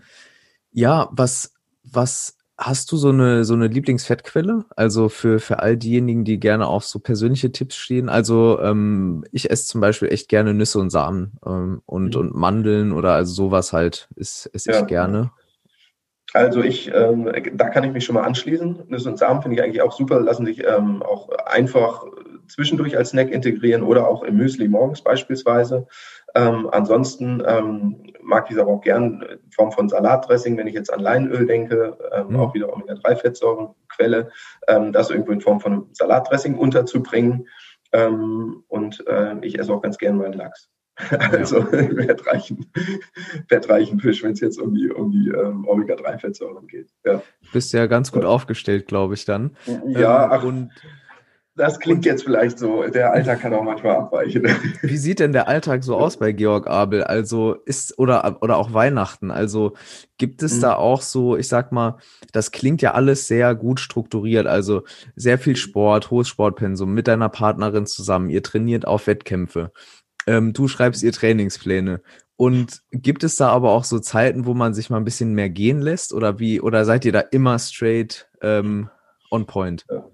ja. 0.71 1.01
ja, 1.01 1.09
was, 1.11 1.53
was 1.83 2.37
Hast 2.61 2.91
du 2.91 2.97
so 2.97 3.07
eine, 3.07 3.45
so 3.45 3.53
eine 3.53 3.67
Lieblingsfettquelle? 3.67 4.65
Also 4.75 5.07
für, 5.07 5.39
für 5.39 5.59
all 5.59 5.77
diejenigen, 5.77 6.25
die 6.25 6.41
gerne 6.41 6.67
auf 6.67 6.83
so 6.83 6.99
persönliche 6.99 7.53
Tipps 7.53 7.77
stehen. 7.77 8.09
Also 8.09 8.59
ähm, 8.59 9.23
ich 9.31 9.49
esse 9.49 9.65
zum 9.65 9.79
Beispiel 9.79 10.09
echt 10.09 10.27
gerne 10.27 10.53
Nüsse 10.53 10.77
und 10.79 10.89
Samen 10.89 11.39
ähm, 11.45 11.81
und, 11.85 12.15
mhm. 12.15 12.19
und 12.19 12.35
Mandeln 12.35 12.91
oder 12.91 13.13
also 13.13 13.33
sowas 13.33 13.71
halt 13.71 14.09
esse 14.17 14.53
ess 14.53 14.65
ja. 14.65 14.81
ich 14.81 14.87
gerne. 14.87 15.31
Also 16.33 16.61
ich, 16.61 16.91
ähm, 16.93 17.31
da 17.53 17.69
kann 17.69 17.83
ich 17.83 17.91
mich 17.91 18.05
schon 18.05 18.15
mal 18.15 18.23
anschließen. 18.23 18.83
Nüsse 18.87 19.09
und 19.09 19.17
Samen 19.17 19.41
finde 19.41 19.57
ich 19.57 19.63
eigentlich 19.63 19.81
auch 19.81 19.91
super, 19.91 20.19
lassen 20.19 20.45
sich 20.45 20.63
ähm, 20.65 21.01
auch 21.01 21.29
einfach 21.29 22.05
zwischendurch 22.47 22.97
als 22.97 23.09
Snack 23.09 23.31
integrieren 23.31 23.83
oder 23.83 24.07
auch 24.07 24.23
im 24.23 24.37
Müsli 24.37 24.67
morgens 24.67 25.01
beispielsweise. 25.01 25.87
Ähm, 26.35 26.69
ansonsten 26.71 27.41
ähm, 27.45 28.13
mag 28.21 28.45
ich 28.47 28.55
es 28.55 28.61
aber 28.61 28.71
auch 28.71 28.81
gern 28.81 29.21
in 29.21 29.51
Form 29.51 29.71
von 29.71 29.89
Salatdressing, 29.89 30.57
wenn 30.57 30.67
ich 30.67 30.75
jetzt 30.75 30.93
an 30.93 30.99
Leinöl 30.99 31.47
denke, 31.47 31.97
ähm, 32.11 32.29
mhm. 32.29 32.39
auch 32.39 32.53
wieder 32.53 32.71
Omega-3-Fettsäurenquelle, 32.71 34.29
ähm, 34.67 34.91
das 34.91 35.09
irgendwo 35.09 35.31
in 35.31 35.41
Form 35.41 35.59
von 35.59 35.87
Salatdressing 35.93 36.55
unterzubringen. 36.55 37.47
Ähm, 37.91 38.63
und 38.67 39.03
äh, 39.07 39.35
ich 39.41 39.57
esse 39.57 39.73
auch 39.73 39.81
ganz 39.81 39.97
gern 39.97 40.17
meinen 40.17 40.33
Lachs. 40.33 40.69
Also 41.31 41.59
ja. 41.59 41.65
fettreichen, 42.05 42.65
fettreichen 43.47 43.99
Fisch, 43.99 44.23
wenn 44.23 44.33
es 44.33 44.39
jetzt 44.39 44.59
um 44.59 44.73
die, 44.73 44.91
um 44.91 45.11
die 45.11 45.29
ähm, 45.29 45.67
Omega-3-Fettsäuren 45.67 46.67
geht. 46.67 46.89
Ja. 47.05 47.21
Bist 47.53 47.73
ja 47.73 47.87
ganz 47.87 48.11
gut 48.11 48.25
aufgestellt, 48.25 48.87
glaube 48.87 49.13
ich, 49.13 49.25
dann. 49.25 49.55
Ja, 49.87 50.35
ähm, 50.35 50.47
und 50.47 50.71
das 51.59 51.77
klingt 51.81 52.05
jetzt 52.05 52.23
vielleicht 52.23 52.57
so, 52.57 52.83
der 52.87 53.11
Alltag 53.11 53.41
kann 53.41 53.53
auch 53.53 53.63
manchmal 53.63 53.97
abweichen. 53.97 54.43
Wie 54.81 54.95
sieht 54.95 55.19
denn 55.19 55.33
der 55.33 55.49
Alltag 55.49 55.83
so 55.83 55.97
aus 55.97 56.15
bei 56.15 56.31
Georg 56.31 56.67
Abel? 56.67 57.03
Also 57.03 57.55
ist, 57.65 57.99
oder, 57.99 58.37
oder 58.41 58.55
auch 58.55 58.73
Weihnachten? 58.73 59.29
Also 59.29 59.73
gibt 60.17 60.41
es 60.41 60.57
mhm. 60.57 60.61
da 60.61 60.75
auch 60.75 61.01
so, 61.01 61.35
ich 61.35 61.49
sag 61.49 61.73
mal, 61.73 61.97
das 62.31 62.51
klingt 62.51 62.81
ja 62.81 62.93
alles 62.93 63.27
sehr 63.27 63.55
gut 63.55 63.81
strukturiert. 63.81 64.47
Also 64.47 64.83
sehr 65.17 65.37
viel 65.37 65.57
Sport, 65.57 66.11
hohes 66.11 66.29
Sportpensum 66.29 66.93
mit 66.93 67.09
deiner 67.09 67.27
Partnerin 67.27 67.85
zusammen. 67.85 68.29
Ihr 68.29 68.41
trainiert 68.41 68.87
auf 68.87 69.07
Wettkämpfe. 69.07 69.73
Ähm, 70.29 70.53
du 70.53 70.67
schreibst 70.67 71.01
ihr 71.01 71.11
Trainingspläne. 71.11 72.01
Und 72.35 72.83
gibt 72.91 73.23
es 73.23 73.35
da 73.35 73.49
aber 73.49 73.71
auch 73.71 73.83
so 73.83 73.97
Zeiten, 73.97 74.45
wo 74.45 74.53
man 74.53 74.75
sich 74.75 74.91
mal 74.91 74.97
ein 74.97 75.05
bisschen 75.05 75.33
mehr 75.33 75.49
gehen 75.49 75.81
lässt? 75.81 76.13
Oder 76.13 76.37
wie, 76.37 76.61
oder 76.61 76.85
seid 76.85 77.03
ihr 77.03 77.11
da 77.11 77.19
immer 77.19 77.57
straight 77.57 78.29
ähm, 78.41 78.89
on 79.31 79.47
point? 79.47 79.85
Ja. 79.89 80.05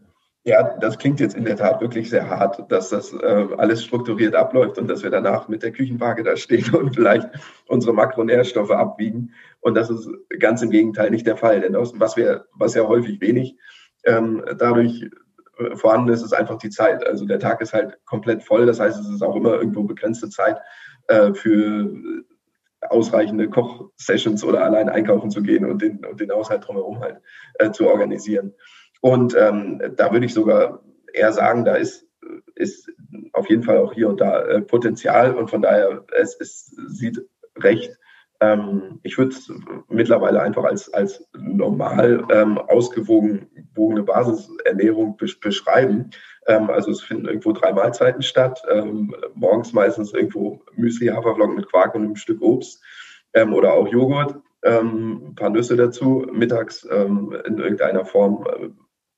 Ja, 0.47 0.77
das 0.77 0.99
klingt 0.99 1.19
jetzt 1.19 1.35
in 1.35 1.43
der 1.43 1.55
Tat 1.55 1.81
wirklich 1.81 2.07
sehr 2.07 2.29
hart, 2.29 2.71
dass 2.71 2.89
das 2.89 3.11
äh, 3.13 3.47
alles 3.57 3.83
strukturiert 3.83 4.35
abläuft 4.35 4.77
und 4.77 4.87
dass 4.87 5.01
wir 5.01 5.09
danach 5.09 5.47
mit 5.47 5.63
der 5.63 5.71
Küchenwaage 5.71 6.23
da 6.23 6.37
stehen 6.37 6.71
und 6.75 6.93
vielleicht 6.93 7.27
unsere 7.67 7.93
Makronährstoffe 7.93 8.69
abwiegen. 8.69 9.33
Und 9.59 9.73
das 9.73 9.89
ist 9.89 10.07
ganz 10.39 10.61
im 10.61 10.69
Gegenteil 10.69 11.09
nicht 11.09 11.25
der 11.25 11.35
Fall, 11.35 11.61
denn 11.61 11.73
was 11.73 12.15
wir, 12.15 12.45
was 12.53 12.75
ja 12.75 12.83
häufig 12.83 13.19
wenig 13.21 13.57
ähm, 14.05 14.43
dadurch 14.59 15.01
äh, 15.01 15.09
vorhanden 15.75 16.11
ist, 16.11 16.23
ist 16.23 16.33
einfach 16.33 16.57
die 16.57 16.69
Zeit. 16.69 17.05
Also 17.05 17.25
der 17.25 17.39
Tag 17.39 17.61
ist 17.61 17.73
halt 17.73 17.97
komplett 18.05 18.43
voll. 18.43 18.65
Das 18.65 18.79
heißt, 18.79 18.99
es 18.99 19.09
ist 19.09 19.23
auch 19.23 19.35
immer 19.35 19.53
irgendwo 19.53 19.83
begrenzte 19.83 20.29
Zeit 20.29 20.57
äh, 21.07 21.33
für 21.33 21.91
ausreichende 22.81 23.49
Kochsessions 23.49 24.43
oder 24.43 24.63
allein 24.63 24.89
einkaufen 24.89 25.31
zu 25.31 25.41
gehen 25.41 25.65
und 25.65 25.81
den, 25.81 26.05
und 26.05 26.19
den 26.19 26.31
Haushalt 26.31 26.67
drumherum 26.67 26.99
halt 26.99 27.19
äh, 27.55 27.71
zu 27.71 27.87
organisieren. 27.87 28.53
Und 29.01 29.35
ähm, 29.37 29.81
da 29.95 30.11
würde 30.11 30.25
ich 30.25 30.33
sogar 30.33 30.83
eher 31.13 31.31
sagen, 31.31 31.65
da 31.65 31.75
ist, 31.75 32.07
ist 32.55 32.91
auf 33.33 33.49
jeden 33.49 33.63
Fall 33.63 33.77
auch 33.77 33.93
hier 33.93 34.09
und 34.09 34.21
da 34.21 34.41
äh, 34.41 34.61
Potenzial 34.61 35.35
und 35.35 35.49
von 35.49 35.61
daher, 35.61 36.05
es, 36.13 36.35
es 36.39 36.75
sieht 36.87 37.21
recht, 37.57 37.97
ähm, 38.45 38.99
ich 39.03 39.17
würde 39.17 39.31
es 39.31 39.51
mittlerweile 39.89 40.41
einfach 40.41 40.65
als, 40.65 40.93
als 40.93 41.27
normal 41.37 42.23
ähm, 42.31 42.57
ausgewogene 42.57 44.03
Basisernährung 44.03 45.17
beschreiben. 45.17 46.11
Ähm, 46.47 46.69
also 46.69 46.91
es 46.91 47.01
finden 47.01 47.25
irgendwo 47.25 47.53
drei 47.53 47.73
Mahlzeiten 47.73 48.21
statt, 48.21 48.61
ähm, 48.69 49.15
morgens 49.33 49.73
meistens 49.73 50.13
irgendwo 50.13 50.61
Müsli, 50.75 51.07
Haferflocken 51.07 51.55
mit 51.55 51.69
Quark 51.71 51.95
und 51.95 52.03
einem 52.03 52.15
Stück 52.15 52.41
Obst 52.41 52.83
ähm, 53.33 53.53
oder 53.53 53.73
auch 53.73 53.87
Joghurt. 53.87 54.35
Ähm, 54.63 55.29
ein 55.29 55.35
paar 55.35 55.49
Nüsse 55.49 55.75
dazu, 55.75 56.25
mittags 56.31 56.83
in 56.83 57.57
irgendeiner 57.59 58.03
Form 58.03 58.47
äh, 58.47 58.69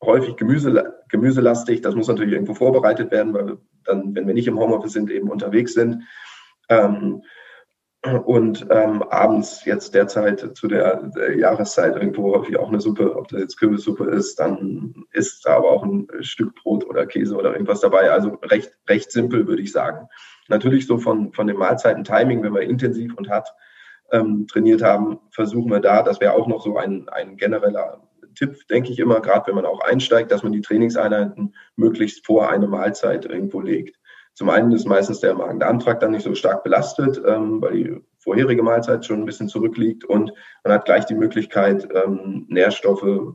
häufig 0.04 0.36
Gemüse, 0.36 0.94
gemüselastig. 1.10 1.82
Das 1.82 1.96
muss 1.96 2.08
natürlich 2.08 2.34
irgendwo 2.34 2.54
vorbereitet 2.54 3.12
werden, 3.12 3.34
weil 3.34 3.58
dann, 3.86 4.14
wenn 4.14 4.28
wir 4.28 4.34
nicht 4.34 4.48
im 4.48 4.60
Homeoffice 4.60 4.94
sind, 4.94 5.10
eben 5.10 5.30
unterwegs 5.30 5.74
sind. 5.74 6.04
Ähm, 6.70 7.24
und 8.26 8.68
ähm, 8.70 9.04
abends 9.04 9.66
jetzt 9.66 9.94
derzeit 9.94 10.56
zu 10.56 10.68
der, 10.68 11.04
der, 11.16 11.38
Jahreszeit 11.38 11.96
irgendwo 11.96 12.36
häufig 12.36 12.58
auch 12.58 12.70
eine 12.70 12.80
Suppe, 12.80 13.16
ob 13.16 13.28
das 13.28 13.42
jetzt 13.42 13.58
Kürbissuppe 13.58 14.06
ist, 14.06 14.40
dann 14.40 15.06
ist 15.12 15.46
da 15.46 15.58
aber 15.58 15.72
auch 15.72 15.84
ein 15.84 16.08
Stück 16.22 16.56
Brot 16.56 16.86
oder 16.86 17.06
Käse 17.06 17.36
oder 17.36 17.54
irgendwas 17.54 17.82
dabei. 17.82 18.12
Also 18.12 18.36
recht, 18.44 18.72
recht 18.88 19.12
simpel, 19.12 19.48
würde 19.48 19.62
ich 19.62 19.72
sagen. 19.72 20.08
Natürlich 20.48 20.88
so 20.88 21.00
von, 21.00 21.34
von 21.34 21.48
dem 21.48 21.58
Mahlzeiten-Timing, 21.58 22.44
wenn 22.44 22.54
wir 22.54 22.62
intensiv 22.62 23.16
und 23.16 23.30
hart 23.30 23.50
ähm, 24.12 24.48
trainiert 24.48 24.84
haben, 24.84 25.20
versuchen 25.32 25.72
wir 25.72 25.80
da, 25.80 26.04
das 26.04 26.22
wäre 26.22 26.34
auch 26.34 26.48
noch 26.48 26.64
so 26.64 26.78
ein, 26.78 27.10
ein 27.10 27.36
genereller 27.36 28.02
Tipp, 28.36 28.68
denke 28.70 28.92
ich 28.92 29.00
immer, 29.00 29.20
gerade 29.20 29.48
wenn 29.48 29.56
man 29.56 29.66
auch 29.66 29.82
einsteigt, 29.82 30.32
dass 30.32 30.44
man 30.44 30.52
die 30.52 30.62
Trainingseinheiten 30.62 31.56
möglichst 31.76 32.26
vor 32.26 32.50
eine 32.50 32.68
Mahlzeit 32.68 33.26
irgendwo 33.26 33.60
legt. 33.60 33.98
Zum 34.38 34.52
einen 34.52 34.72
ist 34.72 34.86
meistens 34.86 35.20
der 35.20 35.34
Magen-Darm-Trakt 35.34 36.04
dann 36.04 36.12
nicht 36.12 36.22
so 36.22 36.36
stark 36.36 36.64
belastet, 36.64 37.20
ähm, 37.26 37.60
weil 37.60 37.74
die 37.74 38.02
vorherige 38.20 38.62
Mahlzeit 38.62 39.04
schon 39.04 39.22
ein 39.22 39.26
bisschen 39.26 39.48
zurückliegt 39.48 40.06
und 40.06 40.32
man 40.64 40.74
hat 40.74 40.86
gleich 40.86 41.06
die 41.06 41.16
Möglichkeit, 41.16 41.90
ähm, 41.92 42.46
Nährstoffe, 42.48 43.34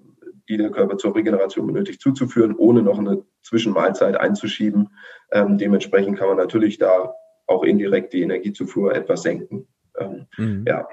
die 0.48 0.56
der 0.56 0.70
Körper 0.70 0.98
zur 0.98 1.16
Regeneration 1.16 1.66
benötigt, 1.66 2.00
zuzuführen, 2.00 2.54
ohne 2.54 2.82
noch 2.82 3.00
eine 3.00 3.24
Zwischenmahlzeit 3.42 4.16
einzuschieben. 4.16 4.90
Ähm, 5.32 5.58
dementsprechend 5.58 6.20
kann 6.20 6.28
man 6.28 6.36
natürlich 6.36 6.78
da 6.78 7.12
auch 7.48 7.64
indirekt 7.64 8.12
die 8.12 8.22
Energiezufuhr 8.22 8.94
etwas 8.94 9.22
senken. 9.22 9.66
Ähm, 9.98 10.26
mhm. 10.36 10.64
Ja. 10.68 10.86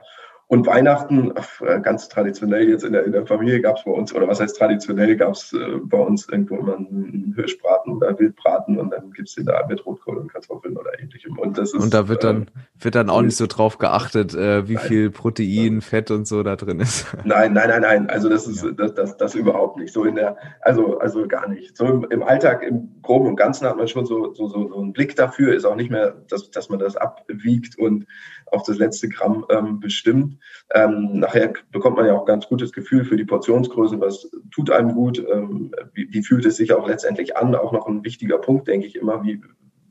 Und 0.52 0.66
Weihnachten, 0.66 1.32
äh, 1.62 1.80
ganz 1.80 2.10
traditionell 2.10 2.68
jetzt 2.68 2.84
in 2.84 2.92
der, 2.92 3.06
in 3.06 3.12
der 3.12 3.28
Familie 3.28 3.62
gab 3.62 3.78
es 3.78 3.84
bei 3.84 3.92
uns, 3.92 4.16
oder 4.16 4.28
was 4.28 4.40
heißt 4.40 4.58
traditionell, 4.58 5.16
gab 5.16 5.34
es 5.34 5.54
äh, 5.54 5.78
bei 5.84 6.00
uns 6.00 6.28
irgendwo 6.28 6.56
immer 6.56 6.76
einen 6.76 7.34
Hirschbraten 7.36 7.94
oder 7.94 8.18
Wildbraten 8.18 8.80
und 8.80 8.90
dann 8.90 9.12
gibt 9.12 9.30
es 9.30 9.36
den 9.36 9.46
da 9.46 9.64
mit 9.68 9.86
Rotkohl 9.86 10.18
und 10.18 10.34
Kartoffeln 10.34 10.76
oder 10.76 11.00
ähnlichem. 11.00 11.38
Und, 11.38 11.60
das 11.60 11.76
ist, 11.76 11.84
und 11.84 11.94
da 11.94 12.08
wird 12.08 12.24
dann, 12.24 12.50
wird 12.80 12.96
dann 12.96 13.12
auch 13.12 13.22
nicht 13.22 13.36
so 13.36 13.46
drauf 13.46 13.78
geachtet, 13.78 14.34
äh, 14.34 14.68
wie 14.68 14.74
nein. 14.74 14.84
viel 14.86 15.12
Protein, 15.12 15.82
Fett 15.82 16.10
und 16.10 16.26
so 16.26 16.42
da 16.42 16.56
drin 16.56 16.80
ist. 16.80 17.06
Nein, 17.26 17.54
nein, 17.54 17.70
nein, 17.70 17.82
nein. 17.82 18.10
Also 18.10 18.28
das 18.28 18.48
ist 18.48 18.64
ja. 18.64 18.72
das, 18.72 18.96
das, 18.96 19.18
das 19.18 19.36
überhaupt 19.36 19.78
nicht. 19.78 19.94
So 19.94 20.04
in 20.04 20.16
der, 20.16 20.36
also, 20.62 20.98
also 20.98 21.28
gar 21.28 21.48
nicht. 21.48 21.78
So 21.78 21.86
im, 21.86 22.08
im 22.10 22.24
Alltag, 22.24 22.64
im 22.64 22.90
Groben 23.04 23.28
und 23.28 23.36
Ganzen 23.36 23.68
hat 23.68 23.78
man 23.78 23.88
schon 23.88 24.08
so, 24.08 24.34
so, 24.34 24.48
so, 24.48 24.68
so 24.68 24.82
einen 24.82 24.94
Blick 24.94 25.16
dafür, 25.16 25.54
ist 25.54 25.66
auch 25.66 25.76
nicht 25.76 25.92
mehr, 25.92 26.16
dass, 26.28 26.50
dass 26.50 26.70
man 26.70 26.80
das 26.80 26.98
abwiegt 26.98 27.78
und 27.78 28.08
auf 28.48 28.64
das 28.64 28.78
letzte 28.78 29.10
Gramm 29.10 29.46
ähm, 29.50 29.80
bestimmt. 29.80 30.39
Ähm, 30.74 31.20
nachher 31.20 31.54
bekommt 31.72 31.98
man 31.98 32.06
ja 32.06 32.14
auch 32.14 32.26
ganz 32.26 32.48
gutes 32.48 32.72
Gefühl 32.72 33.06
für 33.06 33.18
die 33.18 33.26
Portionsgröße, 33.26 34.00
was 34.00 34.30
tut 34.52 34.70
einem 34.72 34.94
gut, 34.94 35.20
ähm, 35.32 35.72
wie, 35.94 36.08
wie 36.12 36.24
fühlt 36.24 36.46
es 36.46 36.58
sich 36.58 36.74
auch 36.74 36.88
letztendlich 36.88 37.38
an. 37.38 37.56
Auch 37.56 37.72
noch 37.72 37.88
ein 37.88 38.04
wichtiger 38.04 38.38
Punkt, 38.38 38.68
denke 38.68 38.88
ich 38.88 38.96
immer, 38.96 39.24
wie 39.24 39.42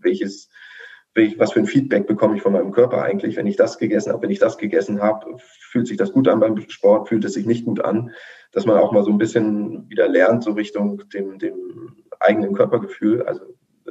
welches 0.01 0.49
was 1.36 1.53
für 1.53 1.59
ein 1.59 1.66
Feedback 1.66 2.07
bekomme 2.07 2.36
ich 2.36 2.42
von 2.42 2.53
meinem 2.53 2.70
Körper 2.70 3.03
eigentlich, 3.03 3.36
wenn 3.36 3.46
ich 3.46 3.57
das 3.57 3.78
gegessen 3.78 4.12
habe, 4.12 4.22
wenn 4.22 4.30
ich 4.30 4.38
das 4.38 4.57
gegessen 4.57 5.03
habe, 5.03 5.36
fühlt 5.38 5.88
sich 5.88 5.96
das 5.96 6.12
gut 6.12 6.28
an 6.28 6.38
beim 6.38 6.59
Sport, 6.68 7.09
fühlt 7.09 7.24
es 7.24 7.32
sich 7.32 7.46
nicht 7.46 7.64
gut 7.64 7.80
an, 7.80 8.12
dass 8.53 8.66
man 8.66 8.78
auch 8.78 8.92
mal 8.92 9.03
so 9.03 9.11
ein 9.11 9.18
bisschen 9.18 9.88
wieder 9.88 10.09
lernt, 10.09 10.44
so 10.44 10.53
Richtung 10.53 11.09
dem, 11.09 11.38
dem 11.38 11.96
eigenen 12.20 12.55
Körpergefühl, 12.55 13.22
also 13.22 13.42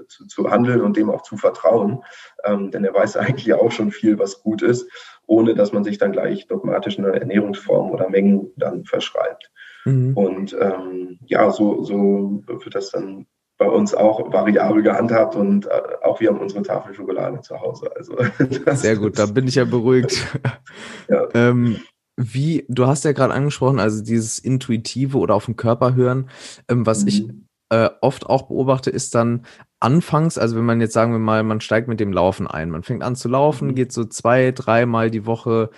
zu, 0.07 0.27
zu 0.27 0.49
handeln 0.49 0.81
und 0.81 0.95
dem 0.95 1.09
auch 1.09 1.21
zu 1.21 1.37
vertrauen, 1.37 2.03
ähm, 2.45 2.71
denn 2.71 2.85
er 2.85 2.93
weiß 2.93 3.17
eigentlich 3.17 3.53
auch 3.53 3.71
schon 3.71 3.91
viel, 3.91 4.19
was 4.19 4.41
gut 4.41 4.61
ist, 4.61 4.89
ohne 5.27 5.53
dass 5.53 5.73
man 5.73 5.83
sich 5.83 5.97
dann 5.97 6.13
gleich 6.13 6.47
dogmatisch 6.47 6.97
eine 6.97 7.19
Ernährungsform 7.19 7.91
oder 7.91 8.09
Mengen 8.09 8.51
dann 8.55 8.85
verschreibt. 8.85 9.51
Mhm. 9.85 10.17
Und 10.17 10.57
ähm, 10.59 11.19
ja, 11.25 11.51
so, 11.51 11.83
so 11.83 12.43
wird 12.47 12.73
das 12.73 12.91
dann 12.91 13.27
bei 13.57 13.67
uns 13.67 13.93
auch 13.93 14.31
variabel 14.31 14.83
gehandhabt 14.83 15.35
und 15.35 15.65
äh, 15.65 15.81
auch 16.03 16.19
wir 16.19 16.29
haben 16.29 16.39
unsere 16.39 16.61
Tafel 16.61 16.93
Schokolade 16.93 17.41
zu 17.41 17.59
Hause. 17.59 17.89
Also 17.95 18.15
sehr 18.73 18.95
gut, 18.97 19.17
da 19.17 19.25
bin 19.25 19.47
ich 19.47 19.55
ja 19.55 19.65
beruhigt. 19.65 20.27
ja. 21.09 21.27
ähm, 21.33 21.77
wie, 22.15 22.65
du 22.69 22.87
hast 22.87 23.03
ja 23.03 23.11
gerade 23.11 23.33
angesprochen, 23.33 23.79
also 23.79 24.03
dieses 24.03 24.39
Intuitive 24.39 25.17
oder 25.17 25.35
auf 25.35 25.45
den 25.45 25.55
Körper 25.55 25.95
hören, 25.95 26.29
ähm, 26.67 26.85
was 26.85 27.01
mhm. 27.01 27.07
ich 27.07 27.27
äh, 27.69 27.89
oft 28.01 28.27
auch 28.27 28.43
beobachte, 28.43 28.89
ist 28.89 29.15
dann 29.15 29.45
anfangs, 29.79 30.37
also 30.37 30.55
wenn 30.55 30.65
man 30.65 30.81
jetzt 30.81 30.93
sagen 30.93 31.11
wir 31.11 31.19
mal, 31.19 31.43
man 31.43 31.61
steigt 31.61 31.87
mit 31.87 31.99
dem 31.99 32.13
Laufen 32.13 32.47
ein, 32.47 32.69
man 32.69 32.83
fängt 32.83 33.03
an 33.03 33.15
zu 33.15 33.27
laufen, 33.29 33.69
mhm. 33.69 33.75
geht 33.75 33.91
so 33.91 34.05
zwei, 34.05 34.51
dreimal 34.51 35.11
die 35.11 35.25
Woche 35.25 35.69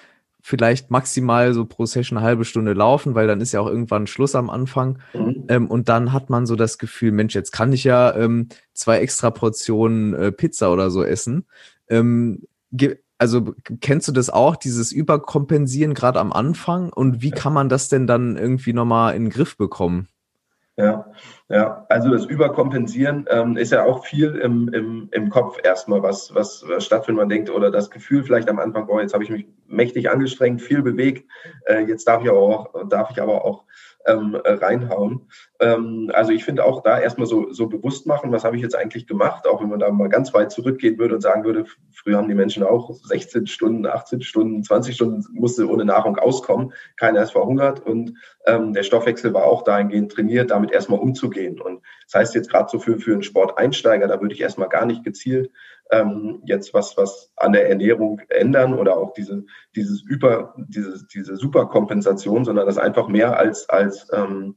vielleicht 0.41 0.89
maximal 0.89 1.53
so 1.53 1.65
pro 1.65 1.85
Session 1.85 2.17
eine 2.17 2.25
halbe 2.25 2.45
Stunde 2.45 2.73
laufen, 2.73 3.13
weil 3.13 3.27
dann 3.27 3.41
ist 3.41 3.51
ja 3.51 3.59
auch 3.59 3.67
irgendwann 3.67 4.07
Schluss 4.07 4.35
am 4.35 4.49
Anfang. 4.49 4.99
Mhm. 5.13 5.45
Ähm, 5.49 5.67
und 5.67 5.89
dann 5.89 6.13
hat 6.13 6.29
man 6.29 6.45
so 6.45 6.55
das 6.55 6.77
Gefühl, 6.77 7.11
Mensch, 7.11 7.35
jetzt 7.35 7.51
kann 7.51 7.73
ich 7.73 7.83
ja 7.83 8.15
ähm, 8.15 8.47
zwei 8.73 8.99
extra 8.99 9.31
Portionen 9.31 10.13
äh, 10.13 10.31
Pizza 10.31 10.71
oder 10.71 10.91
so 10.91 11.03
essen. 11.03 11.45
Ähm, 11.89 12.43
also 13.17 13.53
kennst 13.81 14.07
du 14.07 14.13
das 14.13 14.29
auch, 14.29 14.55
dieses 14.55 14.93
Überkompensieren 14.93 15.93
gerade 15.93 16.19
am 16.19 16.31
Anfang? 16.31 16.91
Und 16.93 17.21
wie 17.21 17.31
kann 17.31 17.53
man 17.53 17.67
das 17.67 17.89
denn 17.89 18.07
dann 18.07 18.37
irgendwie 18.37 18.71
nochmal 18.71 19.15
in 19.15 19.25
den 19.25 19.31
Griff 19.31 19.57
bekommen? 19.57 20.07
Ja, 20.77 21.07
ja, 21.49 21.85
also 21.89 22.11
das 22.11 22.25
Überkompensieren 22.25 23.25
ähm, 23.29 23.57
ist 23.57 23.71
ja 23.71 23.83
auch 23.83 24.05
viel 24.05 24.35
im, 24.35 24.69
im, 24.69 25.09
im 25.11 25.29
Kopf 25.29 25.57
erstmal, 25.63 26.03
was, 26.03 26.33
was, 26.35 26.63
was 26.67 26.85
stattfindet. 26.85 27.21
Man 27.21 27.29
denkt, 27.29 27.49
oder 27.49 27.71
das 27.71 27.89
Gefühl 27.89 28.23
vielleicht 28.23 28.49
am 28.49 28.59
Anfang, 28.59 28.85
boah, 28.85 29.01
jetzt 29.01 29.15
habe 29.15 29.23
ich 29.23 29.31
mich 29.31 29.47
mächtig 29.65 30.11
angestrengt, 30.11 30.61
viel 30.61 30.83
bewegt, 30.83 31.27
äh, 31.65 31.81
jetzt 31.81 32.07
darf 32.07 32.23
ich 32.23 32.29
aber 32.29 32.39
auch, 32.39 32.87
darf 32.87 33.09
ich 33.09 33.19
aber 33.19 33.43
auch 33.43 33.63
ähm, 34.05 34.35
reinhauen. 34.43 35.27
Ähm, 35.59 36.09
also 36.13 36.31
ich 36.31 36.45
finde 36.45 36.63
auch 36.63 36.81
da 36.83 36.99
erstmal 36.99 37.27
so, 37.27 37.51
so 37.51 37.67
bewusst 37.67 38.07
machen, 38.07 38.31
was 38.31 38.43
habe 38.43 38.55
ich 38.55 38.61
jetzt 38.61 38.75
eigentlich 38.75 39.07
gemacht, 39.07 39.45
auch 39.45 39.61
wenn 39.61 39.69
man 39.69 39.79
da 39.79 39.91
mal 39.91 40.07
ganz 40.07 40.33
weit 40.33 40.51
zurückgehen 40.51 40.97
würde 40.97 41.15
und 41.15 41.21
sagen 41.21 41.43
würde, 41.43 41.65
früher 41.91 42.17
haben 42.17 42.29
die 42.29 42.35
Menschen 42.35 42.63
auch 42.63 42.93
16 42.93 43.47
Stunden, 43.47 43.85
18 43.85 44.21
Stunden, 44.21 44.63
20 44.63 44.95
Stunden 44.95 45.25
musste 45.33 45.67
ohne 45.69 45.83
Nahrung 45.83 46.17
auskommen, 46.17 46.73
keiner 46.95 47.21
ist 47.21 47.31
verhungert 47.31 47.85
und 47.85 48.13
ähm, 48.45 48.73
der 48.73 48.83
Stoffwechsel 48.83 49.33
war 49.33 49.43
auch 49.43 49.63
dahingehend 49.63 50.11
trainiert, 50.11 50.51
damit 50.51 50.71
erstmal 50.71 50.99
umzugehen. 50.99 51.59
Und 51.59 51.81
das 52.05 52.21
heißt 52.21 52.35
jetzt 52.35 52.49
gerade 52.49 52.69
so 52.69 52.79
für, 52.79 52.97
für 52.99 53.11
einen 53.11 53.23
Sporteinsteiger, 53.23 54.07
da 54.07 54.21
würde 54.21 54.33
ich 54.33 54.41
erstmal 54.41 54.69
gar 54.69 54.85
nicht 54.85 55.03
gezielt 55.03 55.51
ähm, 55.91 56.41
jetzt 56.45 56.73
was, 56.73 56.97
was 56.97 57.31
an 57.35 57.53
der 57.53 57.67
Ernährung 57.69 58.21
ändern 58.29 58.73
oder 58.73 58.97
auch 58.97 59.13
diese, 59.13 59.43
dieses 59.75 60.01
Über, 60.01 60.53
diese, 60.57 61.05
diese 61.07 61.35
Superkompensation, 61.35 62.45
sondern 62.45 62.65
das 62.65 62.77
einfach 62.77 63.07
mehr 63.07 63.37
als, 63.37 63.67
als 63.69 64.07
ähm, 64.13 64.55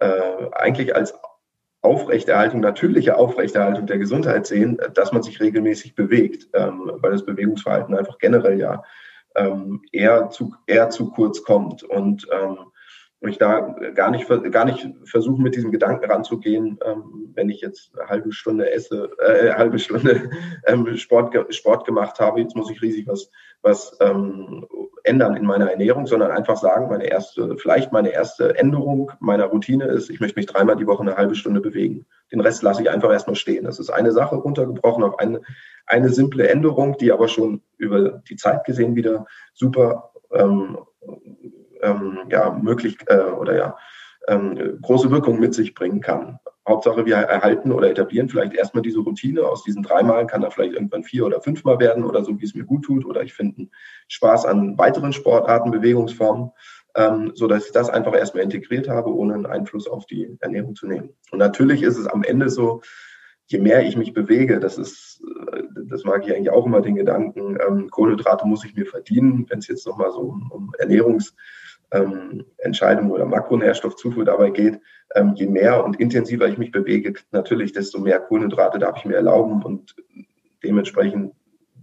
äh, 0.00 0.50
eigentlich 0.52 0.94
als 0.94 1.14
Aufrechterhaltung, 1.82 2.60
natürliche 2.60 3.16
Aufrechterhaltung 3.16 3.86
der 3.86 3.98
Gesundheit 3.98 4.46
sehen, 4.46 4.78
dass 4.94 5.12
man 5.12 5.22
sich 5.22 5.40
regelmäßig 5.40 5.94
bewegt, 5.94 6.48
ähm, 6.52 6.92
weil 6.96 7.12
das 7.12 7.24
Bewegungsverhalten 7.24 7.94
einfach 7.94 8.18
generell 8.18 8.58
ja 8.58 8.82
ähm, 9.34 9.82
eher, 9.92 10.28
zu, 10.28 10.54
eher 10.66 10.90
zu 10.90 11.10
kurz 11.10 11.42
kommt. 11.42 11.82
Und 11.82 12.28
ähm, 12.30 12.58
ich 13.28 13.38
da 13.38 13.60
gar 13.94 14.10
nicht, 14.10 14.28
gar 14.50 14.64
nicht 14.64 14.88
versuche, 15.04 15.42
mit 15.42 15.54
diesem 15.54 15.70
Gedanken 15.70 16.10
ranzugehen, 16.10 16.78
ähm, 16.84 17.30
wenn 17.34 17.50
ich 17.50 17.60
jetzt 17.60 17.92
eine 17.98 18.08
halbe 18.08 18.32
Stunde 18.32 18.70
esse, 18.70 19.10
äh, 19.18 19.52
halbe 19.52 19.78
Stunde 19.78 20.30
ähm, 20.66 20.96
Sport, 20.96 21.54
Sport 21.54 21.86
gemacht 21.86 22.18
habe, 22.18 22.40
jetzt 22.40 22.56
muss 22.56 22.70
ich 22.70 22.80
riesig 22.80 23.06
was, 23.06 23.30
was 23.62 23.96
ähm, 24.00 24.66
ändern 25.04 25.36
in 25.36 25.44
meiner 25.44 25.70
Ernährung, 25.70 26.06
sondern 26.06 26.30
einfach 26.30 26.56
sagen, 26.56 26.88
meine 26.88 27.06
erste, 27.06 27.56
vielleicht 27.56 27.92
meine 27.92 28.10
erste 28.10 28.56
Änderung 28.58 29.12
meiner 29.20 29.46
Routine 29.46 29.86
ist, 29.86 30.10
ich 30.10 30.20
möchte 30.20 30.38
mich 30.38 30.46
dreimal 30.46 30.76
die 30.76 30.86
Woche 30.86 31.02
eine 31.02 31.16
halbe 31.16 31.34
Stunde 31.34 31.60
bewegen. 31.60 32.06
Den 32.32 32.40
Rest 32.40 32.62
lasse 32.62 32.82
ich 32.82 32.90
einfach 32.90 33.10
erstmal 33.10 33.36
stehen. 33.36 33.64
Das 33.64 33.78
ist 33.78 33.90
eine 33.90 34.12
Sache 34.12 34.36
runtergebrochen 34.36 35.04
auf 35.04 35.18
eine, 35.18 35.40
eine 35.86 36.10
simple 36.10 36.48
Änderung, 36.48 36.96
die 36.98 37.12
aber 37.12 37.28
schon 37.28 37.62
über 37.76 38.22
die 38.28 38.36
Zeit 38.36 38.64
gesehen 38.64 38.94
wieder 38.94 39.26
super 39.54 40.12
ähm, 40.32 40.78
ähm, 41.82 42.18
ja, 42.30 42.50
möglich 42.50 42.98
äh, 43.06 43.20
oder 43.20 43.56
ja, 43.56 43.76
ähm, 44.28 44.78
große 44.80 45.10
Wirkung 45.10 45.40
mit 45.40 45.54
sich 45.54 45.74
bringen 45.74 46.00
kann. 46.00 46.38
Hauptsache, 46.70 47.04
wir 47.04 47.16
erhalten 47.16 47.72
oder 47.72 47.90
etablieren 47.90 48.28
vielleicht 48.28 48.54
erstmal 48.54 48.82
diese 48.82 49.00
Routine. 49.00 49.42
Aus 49.42 49.62
diesen 49.62 49.82
dreimal 49.82 50.26
kann 50.26 50.40
da 50.40 50.50
vielleicht 50.50 50.74
irgendwann 50.74 51.04
vier 51.04 51.26
oder 51.26 51.40
fünfmal 51.40 51.78
werden 51.78 52.04
oder 52.04 52.24
so, 52.24 52.40
wie 52.40 52.44
es 52.44 52.54
mir 52.54 52.64
gut 52.64 52.84
tut. 52.84 53.04
Oder 53.04 53.22
ich 53.22 53.34
finde 53.34 53.68
Spaß 54.08 54.46
an 54.46 54.78
weiteren 54.78 55.12
Sportarten, 55.12 55.70
Bewegungsformen, 55.70 56.50
ähm, 56.94 57.32
so 57.34 57.46
dass 57.46 57.66
ich 57.66 57.72
das 57.72 57.90
einfach 57.90 58.14
erstmal 58.14 58.44
integriert 58.44 58.88
habe, 58.88 59.14
ohne 59.14 59.34
einen 59.34 59.46
Einfluss 59.46 59.86
auf 59.86 60.06
die 60.06 60.36
Ernährung 60.40 60.74
zu 60.74 60.86
nehmen. 60.86 61.10
Und 61.30 61.38
natürlich 61.38 61.82
ist 61.82 61.98
es 61.98 62.06
am 62.06 62.22
Ende 62.22 62.48
so, 62.48 62.80
je 63.46 63.58
mehr 63.58 63.84
ich 63.84 63.96
mich 63.96 64.12
bewege, 64.12 64.60
das 64.60 64.78
ist, 64.78 65.22
äh, 65.52 65.62
das 65.88 66.04
mag 66.04 66.26
ich 66.26 66.34
eigentlich 66.34 66.50
auch 66.50 66.66
immer 66.66 66.80
den 66.80 66.94
Gedanken, 66.94 67.58
ähm, 67.66 67.90
Kohlenhydrate 67.90 68.46
muss 68.46 68.64
ich 68.64 68.74
mir 68.74 68.86
verdienen, 68.86 69.46
wenn 69.48 69.58
es 69.58 69.68
jetzt 69.68 69.86
nochmal 69.86 70.12
so 70.12 70.20
um, 70.20 70.50
um 70.50 70.72
Ernährungs- 70.78 71.34
ähm, 71.92 72.44
oder 73.10 73.26
Makronährstoffzufuhr 73.26 74.24
dabei 74.24 74.50
geht, 74.50 74.80
ähm, 75.14 75.34
je 75.34 75.46
mehr 75.46 75.84
und 75.84 75.98
intensiver 75.98 76.48
ich 76.48 76.58
mich 76.58 76.70
bewege, 76.70 77.14
natürlich, 77.32 77.72
desto 77.72 77.98
mehr 77.98 78.20
Kohlenhydrate 78.20 78.78
darf 78.78 78.98
ich 78.98 79.04
mir 79.04 79.16
erlauben 79.16 79.62
und 79.62 79.96
dementsprechend 80.62 81.34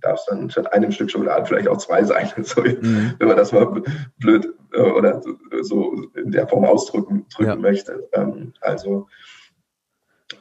darf 0.01 0.19
es 0.19 0.25
dann 0.25 0.49
statt 0.49 0.71
einem 0.73 0.91
Stück 0.91 1.09
Schokolade 1.09 1.45
vielleicht 1.45 1.67
auch 1.67 1.77
zwei 1.77 2.03
sein, 2.03 2.29
so, 2.43 2.61
mhm. 2.61 3.13
wenn 3.19 3.27
man 3.27 3.37
das 3.37 3.51
mal 3.51 3.81
blöd 4.17 4.53
äh, 4.73 4.81
oder 4.81 5.21
so 5.61 5.93
in 6.15 6.31
der 6.31 6.47
Form 6.47 6.65
ausdrücken 6.65 7.25
drücken 7.33 7.49
ja. 7.49 7.55
möchte. 7.55 8.07
Ähm, 8.13 8.53
also, 8.61 9.07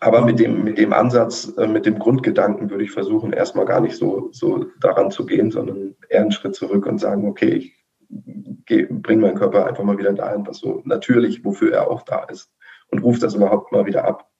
aber 0.00 0.24
mit 0.24 0.38
dem, 0.38 0.64
mit 0.64 0.78
dem 0.78 0.92
Ansatz, 0.92 1.52
äh, 1.56 1.66
mit 1.66 1.86
dem 1.86 1.98
Grundgedanken 1.98 2.70
würde 2.70 2.84
ich 2.84 2.90
versuchen, 2.90 3.32
erstmal 3.32 3.66
gar 3.66 3.80
nicht 3.80 3.96
so, 3.96 4.28
so 4.32 4.66
daran 4.80 5.10
zu 5.10 5.24
gehen, 5.26 5.50
sondern 5.50 5.96
eher 6.08 6.20
einen 6.20 6.32
Schritt 6.32 6.54
zurück 6.54 6.86
und 6.86 6.98
sagen, 6.98 7.26
okay, 7.26 7.52
ich 7.54 7.72
bringe 8.08 9.22
meinen 9.22 9.38
Körper 9.38 9.66
einfach 9.66 9.84
mal 9.84 9.98
wieder 9.98 10.12
dahin, 10.12 10.46
was 10.46 10.58
so 10.58 10.82
natürlich, 10.84 11.44
wofür 11.44 11.72
er 11.72 11.90
auch 11.90 12.02
da 12.02 12.24
ist 12.24 12.52
und 12.90 13.02
ruft 13.02 13.22
das 13.22 13.34
überhaupt 13.34 13.72
mal 13.72 13.86
wieder 13.86 14.04
ab. 14.04 14.30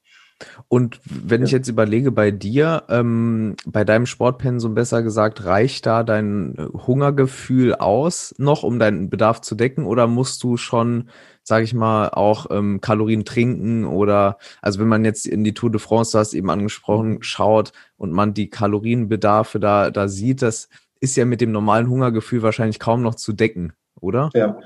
Und 0.68 1.00
wenn 1.04 1.40
ja. 1.40 1.46
ich 1.46 1.52
jetzt 1.52 1.68
überlege, 1.68 2.12
bei 2.12 2.30
dir, 2.30 2.84
ähm, 2.90 3.56
bei 3.64 3.84
deinem 3.84 4.04
Sportpensum 4.06 4.74
besser 4.74 5.02
gesagt, 5.02 5.44
reicht 5.44 5.86
da 5.86 6.02
dein 6.02 6.56
Hungergefühl 6.74 7.74
aus 7.74 8.34
noch, 8.38 8.62
um 8.62 8.78
deinen 8.78 9.08
Bedarf 9.08 9.40
zu 9.40 9.54
decken? 9.54 9.86
Oder 9.86 10.06
musst 10.06 10.42
du 10.42 10.58
schon, 10.58 11.08
sage 11.42 11.64
ich 11.64 11.72
mal, 11.72 12.10
auch 12.10 12.46
ähm, 12.50 12.82
Kalorien 12.82 13.24
trinken? 13.24 13.86
Oder, 13.86 14.36
also 14.60 14.78
wenn 14.78 14.88
man 14.88 15.06
jetzt 15.06 15.26
in 15.26 15.42
die 15.42 15.54
Tour 15.54 15.70
de 15.70 15.80
France, 15.80 16.12
du 16.12 16.18
hast 16.18 16.34
eben 16.34 16.50
angesprochen, 16.50 17.12
mhm. 17.12 17.22
schaut 17.22 17.72
und 17.96 18.12
man 18.12 18.34
die 18.34 18.50
Kalorienbedarfe 18.50 19.58
da, 19.58 19.90
da 19.90 20.08
sieht, 20.08 20.42
das 20.42 20.68
ist 21.00 21.16
ja 21.16 21.24
mit 21.24 21.40
dem 21.40 21.52
normalen 21.52 21.88
Hungergefühl 21.88 22.42
wahrscheinlich 22.42 22.78
kaum 22.78 23.00
noch 23.00 23.14
zu 23.14 23.32
decken, 23.32 23.72
oder? 24.00 24.30
Ja. 24.34 24.58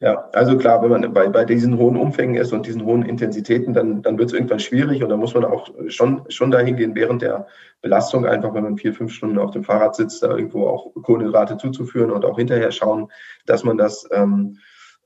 Ja, 0.00 0.28
also 0.32 0.56
klar, 0.56 0.80
wenn 0.82 0.90
man 0.90 1.12
bei, 1.12 1.28
bei 1.28 1.44
diesen 1.44 1.76
hohen 1.76 1.96
Umfängen 1.96 2.36
ist 2.36 2.52
und 2.52 2.66
diesen 2.66 2.84
hohen 2.84 3.02
Intensitäten, 3.02 3.74
dann, 3.74 4.00
dann 4.00 4.16
wird 4.16 4.28
es 4.28 4.32
irgendwann 4.34 4.60
schwierig 4.60 5.02
und 5.02 5.08
dann 5.08 5.18
muss 5.18 5.34
man 5.34 5.44
auch 5.44 5.68
schon, 5.88 6.22
schon 6.28 6.52
dahin 6.52 6.76
gehen, 6.76 6.94
während 6.94 7.22
der 7.22 7.48
Belastung 7.82 8.24
einfach, 8.24 8.54
wenn 8.54 8.62
man 8.62 8.76
vier, 8.76 8.94
fünf 8.94 9.12
Stunden 9.12 9.38
auf 9.38 9.50
dem 9.50 9.64
Fahrrad 9.64 9.96
sitzt, 9.96 10.22
da 10.22 10.36
irgendwo 10.36 10.68
auch 10.68 10.94
Kohlenhydrate 11.02 11.56
zuzuführen 11.56 12.12
und 12.12 12.24
auch 12.24 12.38
hinterher 12.38 12.70
schauen, 12.70 13.10
dass 13.44 13.64
man 13.64 13.76
das 13.76 14.08
ähm, 14.12 14.58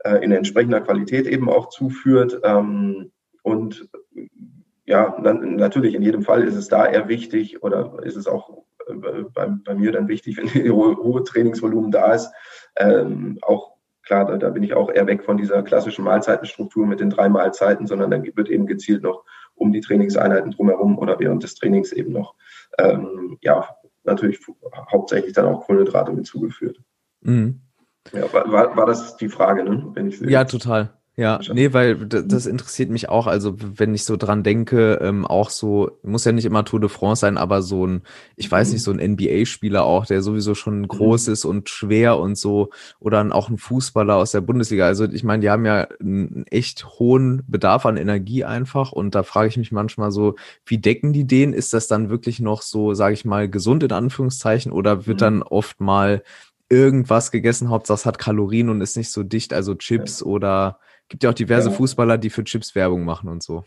äh, 0.05 0.23
in 0.23 0.31
entsprechender 0.31 0.83
Qualität 0.83 1.27
eben 1.27 1.49
auch 1.49 1.71
zuführt. 1.71 2.41
Ähm, 2.45 3.13
und 3.43 3.89
ja, 4.85 5.17
dann, 5.23 5.57
natürlich 5.57 5.95
in 5.95 6.03
jedem 6.03 6.23
Fall 6.23 6.45
ist 6.45 6.57
es 6.57 6.69
da 6.69 6.87
eher 6.87 7.09
wichtig 7.09 7.63
oder 7.63 7.95
ist 8.03 8.17
es 8.17 8.27
auch 8.27 8.65
bei, 9.33 9.49
bei 9.65 9.75
mir 9.75 9.93
dann 9.93 10.09
wichtig, 10.09 10.37
wenn 10.37 10.71
hohe 10.71 11.25
Trainingsvolumen 11.25 11.91
da 11.91 12.13
ist. 12.13 12.31
Ähm, 12.77 13.39
auch 13.41 13.72
klar, 14.03 14.27
da, 14.27 14.37
da, 14.37 14.51
bin 14.51 14.63
ich 14.63 14.75
auch 14.75 14.91
eher 14.91 15.07
weg 15.07 15.25
von 15.25 15.37
dieser 15.37 15.63
klassischen 15.63 16.05
Mahlzeitenstruktur 16.05 16.87
mit 16.87 17.01
den 17.01 17.11
drei 17.11 17.29
Mahlzeiten, 17.29 17.87
sondern 17.87 18.11
dann 18.11 18.25
wird 18.25 18.49
eben 18.49 18.67
gezielt 18.67 19.03
noch 19.03 19.25
um 19.55 19.73
die 19.73 19.81
Trainingseinheiten 19.81 20.51
drumherum 20.51 20.99
oder 20.99 21.19
während 21.19 21.43
des 21.43 21.55
Trainings 21.55 21.93
eben 21.93 22.13
noch, 22.13 22.35
ähm, 22.79 23.39
ja, 23.43 23.69
natürlich 24.05 24.41
hauptsächlich 24.91 25.33
dann 25.33 25.47
auch 25.47 25.65
Kohlenhydrate 25.67 26.13
mit 26.13 26.27
zugeführt. 26.27 26.81
Mhm. 27.21 27.61
Ja, 28.13 28.33
war, 28.33 28.77
war 28.77 28.87
das 28.87 29.17
die 29.17 29.29
Frage, 29.29 29.63
ne? 29.63 29.91
Wenn 29.95 30.09
ich 30.09 30.21
ja, 30.21 30.45
total. 30.45 30.91
Ja, 31.15 31.41
nee, 31.53 31.75
weil 31.75 31.97
das 32.07 32.47
interessiert 32.47 32.89
mich 32.89 33.11
auch. 33.11 33.27
Also, 33.27 33.55
wenn 33.59 33.95
ich 33.95 34.05
so 34.05 34.17
dran 34.17 34.43
denke, 34.43 34.95
ähm, 35.03 35.27
auch 35.27 35.51
so, 35.51 35.99
muss 36.03 36.25
ja 36.25 36.33
nicht 36.33 36.47
immer 36.47 36.65
Tour 36.65 36.81
de 36.81 36.89
France 36.89 37.21
sein, 37.21 37.37
aber 37.37 37.61
so 37.61 37.87
ein, 37.87 38.01
ich 38.37 38.51
weiß 38.51 38.69
mhm. 38.69 38.73
nicht, 38.73 38.83
so 38.83 38.93
ein 38.93 39.13
NBA-Spieler 39.13 39.85
auch, 39.85 40.07
der 40.07 40.23
sowieso 40.23 40.55
schon 40.55 40.81
mhm. 40.81 40.89
groß 40.89 41.29
ist 41.29 41.45
und 41.45 41.69
schwer 41.69 42.19
und 42.19 42.39
so, 42.39 42.71
oder 42.99 43.27
auch 43.33 43.51
ein 43.51 43.59
Fußballer 43.59 44.17
aus 44.17 44.33
der 44.33 44.41
Bundesliga. 44.41 44.87
Also, 44.87 45.05
ich 45.05 45.23
meine, 45.23 45.43
die 45.43 45.51
haben 45.51 45.67
ja 45.67 45.87
einen 46.01 46.47
echt 46.51 46.87
hohen 46.99 47.43
Bedarf 47.47 47.85
an 47.85 47.99
Energie 47.99 48.45
einfach. 48.45 48.93
Und 48.93 49.15
da 49.15 49.23
frage 49.23 49.49
ich 49.49 49.59
mich 49.59 49.71
manchmal 49.71 50.13
so, 50.13 50.37
wie 50.65 50.79
decken 50.79 51.13
die 51.13 51.27
den? 51.27 51.53
Ist 51.53 51.75
das 51.75 51.89
dann 51.89 52.09
wirklich 52.09 52.41
noch 52.41 52.63
so, 52.63 52.95
sage 52.95 53.13
ich 53.13 53.27
mal, 53.27 53.51
gesund 53.51 53.83
in 53.83 53.93
Anführungszeichen, 53.93 54.73
oder 54.73 55.07
wird 55.07 55.19
mhm. 55.19 55.25
dann 55.25 55.43
oft 55.43 55.79
mal 55.79 56.23
irgendwas 56.71 57.31
gegessen, 57.31 57.69
Hauptsache 57.69 57.97
es 57.97 58.07
hat 58.07 58.19
Kalorien 58.19 58.71
und 58.71 58.81
ist 58.81 58.97
nicht 58.97 59.11
so 59.11 59.23
dicht, 59.23 59.53
also 59.53 59.75
Chips 59.75 60.21
ja. 60.21 60.27
oder 60.27 60.79
Gibt 61.09 61.25
ja 61.25 61.31
auch 61.31 61.35
diverse 61.35 61.71
ja. 61.71 61.75
Fußballer, 61.75 62.19
die 62.19 62.31
für 62.31 62.45
Chips 62.45 62.75
Werbung 62.75 63.05
machen 63.05 63.29
und 63.29 63.43
so. 63.43 63.65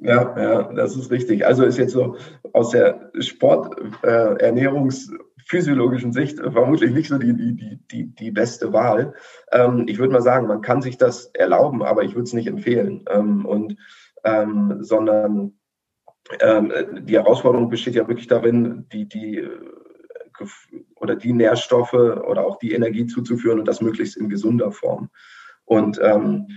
Ja, 0.00 0.34
ja, 0.36 0.72
das 0.72 0.96
ist 0.96 1.10
richtig. 1.10 1.44
Also 1.46 1.64
ist 1.64 1.78
jetzt 1.78 1.92
so 1.92 2.16
aus 2.52 2.70
der 2.70 3.12
Sporternährungsphysiologischen 3.18 6.10
äh, 6.10 6.14
Sicht 6.14 6.40
vermutlich 6.40 6.92
nicht 6.92 7.08
so 7.08 7.18
die, 7.18 7.32
die, 7.34 7.78
die, 7.90 8.06
die 8.12 8.30
beste 8.32 8.72
Wahl. 8.72 9.14
Ähm, 9.52 9.84
ich 9.86 9.98
würde 9.98 10.12
mal 10.12 10.22
sagen, 10.22 10.48
man 10.48 10.62
kann 10.62 10.82
sich 10.82 10.98
das 10.98 11.26
erlauben, 11.26 11.84
aber 11.84 12.02
ich 12.02 12.14
würde 12.14 12.24
es 12.24 12.32
nicht 12.32 12.48
empfehlen. 12.48 13.04
Ähm, 13.08 13.46
und 13.46 13.76
ähm, 14.24 14.78
sondern 14.80 15.52
ähm, 16.40 16.72
die 17.02 17.16
Herausforderung 17.16 17.68
besteht 17.68 17.94
ja 17.94 18.08
wirklich 18.08 18.26
darin, 18.26 18.86
die, 18.92 19.08
die 19.08 19.38
äh, 19.38 19.60
oder 20.96 21.14
die 21.14 21.32
Nährstoffe 21.32 21.92
oder 21.92 22.44
auch 22.44 22.58
die 22.58 22.72
Energie 22.72 23.06
zuzuführen 23.06 23.60
und 23.60 23.68
das 23.68 23.80
möglichst 23.80 24.16
in 24.16 24.28
gesunder 24.28 24.72
Form. 24.72 25.08
Und 25.64 26.00
ähm, 26.02 26.48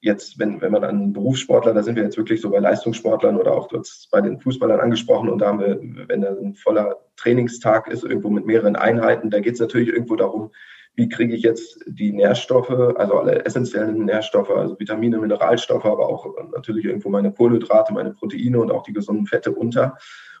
jetzt, 0.00 0.38
wenn, 0.38 0.60
wenn 0.60 0.72
man 0.72 0.84
an 0.84 1.12
Berufssportler, 1.12 1.74
da 1.74 1.82
sind 1.82 1.96
wir 1.96 2.02
jetzt 2.02 2.16
wirklich 2.16 2.40
so 2.40 2.50
bei 2.50 2.58
Leistungssportlern 2.58 3.36
oder 3.36 3.52
auch 3.52 3.68
bei 4.10 4.20
den 4.20 4.40
Fußballern 4.40 4.80
angesprochen 4.80 5.28
und 5.28 5.38
da 5.38 5.48
haben 5.48 5.60
wir, 5.60 5.78
wenn 6.08 6.22
da 6.22 6.30
ein 6.30 6.54
voller 6.54 6.96
Trainingstag 7.16 7.88
ist, 7.88 8.04
irgendwo 8.04 8.30
mit 8.30 8.46
mehreren 8.46 8.76
Einheiten, 8.76 9.30
da 9.30 9.40
geht 9.40 9.54
es 9.54 9.60
natürlich 9.60 9.88
irgendwo 9.88 10.16
darum, 10.16 10.50
wie 10.94 11.08
kriege 11.08 11.34
ich 11.36 11.42
jetzt 11.42 11.78
die 11.86 12.12
Nährstoffe, 12.12 12.70
also 12.70 13.18
alle 13.18 13.44
essentiellen 13.44 14.04
Nährstoffe, 14.04 14.50
also 14.50 14.78
Vitamine, 14.80 15.18
Mineralstoffe, 15.18 15.84
aber 15.84 16.08
auch 16.08 16.26
natürlich 16.52 16.86
irgendwo 16.86 17.08
meine 17.08 17.32
Kohlenhydrate, 17.32 17.92
meine 17.92 18.12
Proteine 18.12 18.58
und 18.58 18.72
auch 18.72 18.82
die 18.82 18.92
gesunden 18.92 19.26
Fette 19.26 19.52
unter. 19.52 19.96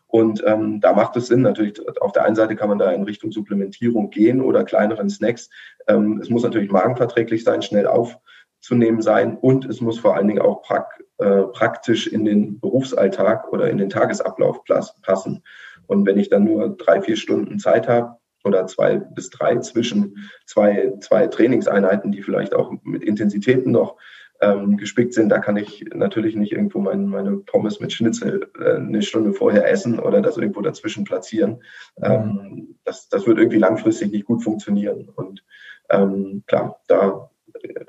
Und 0.08 0.42
ähm, 0.46 0.80
da 0.80 0.94
macht 0.94 1.16
es 1.16 1.26
Sinn, 1.26 1.42
natürlich 1.42 1.78
auf 2.00 2.12
der 2.12 2.24
einen 2.24 2.34
Seite 2.34 2.56
kann 2.56 2.70
man 2.70 2.78
da 2.78 2.90
in 2.90 3.02
Richtung 3.02 3.30
Supplementierung 3.30 4.10
gehen 4.10 4.40
oder 4.40 4.64
kleineren 4.64 5.10
Snacks. 5.10 5.50
Ähm, 5.86 6.18
es 6.22 6.30
muss 6.30 6.42
natürlich 6.42 6.70
magenverträglich 6.70 7.44
sein, 7.44 7.60
schnell 7.60 7.86
aufzunehmen 7.86 9.02
sein 9.02 9.36
und 9.36 9.66
es 9.66 9.82
muss 9.82 9.98
vor 9.98 10.16
allen 10.16 10.26
Dingen 10.26 10.40
auch 10.40 10.62
prak 10.62 11.04
äh, 11.18 11.42
praktisch 11.52 12.06
in 12.06 12.24
den 12.24 12.58
Berufsalltag 12.58 13.52
oder 13.52 13.68
in 13.68 13.76
den 13.76 13.90
Tagesablauf 13.90 14.62
passen. 15.02 15.42
Und 15.86 16.06
wenn 16.06 16.18
ich 16.18 16.30
dann 16.30 16.44
nur 16.44 16.76
drei, 16.76 17.02
vier 17.02 17.16
Stunden 17.16 17.58
Zeit 17.58 17.86
habe 17.86 18.16
oder 18.44 18.66
zwei 18.66 18.96
bis 18.96 19.28
drei 19.28 19.58
zwischen 19.58 20.30
zwei, 20.46 20.94
zwei 21.00 21.26
Trainingseinheiten, 21.26 22.12
die 22.12 22.22
vielleicht 22.22 22.54
auch 22.54 22.72
mit 22.82 23.02
Intensitäten 23.02 23.72
noch 23.72 23.96
ähm, 24.40 24.76
gespickt 24.76 25.14
sind, 25.14 25.30
da 25.30 25.38
kann 25.38 25.56
ich 25.56 25.84
natürlich 25.92 26.36
nicht 26.36 26.52
irgendwo 26.52 26.78
mein, 26.78 27.06
meine 27.06 27.38
Pommes 27.38 27.80
mit 27.80 27.92
Schnitzel 27.92 28.50
äh, 28.60 28.76
eine 28.76 29.02
Stunde 29.02 29.32
vorher 29.32 29.68
essen 29.68 29.98
oder 29.98 30.20
das 30.22 30.36
irgendwo 30.36 30.60
dazwischen 30.60 31.04
platzieren. 31.04 31.62
Ähm, 32.00 32.76
das, 32.84 33.08
das 33.08 33.26
wird 33.26 33.38
irgendwie 33.38 33.58
langfristig 33.58 34.12
nicht 34.12 34.26
gut 34.26 34.44
funktionieren. 34.44 35.08
Und 35.08 35.44
ähm, 35.90 36.44
klar, 36.46 36.80
da 36.86 37.30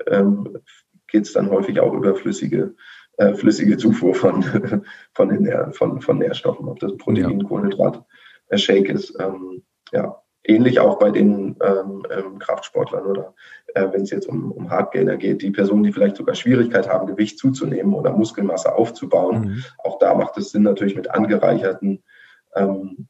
ähm, 0.06 0.58
geht 1.06 1.26
es 1.26 1.32
dann 1.32 1.50
häufig 1.50 1.80
auch 1.80 1.92
über 1.92 2.14
flüssige, 2.14 2.74
äh, 3.16 3.34
flüssige 3.34 3.76
Zufuhr 3.76 4.14
von, 4.14 4.42
von, 5.14 5.28
den, 5.28 5.72
von, 5.72 6.00
von 6.00 6.18
Nährstoffen, 6.18 6.68
ob 6.68 6.80
das 6.80 6.96
Protein, 6.96 7.40
ja. 7.40 7.46
Kohlenhydrat, 7.46 8.04
äh, 8.48 8.58
Shake 8.58 8.88
ist. 8.88 9.16
Ähm, 9.20 9.62
ja, 9.92 10.19
ähnlich 10.44 10.80
auch 10.80 10.98
bei 10.98 11.10
den 11.10 11.56
ähm, 11.62 12.06
ähm, 12.10 12.38
Kraftsportlern 12.38 13.04
oder 13.04 13.34
äh, 13.74 13.86
wenn 13.92 14.02
es 14.02 14.10
jetzt 14.10 14.28
um, 14.28 14.50
um 14.52 14.70
Hardgainer 14.70 15.16
geht, 15.16 15.42
die 15.42 15.50
Personen, 15.50 15.82
die 15.82 15.92
vielleicht 15.92 16.16
sogar 16.16 16.34
Schwierigkeit 16.34 16.88
haben, 16.88 17.06
Gewicht 17.06 17.38
zuzunehmen 17.38 17.94
oder 17.94 18.12
Muskelmasse 18.12 18.74
aufzubauen. 18.74 19.40
Mhm. 19.40 19.64
Auch 19.78 19.98
da 19.98 20.14
macht 20.14 20.38
es 20.38 20.50
Sinn, 20.50 20.62
natürlich 20.62 20.96
mit 20.96 21.10
angereicherten 21.10 22.02
ähm, 22.54 23.08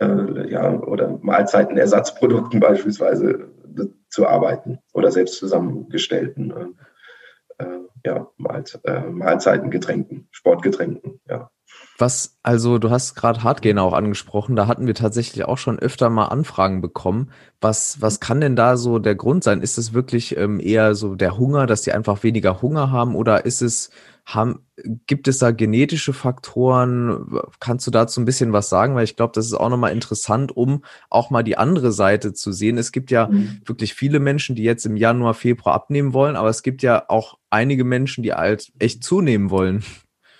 äh, 0.00 0.50
ja, 0.50 0.78
oder 0.80 1.18
Mahlzeitenersatzprodukten 1.20 2.60
beispielsweise 2.60 3.50
äh, 3.76 3.86
zu 4.10 4.26
arbeiten 4.26 4.78
oder 4.92 5.10
selbst 5.10 5.38
zusammengestellten 5.38 6.76
äh, 7.58 7.64
äh 7.64 7.78
ja, 8.06 8.30
äh, 8.84 9.00
Mahlzeiten, 9.10 9.70
Getränken, 9.70 10.28
Sportgetränken. 10.30 11.20
Ja. 11.28 11.50
Was, 12.00 12.38
also 12.44 12.78
du 12.78 12.90
hast 12.90 13.16
gerade 13.16 13.42
Hardgainer 13.42 13.82
auch 13.82 13.92
angesprochen, 13.92 14.54
da 14.54 14.68
hatten 14.68 14.86
wir 14.86 14.94
tatsächlich 14.94 15.44
auch 15.44 15.58
schon 15.58 15.80
öfter 15.80 16.10
mal 16.10 16.26
Anfragen 16.26 16.80
bekommen. 16.80 17.32
Was, 17.60 18.00
was 18.00 18.20
kann 18.20 18.40
denn 18.40 18.54
da 18.54 18.76
so 18.76 19.00
der 19.00 19.16
Grund 19.16 19.42
sein? 19.42 19.60
Ist 19.62 19.78
es 19.78 19.92
wirklich 19.92 20.36
ähm, 20.36 20.60
eher 20.60 20.94
so 20.94 21.16
der 21.16 21.36
Hunger, 21.36 21.66
dass 21.66 21.82
die 21.82 21.92
einfach 21.92 22.22
weniger 22.22 22.62
Hunger 22.62 22.92
haben 22.92 23.16
oder 23.16 23.46
ist 23.46 23.62
es, 23.62 23.90
haben, 24.24 24.60
gibt 25.08 25.26
es 25.26 25.38
da 25.38 25.50
genetische 25.50 26.12
Faktoren? 26.12 27.40
Kannst 27.58 27.84
du 27.88 27.90
dazu 27.90 28.20
ein 28.20 28.26
bisschen 28.26 28.52
was 28.52 28.68
sagen? 28.68 28.94
Weil 28.94 29.02
ich 29.02 29.16
glaube, 29.16 29.32
das 29.34 29.46
ist 29.46 29.54
auch 29.54 29.68
nochmal 29.68 29.90
interessant, 29.90 30.56
um 30.56 30.84
auch 31.10 31.30
mal 31.30 31.42
die 31.42 31.58
andere 31.58 31.90
Seite 31.90 32.32
zu 32.32 32.52
sehen. 32.52 32.78
Es 32.78 32.92
gibt 32.92 33.10
ja 33.10 33.26
mhm. 33.26 33.60
wirklich 33.64 33.94
viele 33.94 34.20
Menschen, 34.20 34.54
die 34.54 34.62
jetzt 34.62 34.86
im 34.86 34.96
Januar, 34.96 35.34
Februar 35.34 35.74
abnehmen 35.74 36.12
wollen, 36.12 36.36
aber 36.36 36.48
es 36.48 36.62
gibt 36.62 36.82
ja 36.82 37.06
auch 37.08 37.38
einige 37.50 37.82
Menschen, 37.82 38.22
die 38.22 38.34
halt 38.34 38.70
echt 38.78 39.02
zunehmen 39.02 39.50
wollen. 39.50 39.82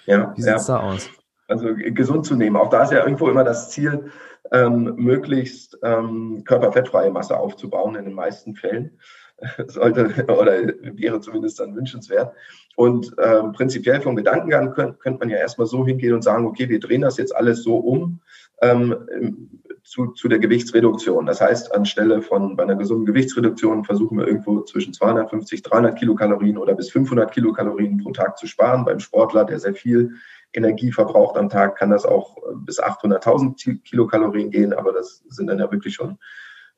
Ja, 0.06 0.32
Wie 0.36 0.42
sieht's 0.42 0.68
ja. 0.68 0.78
da 0.78 0.82
aus? 0.84 1.11
Also 1.49 1.74
gesund 1.74 2.26
zu 2.26 2.36
nehmen. 2.36 2.57
Auch 2.57 2.70
da 2.70 2.84
ist 2.84 2.92
ja 2.92 3.03
irgendwo 3.03 3.28
immer 3.28 3.44
das 3.44 3.70
Ziel, 3.70 4.11
ähm, 4.53 4.94
möglichst 4.96 5.78
ähm, 5.82 6.42
körperfettfreie 6.44 7.11
Masse 7.11 7.38
aufzubauen 7.38 7.96
in 7.96 8.05
den 8.05 8.14
meisten 8.14 8.55
Fällen. 8.55 8.99
Sollte 9.66 10.26
oder 10.28 10.53
wäre 10.82 11.20
zumindest 11.20 11.61
dann 11.61 11.76
wünschenswert. 11.76 12.34
Und 12.76 13.14
ähm, 13.22 13.53
prinzipiell 13.53 14.01
vom 14.01 14.16
Gedankengang 14.16 14.72
könnte 14.72 14.99
könnt 14.99 15.20
man 15.20 15.30
ja 15.30 15.38
erstmal 15.38 15.66
so 15.66 15.86
hingehen 15.86 16.14
und 16.14 16.22
sagen, 16.22 16.46
okay, 16.46 16.68
wir 16.68 16.80
drehen 16.80 17.03
das 17.03 17.18
jetzt 17.18 17.34
alles 17.34 17.62
so 17.62 17.76
um 17.76 18.20
ähm, 18.62 19.51
zu, 19.84 20.09
zu 20.09 20.28
der 20.28 20.38
Gewichtsreduktion. 20.38 21.26
Das 21.26 21.40
heißt, 21.40 21.74
anstelle 21.74 22.20
von 22.20 22.57
bei 22.57 22.62
einer 22.62 22.76
gesunden 22.76 23.07
Gewichtsreduktion 23.07 23.84
versuchen 23.84 24.18
wir 24.18 24.26
irgendwo 24.26 24.61
zwischen 24.61 24.92
250, 24.92 25.62
300 25.62 25.99
Kilokalorien 25.99 26.59
oder 26.59 26.74
bis 26.74 26.90
500 26.90 27.32
Kilokalorien 27.32 27.99
pro 27.99 28.11
Tag 28.12 28.38
zu 28.38 28.46
sparen. 28.46 28.84
Beim 28.84 29.01
Sportler, 29.01 29.44
der 29.44 29.59
sehr 29.59 29.74
viel 29.74 30.14
Energie 30.53 30.92
verbraucht 30.92 31.36
am 31.36 31.49
Tag, 31.49 31.76
kann 31.76 31.90
das 31.90 32.05
auch 32.05 32.36
äh, 32.38 32.55
bis 32.55 32.80
800.000 32.80 33.82
Kilokalorien 33.82 34.51
gehen, 34.51 34.72
aber 34.72 34.92
das 34.92 35.22
sind 35.28 35.49
dann 35.49 35.59
ja 35.59 35.70
wirklich 35.70 35.94
schon 35.94 36.18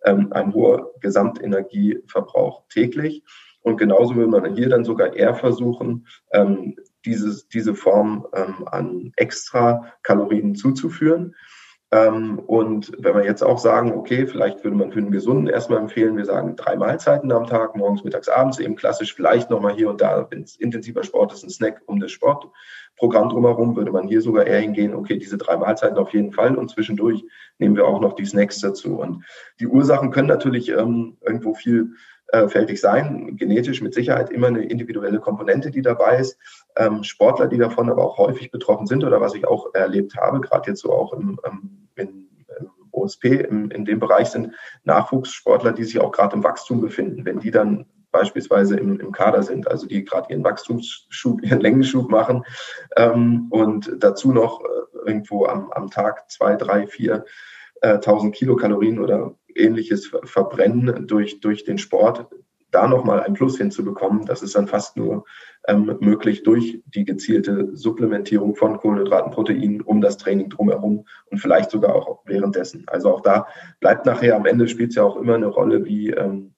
ähm, 0.04 0.32
ein 0.32 0.52
hoher 0.54 0.90
Gesamtenergieverbrauch 1.00 2.64
täglich. 2.68 3.22
Und 3.62 3.76
genauso 3.76 4.16
will 4.16 4.26
man 4.26 4.54
hier 4.54 4.70
dann 4.70 4.84
sogar 4.84 5.14
eher 5.14 5.34
versuchen, 5.34 6.06
ähm, 6.32 6.76
dieses, 7.04 7.48
diese 7.48 7.74
Form 7.74 8.26
ähm, 8.32 8.66
an 8.66 9.12
extra 9.16 9.92
Kalorien 10.02 10.54
zuzuführen. 10.54 11.34
Ähm, 11.93 12.38
und 12.38 12.93
wenn 12.99 13.16
wir 13.16 13.24
jetzt 13.24 13.43
auch 13.43 13.59
sagen, 13.59 13.93
okay, 13.93 14.26
vielleicht 14.26 14.62
würde 14.62 14.76
man 14.76 14.93
für 14.93 15.01
einen 15.01 15.11
Gesunden 15.11 15.49
erstmal 15.49 15.80
empfehlen, 15.80 16.16
wir 16.16 16.24
sagen 16.24 16.55
drei 16.55 16.76
Mahlzeiten 16.76 17.32
am 17.32 17.47
Tag, 17.47 17.74
morgens, 17.74 18.05
mittags, 18.05 18.28
abends, 18.28 18.61
eben 18.61 18.76
klassisch 18.76 19.12
vielleicht 19.14 19.51
nochmal 19.51 19.74
hier 19.74 19.91
und 19.91 20.01
da, 20.01 20.26
wenn 20.30 20.43
es 20.43 20.55
intensiver 20.55 21.03
Sport 21.03 21.32
ist, 21.32 21.43
ein 21.43 21.51
Snack 21.51 21.82
um 21.86 21.99
das 21.99 22.12
Sportprogramm 22.12 23.30
drumherum, 23.30 23.74
würde 23.74 23.91
man 23.91 24.07
hier 24.07 24.22
sogar 24.22 24.47
eher 24.47 24.61
hingehen, 24.61 24.95
okay, 24.95 25.18
diese 25.18 25.36
drei 25.36 25.57
Mahlzeiten 25.57 25.99
auf 25.99 26.12
jeden 26.12 26.32
Fall 26.32 26.55
und 26.55 26.70
zwischendurch 26.70 27.24
nehmen 27.59 27.74
wir 27.74 27.86
auch 27.86 28.01
noch 28.01 28.12
die 28.12 28.24
Snacks 28.24 28.61
dazu. 28.61 29.01
Und 29.01 29.24
die 29.59 29.66
Ursachen 29.66 30.12
können 30.12 30.28
natürlich 30.28 30.68
ähm, 30.68 31.16
irgendwo 31.22 31.55
viel 31.55 31.95
äh, 32.32 32.48
fältig 32.48 32.80
sein. 32.80 33.36
Genetisch 33.36 33.82
mit 33.82 33.94
Sicherheit 33.94 34.30
immer 34.30 34.48
eine 34.48 34.64
individuelle 34.64 35.20
Komponente, 35.20 35.70
die 35.70 35.82
dabei 35.82 36.18
ist. 36.18 36.38
Ähm, 36.76 37.02
Sportler, 37.04 37.46
die 37.46 37.58
davon 37.58 37.90
aber 37.90 38.04
auch 38.04 38.18
häufig 38.18 38.50
betroffen 38.50 38.86
sind 38.86 39.04
oder 39.04 39.20
was 39.20 39.34
ich 39.34 39.46
auch 39.46 39.74
erlebt 39.74 40.16
habe, 40.16 40.40
gerade 40.40 40.70
jetzt 40.70 40.82
so 40.82 40.92
auch 40.92 41.12
im, 41.12 41.38
im 41.44 41.80
OSP, 43.00 43.24
im, 43.24 43.70
in 43.70 43.84
dem 43.84 43.98
Bereich 43.98 44.28
sind 44.28 44.54
Nachwuchssportler, 44.84 45.72
die 45.72 45.84
sich 45.84 46.00
auch 46.00 46.12
gerade 46.12 46.36
im 46.36 46.44
Wachstum 46.44 46.80
befinden. 46.80 47.24
Wenn 47.24 47.40
die 47.40 47.50
dann 47.50 47.86
beispielsweise 48.12 48.76
im, 48.76 48.98
im 48.98 49.12
Kader 49.12 49.42
sind, 49.42 49.68
also 49.68 49.86
die 49.86 50.04
gerade 50.04 50.32
ihren 50.32 50.44
Wachstumsschub, 50.44 51.42
ihren 51.44 51.60
Längenschub 51.60 52.10
machen 52.10 52.44
ähm, 52.96 53.46
und 53.50 53.90
dazu 53.98 54.32
noch 54.32 54.60
äh, 54.60 55.08
irgendwo 55.08 55.46
am, 55.46 55.70
am 55.72 55.90
Tag 55.90 56.30
zwei, 56.30 56.56
drei, 56.56 56.86
vier 56.86 57.24
äh, 57.80 57.94
1000 57.94 58.34
Kilokalorien 58.34 58.98
oder 58.98 59.34
ähnliches 59.54 60.10
verbrennen 60.24 61.06
durch, 61.06 61.40
durch 61.40 61.64
den 61.64 61.78
Sport, 61.78 62.26
da 62.70 62.86
nochmal 62.86 63.20
ein 63.20 63.34
Plus 63.34 63.58
hinzubekommen, 63.58 64.26
das 64.26 64.42
ist 64.42 64.54
dann 64.54 64.68
fast 64.68 64.96
nur 64.96 65.24
ähm, 65.66 65.96
möglich 66.00 66.42
durch 66.42 66.82
die 66.86 67.04
gezielte 67.04 67.70
Supplementierung 67.74 68.54
von 68.54 68.78
Kohlenhydraten, 68.78 69.32
Proteinen 69.32 69.80
um 69.80 70.00
das 70.00 70.18
Training 70.18 70.50
drumherum 70.50 71.06
und 71.30 71.38
vielleicht 71.38 71.70
sogar 71.70 71.94
auch 71.94 72.20
währenddessen. 72.26 72.84
Also 72.86 73.12
auch 73.12 73.22
da 73.22 73.46
bleibt 73.80 74.06
nachher 74.06 74.36
am 74.36 74.46
Ende 74.46 74.68
spielt 74.68 74.90
es 74.90 74.96
ja 74.96 75.02
auch 75.02 75.16
immer 75.16 75.34
eine 75.34 75.46
Rolle, 75.46 75.84
wie 75.84 76.10
ähm, 76.10 76.54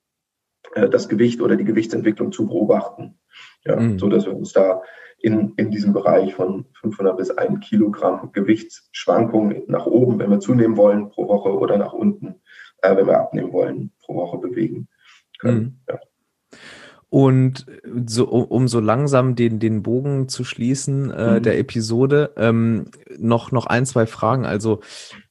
äh, 0.74 0.88
das 0.88 1.08
Gewicht 1.08 1.40
oder 1.40 1.56
die 1.56 1.64
Gewichtsentwicklung 1.64 2.32
zu 2.32 2.46
beobachten. 2.46 3.18
Ja, 3.64 3.76
mhm. 3.76 3.98
so 3.98 4.08
dass 4.08 4.26
wir 4.26 4.36
uns 4.36 4.52
da 4.52 4.82
in, 5.22 5.54
in 5.56 5.70
diesem 5.70 5.92
Bereich 5.92 6.34
von 6.34 6.66
500 6.80 7.16
bis 7.16 7.30
1 7.30 7.60
Kilogramm 7.60 8.32
Gewichtsschwankungen 8.32 9.62
nach 9.68 9.86
oben, 9.86 10.18
wenn 10.18 10.30
wir 10.30 10.40
zunehmen 10.40 10.76
wollen 10.76 11.10
pro 11.10 11.28
Woche 11.28 11.56
oder 11.56 11.78
nach 11.78 11.92
unten, 11.92 12.40
äh, 12.82 12.94
wenn 12.96 13.06
wir 13.06 13.18
abnehmen 13.18 13.52
wollen, 13.52 13.92
pro 14.00 14.16
Woche 14.16 14.38
bewegen 14.38 14.88
können. 15.38 15.80
Mhm. 15.86 15.94
Ja. 15.94 16.00
Und 17.12 17.66
so, 18.06 18.24
um 18.26 18.68
so 18.68 18.80
langsam 18.80 19.34
den, 19.34 19.58
den 19.58 19.82
Bogen 19.82 20.30
zu 20.30 20.44
schließen 20.44 21.10
äh, 21.10 21.34
mhm. 21.34 21.42
der 21.42 21.58
Episode, 21.58 22.32
ähm, 22.38 22.86
noch, 23.18 23.52
noch 23.52 23.66
ein, 23.66 23.84
zwei 23.84 24.06
Fragen. 24.06 24.46
Also 24.46 24.80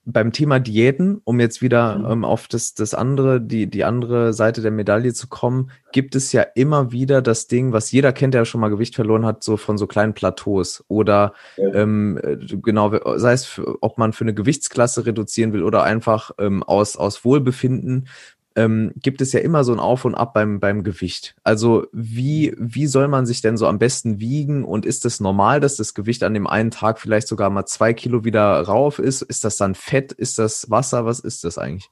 beim 0.05 0.31
Thema 0.31 0.59
Diäten, 0.59 1.21
um 1.23 1.39
jetzt 1.39 1.63
wieder 1.63 1.97
mhm. 1.97 2.11
ähm, 2.11 2.23
auf 2.23 2.47
das, 2.47 2.75
das 2.75 2.93
andere, 2.93 3.41
die, 3.41 3.67
die 3.67 3.83
andere 3.83 4.31
Seite 4.33 4.61
der 4.61 4.69
Medaille 4.69 5.11
zu 5.15 5.27
kommen, 5.27 5.71
gibt 5.91 6.13
es 6.13 6.31
ja 6.31 6.43
immer 6.53 6.91
wieder 6.91 7.23
das 7.23 7.47
Ding, 7.47 7.73
was 7.73 7.91
jeder 7.91 8.13
kennt, 8.13 8.35
der 8.35 8.45
schon 8.45 8.61
mal 8.61 8.69
Gewicht 8.69 8.93
verloren 8.93 9.25
hat, 9.25 9.43
so 9.43 9.57
von 9.57 9.79
so 9.79 9.87
kleinen 9.87 10.13
Plateaus. 10.13 10.83
Oder 10.87 11.33
ja. 11.57 11.73
ähm, 11.73 12.19
äh, 12.21 12.37
genau, 12.61 12.91
sei 13.17 13.33
es, 13.33 13.45
für, 13.45 13.81
ob 13.81 13.97
man 13.97 14.13
für 14.13 14.23
eine 14.23 14.35
Gewichtsklasse 14.35 15.07
reduzieren 15.07 15.51
will 15.51 15.63
oder 15.63 15.81
einfach 15.81 16.29
ähm, 16.37 16.61
aus, 16.61 16.95
aus 16.95 17.25
Wohlbefinden 17.25 18.07
ähm, 18.55 18.91
gibt 18.95 19.21
es 19.21 19.33
ja 19.33 19.39
immer 19.39 19.63
so 19.63 19.71
ein 19.71 19.79
Auf 19.79 20.05
und 20.05 20.15
Ab 20.15 20.33
beim, 20.33 20.59
beim 20.59 20.83
Gewicht. 20.83 21.35
Also 21.43 21.87
wie, 21.91 22.53
wie 22.57 22.87
soll 22.87 23.07
man 23.07 23.25
sich 23.25 23.41
denn 23.41 23.57
so 23.57 23.67
am 23.67 23.79
besten 23.79 24.19
wiegen 24.19 24.63
und 24.63 24.85
ist 24.85 25.05
es 25.05 25.13
das 25.13 25.19
normal, 25.19 25.59
dass 25.59 25.77
das 25.77 25.93
Gewicht 25.93 26.23
an 26.23 26.33
dem 26.33 26.47
einen 26.47 26.71
Tag 26.71 26.99
vielleicht 26.99 27.27
sogar 27.27 27.49
mal 27.49 27.65
zwei 27.65 27.93
Kilo 27.93 28.23
wieder 28.25 28.61
rauf 28.61 28.99
ist? 28.99 29.21
Ist 29.21 29.43
das 29.43 29.57
dann 29.57 29.75
Fett? 29.75 30.11
Ist 30.11 30.39
das 30.39 30.69
Wasser? 30.69 31.05
Was 31.05 31.19
ist 31.19 31.43
das 31.43 31.57
eigentlich? 31.57 31.89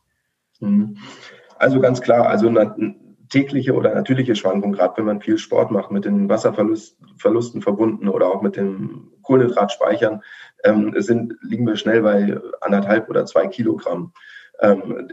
Mhm. 0.59 0.97
Also 1.57 1.79
ganz 1.79 2.01
klar, 2.01 2.27
also 2.27 2.47
eine 2.47 2.95
tägliche 3.29 3.73
oder 3.73 3.93
natürliche 3.93 4.35
Schwankung, 4.35 4.73
gerade 4.73 4.97
wenn 4.97 5.05
man 5.05 5.21
viel 5.21 5.37
Sport 5.37 5.71
macht, 5.71 5.91
mit 5.91 6.05
den 6.05 6.29
Wasserverlusten 6.29 7.61
verbunden 7.61 8.09
oder 8.09 8.27
auch 8.27 8.41
mit 8.41 8.55
dem 8.55 9.11
Kohlenhydratspeichern, 9.21 10.21
ähm, 10.63 10.93
sind, 10.97 11.35
liegen 11.41 11.67
wir 11.67 11.75
schnell 11.75 12.01
bei 12.01 12.39
anderthalb 12.61 13.09
oder 13.09 13.25
zwei 13.25 13.47
Kilogramm. 13.47 14.13
Ähm, 14.61 15.09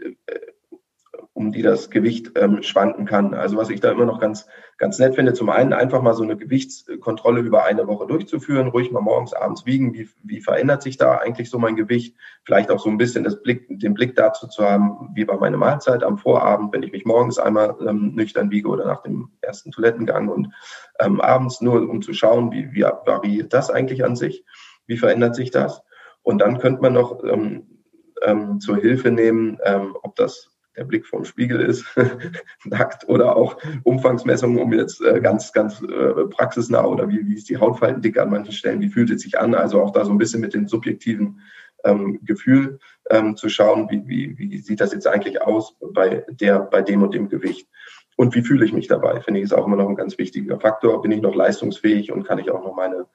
um 1.36 1.52
die 1.52 1.60
das 1.60 1.90
Gewicht 1.90 2.32
ähm, 2.36 2.62
schwanken 2.62 3.04
kann. 3.04 3.34
Also 3.34 3.58
was 3.58 3.68
ich 3.68 3.80
da 3.80 3.90
immer 3.90 4.06
noch 4.06 4.20
ganz, 4.20 4.48
ganz 4.78 4.98
nett 4.98 5.16
finde, 5.16 5.34
zum 5.34 5.50
einen 5.50 5.74
einfach 5.74 6.00
mal 6.00 6.14
so 6.14 6.22
eine 6.22 6.34
Gewichtskontrolle 6.34 7.40
über 7.40 7.64
eine 7.64 7.86
Woche 7.86 8.06
durchzuführen, 8.06 8.68
ruhig 8.68 8.90
mal 8.90 9.02
morgens, 9.02 9.34
abends 9.34 9.66
wiegen, 9.66 9.92
wie, 9.92 10.08
wie 10.22 10.40
verändert 10.40 10.82
sich 10.82 10.96
da 10.96 11.18
eigentlich 11.18 11.50
so 11.50 11.58
mein 11.58 11.76
Gewicht, 11.76 12.16
vielleicht 12.42 12.70
auch 12.70 12.80
so 12.80 12.88
ein 12.88 12.96
bisschen 12.96 13.22
das 13.22 13.42
Blick, 13.42 13.66
den 13.68 13.92
Blick 13.92 14.16
dazu 14.16 14.48
zu 14.48 14.64
haben, 14.64 15.10
wie 15.14 15.28
war 15.28 15.38
meine 15.38 15.58
Mahlzeit 15.58 16.02
am 16.02 16.16
Vorabend, 16.16 16.72
wenn 16.72 16.82
ich 16.82 16.92
mich 16.92 17.04
morgens 17.04 17.38
einmal 17.38 17.76
ähm, 17.86 18.14
nüchtern 18.14 18.50
wiege 18.50 18.68
oder 18.68 18.86
nach 18.86 19.02
dem 19.02 19.28
ersten 19.42 19.72
Toilettengang 19.72 20.28
und 20.28 20.54
ähm, 21.00 21.20
abends 21.20 21.60
nur, 21.60 21.86
um 21.86 22.00
zu 22.00 22.14
schauen, 22.14 22.50
wie, 22.50 22.72
wie 22.72 22.80
variiert 22.80 23.52
das 23.52 23.68
eigentlich 23.68 24.06
an 24.06 24.16
sich, 24.16 24.42
wie 24.86 24.96
verändert 24.96 25.34
sich 25.34 25.50
das. 25.50 25.82
Und 26.22 26.38
dann 26.38 26.58
könnte 26.60 26.80
man 26.80 26.94
noch 26.94 27.22
ähm, 27.24 27.82
ähm, 28.22 28.58
zur 28.58 28.78
Hilfe 28.78 29.10
nehmen, 29.10 29.58
ähm, 29.62 29.94
ob 30.02 30.16
das 30.16 30.55
der 30.76 30.84
Blick 30.84 31.06
vom 31.06 31.24
Spiegel 31.24 31.60
ist, 31.60 31.84
nackt 32.64 33.08
oder 33.08 33.36
auch 33.36 33.56
Umfangsmessungen, 33.84 34.58
um 34.58 34.72
jetzt 34.72 35.00
äh, 35.02 35.20
ganz, 35.20 35.52
ganz 35.52 35.82
äh, 35.82 36.26
praxisnah 36.28 36.84
oder 36.84 37.08
wie, 37.08 37.26
wie 37.26 37.34
ist 37.34 37.48
die 37.48 37.56
Hautfaltendicke 37.56 38.22
an 38.22 38.30
manchen 38.30 38.52
Stellen, 38.52 38.80
wie 38.80 38.88
fühlt 38.88 39.10
es 39.10 39.22
sich 39.22 39.38
an, 39.38 39.54
also 39.54 39.82
auch 39.82 39.90
da 39.90 40.04
so 40.04 40.10
ein 40.10 40.18
bisschen 40.18 40.40
mit 40.40 40.54
dem 40.54 40.68
subjektiven 40.68 41.40
ähm, 41.84 42.20
Gefühl 42.24 42.78
ähm, 43.10 43.36
zu 43.36 43.48
schauen, 43.48 43.88
wie, 43.90 44.06
wie, 44.06 44.38
wie 44.38 44.58
sieht 44.58 44.80
das 44.80 44.92
jetzt 44.92 45.06
eigentlich 45.06 45.42
aus 45.42 45.76
bei 45.92 46.24
der, 46.28 46.60
bei 46.60 46.82
dem 46.82 47.02
und 47.02 47.14
dem 47.14 47.28
Gewicht. 47.28 47.68
Und 48.16 48.34
wie 48.34 48.42
fühle 48.42 48.64
ich 48.64 48.72
mich 48.72 48.88
dabei? 48.88 49.20
Finde 49.20 49.40
ich 49.40 49.44
ist 49.44 49.52
auch 49.52 49.66
immer 49.66 49.76
noch 49.76 49.88
ein 49.88 49.94
ganz 49.94 50.16
wichtiger 50.16 50.58
Faktor. 50.58 51.02
Bin 51.02 51.12
ich 51.12 51.20
noch 51.20 51.34
leistungsfähig 51.34 52.12
und 52.12 52.24
kann 52.24 52.38
ich 52.38 52.50
auch 52.50 52.64
noch 52.64 52.74
meine, 52.74 53.06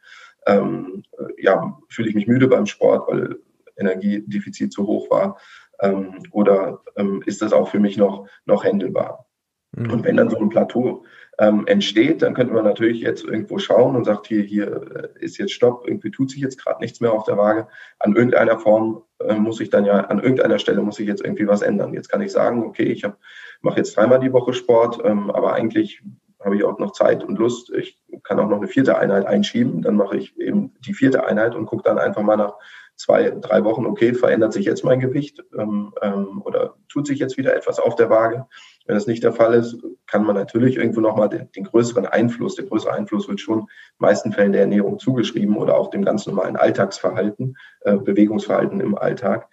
ähm, 0.45 1.03
ja, 1.37 1.79
fühle 1.89 2.09
ich 2.09 2.15
mich 2.15 2.27
müde 2.27 2.47
beim 2.47 2.67
Sport, 2.67 3.07
weil 3.07 3.39
Energiedefizit 3.77 4.71
zu 4.71 4.85
hoch 4.85 5.09
war 5.09 5.37
ähm, 5.81 6.23
oder 6.31 6.81
ähm, 6.95 7.21
ist 7.25 7.41
das 7.41 7.53
auch 7.53 7.69
für 7.69 7.79
mich 7.79 7.97
noch, 7.97 8.27
noch 8.45 8.63
händelbar? 8.63 9.25
Mhm. 9.73 9.91
Und 9.91 10.03
wenn 10.05 10.17
dann 10.17 10.29
so 10.29 10.37
ein 10.37 10.49
Plateau 10.49 11.03
ähm, 11.39 11.65
entsteht, 11.65 12.21
dann 12.21 12.33
könnte 12.33 12.53
man 12.53 12.65
natürlich 12.65 13.01
jetzt 13.01 13.23
irgendwo 13.23 13.57
schauen 13.57 13.95
und 13.95 14.05
sagt, 14.05 14.27
hier, 14.27 14.43
hier 14.43 15.11
äh, 15.17 15.23
ist 15.23 15.37
jetzt 15.37 15.53
Stopp, 15.53 15.87
irgendwie 15.87 16.11
tut 16.11 16.29
sich 16.29 16.41
jetzt 16.41 16.63
gerade 16.63 16.81
nichts 16.81 16.99
mehr 16.99 17.13
auf 17.13 17.23
der 17.23 17.37
Waage. 17.37 17.67
An 17.99 18.15
irgendeiner 18.15 18.59
Form 18.59 19.03
äh, 19.19 19.35
muss 19.35 19.59
ich 19.59 19.69
dann 19.69 19.85
ja, 19.85 20.01
an 20.01 20.19
irgendeiner 20.19 20.59
Stelle 20.59 20.81
muss 20.81 20.99
ich 20.99 21.07
jetzt 21.07 21.23
irgendwie 21.23 21.47
was 21.47 21.61
ändern. 21.61 21.93
Jetzt 21.93 22.09
kann 22.09 22.21
ich 22.21 22.31
sagen, 22.31 22.63
okay, 22.63 22.83
ich 22.83 23.05
mache 23.61 23.77
jetzt 23.77 23.95
dreimal 23.95 24.19
die 24.19 24.33
Woche 24.33 24.53
Sport, 24.53 24.99
ähm, 25.03 25.31
aber 25.31 25.53
eigentlich 25.53 26.03
habe 26.43 26.55
ich 26.55 26.63
auch 26.63 26.79
noch 26.79 26.91
Zeit 26.91 27.23
und 27.23 27.37
Lust. 27.37 27.71
Ich 27.71 28.01
kann 28.23 28.39
auch 28.39 28.49
noch 28.49 28.57
eine 28.57 28.67
vierte 28.67 28.97
Einheit 28.97 29.25
einschieben. 29.25 29.81
Dann 29.81 29.95
mache 29.95 30.17
ich 30.17 30.37
eben 30.39 30.73
die 30.79 30.93
vierte 30.93 31.25
Einheit 31.25 31.55
und 31.55 31.67
gucke 31.67 31.83
dann 31.83 31.99
einfach 31.99 32.23
mal 32.23 32.35
nach 32.35 32.55
zwei, 33.01 33.31
drei 33.31 33.63
Wochen, 33.63 33.85
okay, 33.85 34.13
verändert 34.13 34.53
sich 34.53 34.65
jetzt 34.65 34.83
mein 34.83 34.99
Gewicht 34.99 35.43
ähm, 35.57 35.93
ähm, 36.01 36.41
oder 36.45 36.75
tut 36.87 37.07
sich 37.07 37.19
jetzt 37.19 37.37
wieder 37.37 37.55
etwas 37.55 37.79
auf 37.79 37.95
der 37.95 38.09
Waage. 38.09 38.45
Wenn 38.85 38.95
das 38.95 39.07
nicht 39.07 39.23
der 39.23 39.33
Fall 39.33 39.55
ist, 39.55 39.77
kann 40.05 40.23
man 40.23 40.35
natürlich 40.35 40.77
irgendwo 40.77 41.01
nochmal 41.01 41.29
den, 41.29 41.51
den 41.53 41.63
größeren 41.63 42.05
Einfluss, 42.05 42.55
der 42.55 42.65
größere 42.65 42.93
Einfluss 42.93 43.27
wird 43.27 43.39
schon 43.39 43.59
in 43.61 43.67
meisten 43.97 44.31
Fällen 44.31 44.51
der 44.51 44.61
Ernährung 44.61 44.99
zugeschrieben 44.99 45.57
oder 45.57 45.77
auch 45.77 45.89
dem 45.89 46.05
ganz 46.05 46.27
normalen 46.27 46.55
Alltagsverhalten, 46.55 47.57
äh, 47.81 47.97
Bewegungsverhalten 47.97 48.79
im 48.79 48.95
Alltag, 48.95 49.49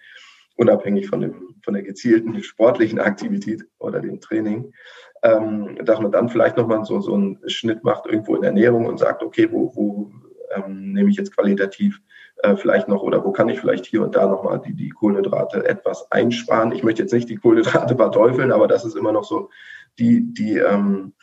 unabhängig 0.55 1.07
von, 1.07 1.21
dem, 1.21 1.55
von 1.63 1.73
der 1.73 1.83
gezielten 1.83 2.43
sportlichen 2.43 2.99
Aktivität 2.99 3.63
oder 3.79 3.99
dem 3.99 4.21
Training. 4.21 4.73
Ähm, 5.21 5.77
dass 5.83 5.99
man 5.99 6.13
dann 6.13 6.29
vielleicht 6.29 6.55
nochmal 6.55 6.85
so, 6.85 7.01
so 7.01 7.13
einen 7.13 7.39
Schnitt 7.47 7.83
macht 7.83 8.05
irgendwo 8.05 8.35
in 8.35 8.43
Ernährung 8.43 8.85
und 8.85 8.99
sagt, 8.99 9.21
okay, 9.21 9.49
wo, 9.51 9.75
wo 9.75 10.11
ähm, 10.55 10.93
nehme 10.93 11.09
ich 11.09 11.17
jetzt 11.17 11.35
qualitativ 11.35 12.01
äh, 12.43 12.55
vielleicht 12.55 12.87
noch 12.87 13.01
oder 13.01 13.23
wo 13.23 13.31
kann 13.31 13.49
ich 13.49 13.59
vielleicht 13.59 13.85
hier 13.85 14.01
und 14.01 14.15
da 14.15 14.27
nochmal 14.27 14.61
die, 14.65 14.73
die 14.73 14.89
Kohlenhydrate 14.89 15.67
etwas 15.67 16.11
einsparen. 16.11 16.71
Ich 16.71 16.83
möchte 16.83 17.01
jetzt 17.01 17.13
nicht 17.13 17.29
die 17.29 17.37
Kohlenhydrate 17.37 17.95
verteufeln, 17.97 18.51
aber 18.51 18.67
das 18.67 18.85
ist 18.85 18.95
immer 18.95 19.11
noch 19.11 19.23
so 19.23 19.49
die, 19.97 20.33
die 20.33 20.57
ähm, 20.57 21.13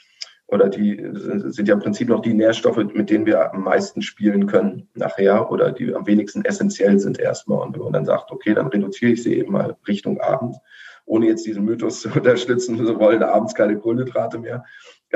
oder 0.48 0.68
die 0.68 1.04
sind 1.12 1.66
ja 1.66 1.74
im 1.74 1.80
Prinzip 1.80 2.08
noch 2.08 2.22
die 2.22 2.34
Nährstoffe, 2.34 2.76
mit 2.76 3.10
denen 3.10 3.26
wir 3.26 3.52
am 3.52 3.64
meisten 3.64 4.00
spielen 4.00 4.46
können 4.46 4.88
nachher 4.94 5.50
oder 5.50 5.72
die 5.72 5.92
am 5.92 6.06
wenigsten 6.06 6.44
essentiell 6.44 7.00
sind 7.00 7.18
erstmal. 7.18 7.66
Und 7.66 7.74
wenn 7.74 7.82
man 7.82 7.92
dann 7.92 8.04
sagt, 8.04 8.30
okay, 8.30 8.54
dann 8.54 8.68
reduziere 8.68 9.12
ich 9.12 9.22
sie 9.24 9.34
eben 9.34 9.52
mal 9.52 9.76
Richtung 9.88 10.20
Abend, 10.20 10.56
ohne 11.04 11.26
jetzt 11.26 11.46
diesen 11.46 11.64
Mythos 11.64 12.00
zu 12.00 12.10
unterstützen, 12.14 12.78
wir 12.78 12.98
wollen 12.98 13.24
abends 13.24 13.54
keine 13.54 13.76
Kohlenhydrate 13.76 14.38
mehr, 14.38 14.64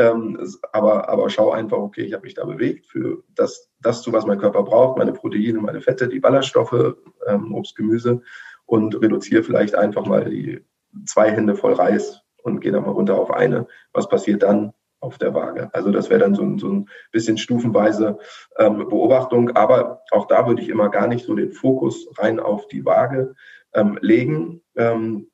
ähm, 0.01 0.39
aber, 0.73 1.11
aber 1.11 1.29
schau 1.29 1.51
einfach, 1.51 1.77
okay, 1.77 2.03
ich 2.03 2.15
habe 2.15 2.25
mich 2.25 2.35
da 2.35 2.47
bewegt 2.47 2.87
für 2.87 3.23
das, 3.35 3.71
das 3.83 4.01
zu, 4.03 4.13
was 4.13 4.25
mein 4.25 4.39
Körper 4.39 4.63
braucht, 4.63 4.97
meine 4.97 5.13
Proteine, 5.13 5.61
meine 5.61 5.83
Fette, 5.83 6.09
die 6.09 6.21
Ballaststoffe, 6.21 6.97
ähm, 7.27 7.55
Obst, 7.55 7.77
Gemüse 7.77 8.23
und 8.65 9.01
reduziere 9.01 9.43
vielleicht 9.43 9.75
einfach 9.75 10.07
mal 10.07 10.25
die 10.25 10.65
zwei 11.05 11.31
Hände 11.31 11.55
voll 11.55 11.75
Reis 11.75 12.23
und 12.43 12.61
gehe 12.61 12.73
dann 12.73 12.85
mal 12.85 12.93
runter 12.93 13.19
auf 13.19 13.31
eine. 13.31 13.67
Was 13.93 14.09
passiert 14.09 14.43
dann 14.43 14.73
auf 15.01 15.19
der 15.19 15.35
Waage? 15.35 15.69
Also 15.75 15.91
das 15.91 16.09
wäre 16.09 16.21
dann 16.21 16.35
so 16.35 16.43
ein, 16.43 16.59
so 16.59 16.69
ein 16.69 16.89
bisschen 17.13 17.37
stufenweise 17.37 18.19
ähm, 18.59 18.89
Beobachtung. 18.89 19.51
Aber 19.51 20.03
auch 20.13 20.27
da 20.27 20.47
würde 20.47 20.63
ich 20.63 20.71
immer 20.71 20.89
gar 20.89 21.09
nicht 21.09 21.27
so 21.27 21.35
den 21.35 21.53
Fokus 21.53 22.09
rein 22.19 22.41
auf 22.41 22.69
die 22.69 22.85
Waage 22.87 23.35
ähm, 23.75 23.99
legen. 24.01 24.63
Ähm, 24.77 25.30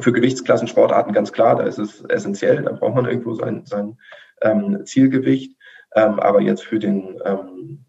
für 0.00 0.12
Gewichtsklassensportarten 0.12 1.12
ganz 1.12 1.32
klar, 1.32 1.56
da 1.56 1.64
ist 1.64 1.78
es 1.78 2.04
essentiell, 2.04 2.62
da 2.62 2.72
braucht 2.72 2.94
man 2.94 3.06
irgendwo 3.06 3.34
sein, 3.34 3.64
sein 3.66 3.98
ähm, 4.42 4.84
Zielgewicht. 4.84 5.56
Ähm, 5.94 6.18
aber 6.18 6.40
jetzt 6.40 6.64
für 6.64 6.78
den, 6.78 7.20
ähm, 7.24 7.84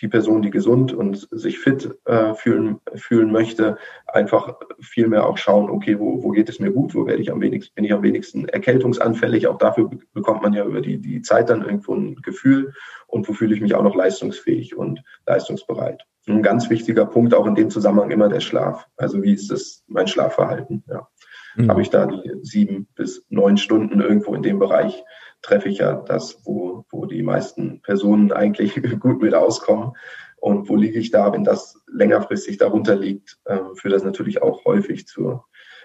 die 0.00 0.08
Person, 0.08 0.42
die 0.42 0.50
gesund 0.50 0.92
und 0.92 1.28
sich 1.30 1.58
fit 1.58 1.98
äh, 2.04 2.34
fühlen, 2.34 2.80
fühlen 2.94 3.32
möchte, 3.32 3.78
einfach 4.06 4.56
viel 4.80 5.08
mehr 5.08 5.26
auch 5.26 5.38
schauen, 5.38 5.70
okay, 5.70 5.98
wo, 5.98 6.22
wo 6.22 6.30
geht 6.30 6.48
es 6.48 6.60
mir 6.60 6.70
gut, 6.70 6.94
wo 6.94 7.06
werde 7.06 7.22
ich 7.22 7.32
am 7.32 7.40
wenigsten, 7.40 7.74
bin 7.74 7.84
ich 7.84 7.92
am 7.92 8.02
wenigsten 8.02 8.48
erkältungsanfällig. 8.48 9.48
Auch 9.48 9.58
dafür 9.58 9.90
bekommt 10.12 10.42
man 10.42 10.52
ja 10.52 10.64
über 10.64 10.80
die, 10.80 10.98
die 10.98 11.22
Zeit 11.22 11.50
dann 11.50 11.62
irgendwo 11.62 11.94
ein 11.94 12.16
Gefühl 12.16 12.74
und 13.06 13.28
wo 13.28 13.32
fühle 13.32 13.54
ich 13.54 13.60
mich 13.60 13.74
auch 13.74 13.82
noch 13.82 13.96
leistungsfähig 13.96 14.76
und 14.76 15.02
leistungsbereit. 15.26 16.02
Ein 16.28 16.42
ganz 16.42 16.70
wichtiger 16.70 17.04
Punkt 17.04 17.34
auch 17.34 17.46
in 17.46 17.56
dem 17.56 17.70
Zusammenhang 17.70 18.10
immer 18.10 18.28
der 18.28 18.40
Schlaf. 18.40 18.86
Also 18.96 19.22
wie 19.22 19.32
ist 19.32 19.50
das 19.50 19.82
mein 19.88 20.06
Schlafverhalten? 20.06 20.84
Ja. 20.88 21.08
Mhm. 21.56 21.70
Habe 21.70 21.82
ich 21.82 21.90
da 21.90 22.06
die 22.06 22.32
sieben 22.42 22.86
bis 22.94 23.26
neun 23.28 23.56
Stunden 23.56 24.00
irgendwo 24.00 24.34
in 24.34 24.42
dem 24.42 24.58
Bereich, 24.58 25.02
treffe 25.42 25.68
ich 25.68 25.78
ja 25.78 25.94
das, 25.94 26.38
wo, 26.44 26.84
wo 26.90 27.06
die 27.06 27.22
meisten 27.22 27.80
Personen 27.82 28.32
eigentlich 28.32 28.80
gut 29.00 29.20
mit 29.20 29.34
auskommen. 29.34 29.92
Und 30.36 30.68
wo 30.68 30.74
liege 30.74 30.98
ich 30.98 31.10
da, 31.12 31.32
wenn 31.32 31.44
das 31.44 31.80
längerfristig 31.86 32.58
darunter 32.58 32.96
liegt, 32.96 33.38
ähm, 33.46 33.76
führt 33.76 33.94
das 33.94 34.02
natürlich 34.02 34.42
auch 34.42 34.64
häufig 34.64 35.06
zu, 35.06 35.40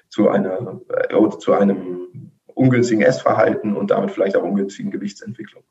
zu, 0.09 0.29
einer, 0.29 0.81
äh, 0.89 1.37
zu 1.37 1.53
einem 1.53 2.31
ungünstigen 2.45 3.03
Essverhalten 3.03 3.75
und 3.75 3.91
damit 3.91 4.11
vielleicht 4.11 4.35
auch 4.35 4.43
ungünstigen 4.43 4.89
Gewichtsentwicklung. 4.91 5.63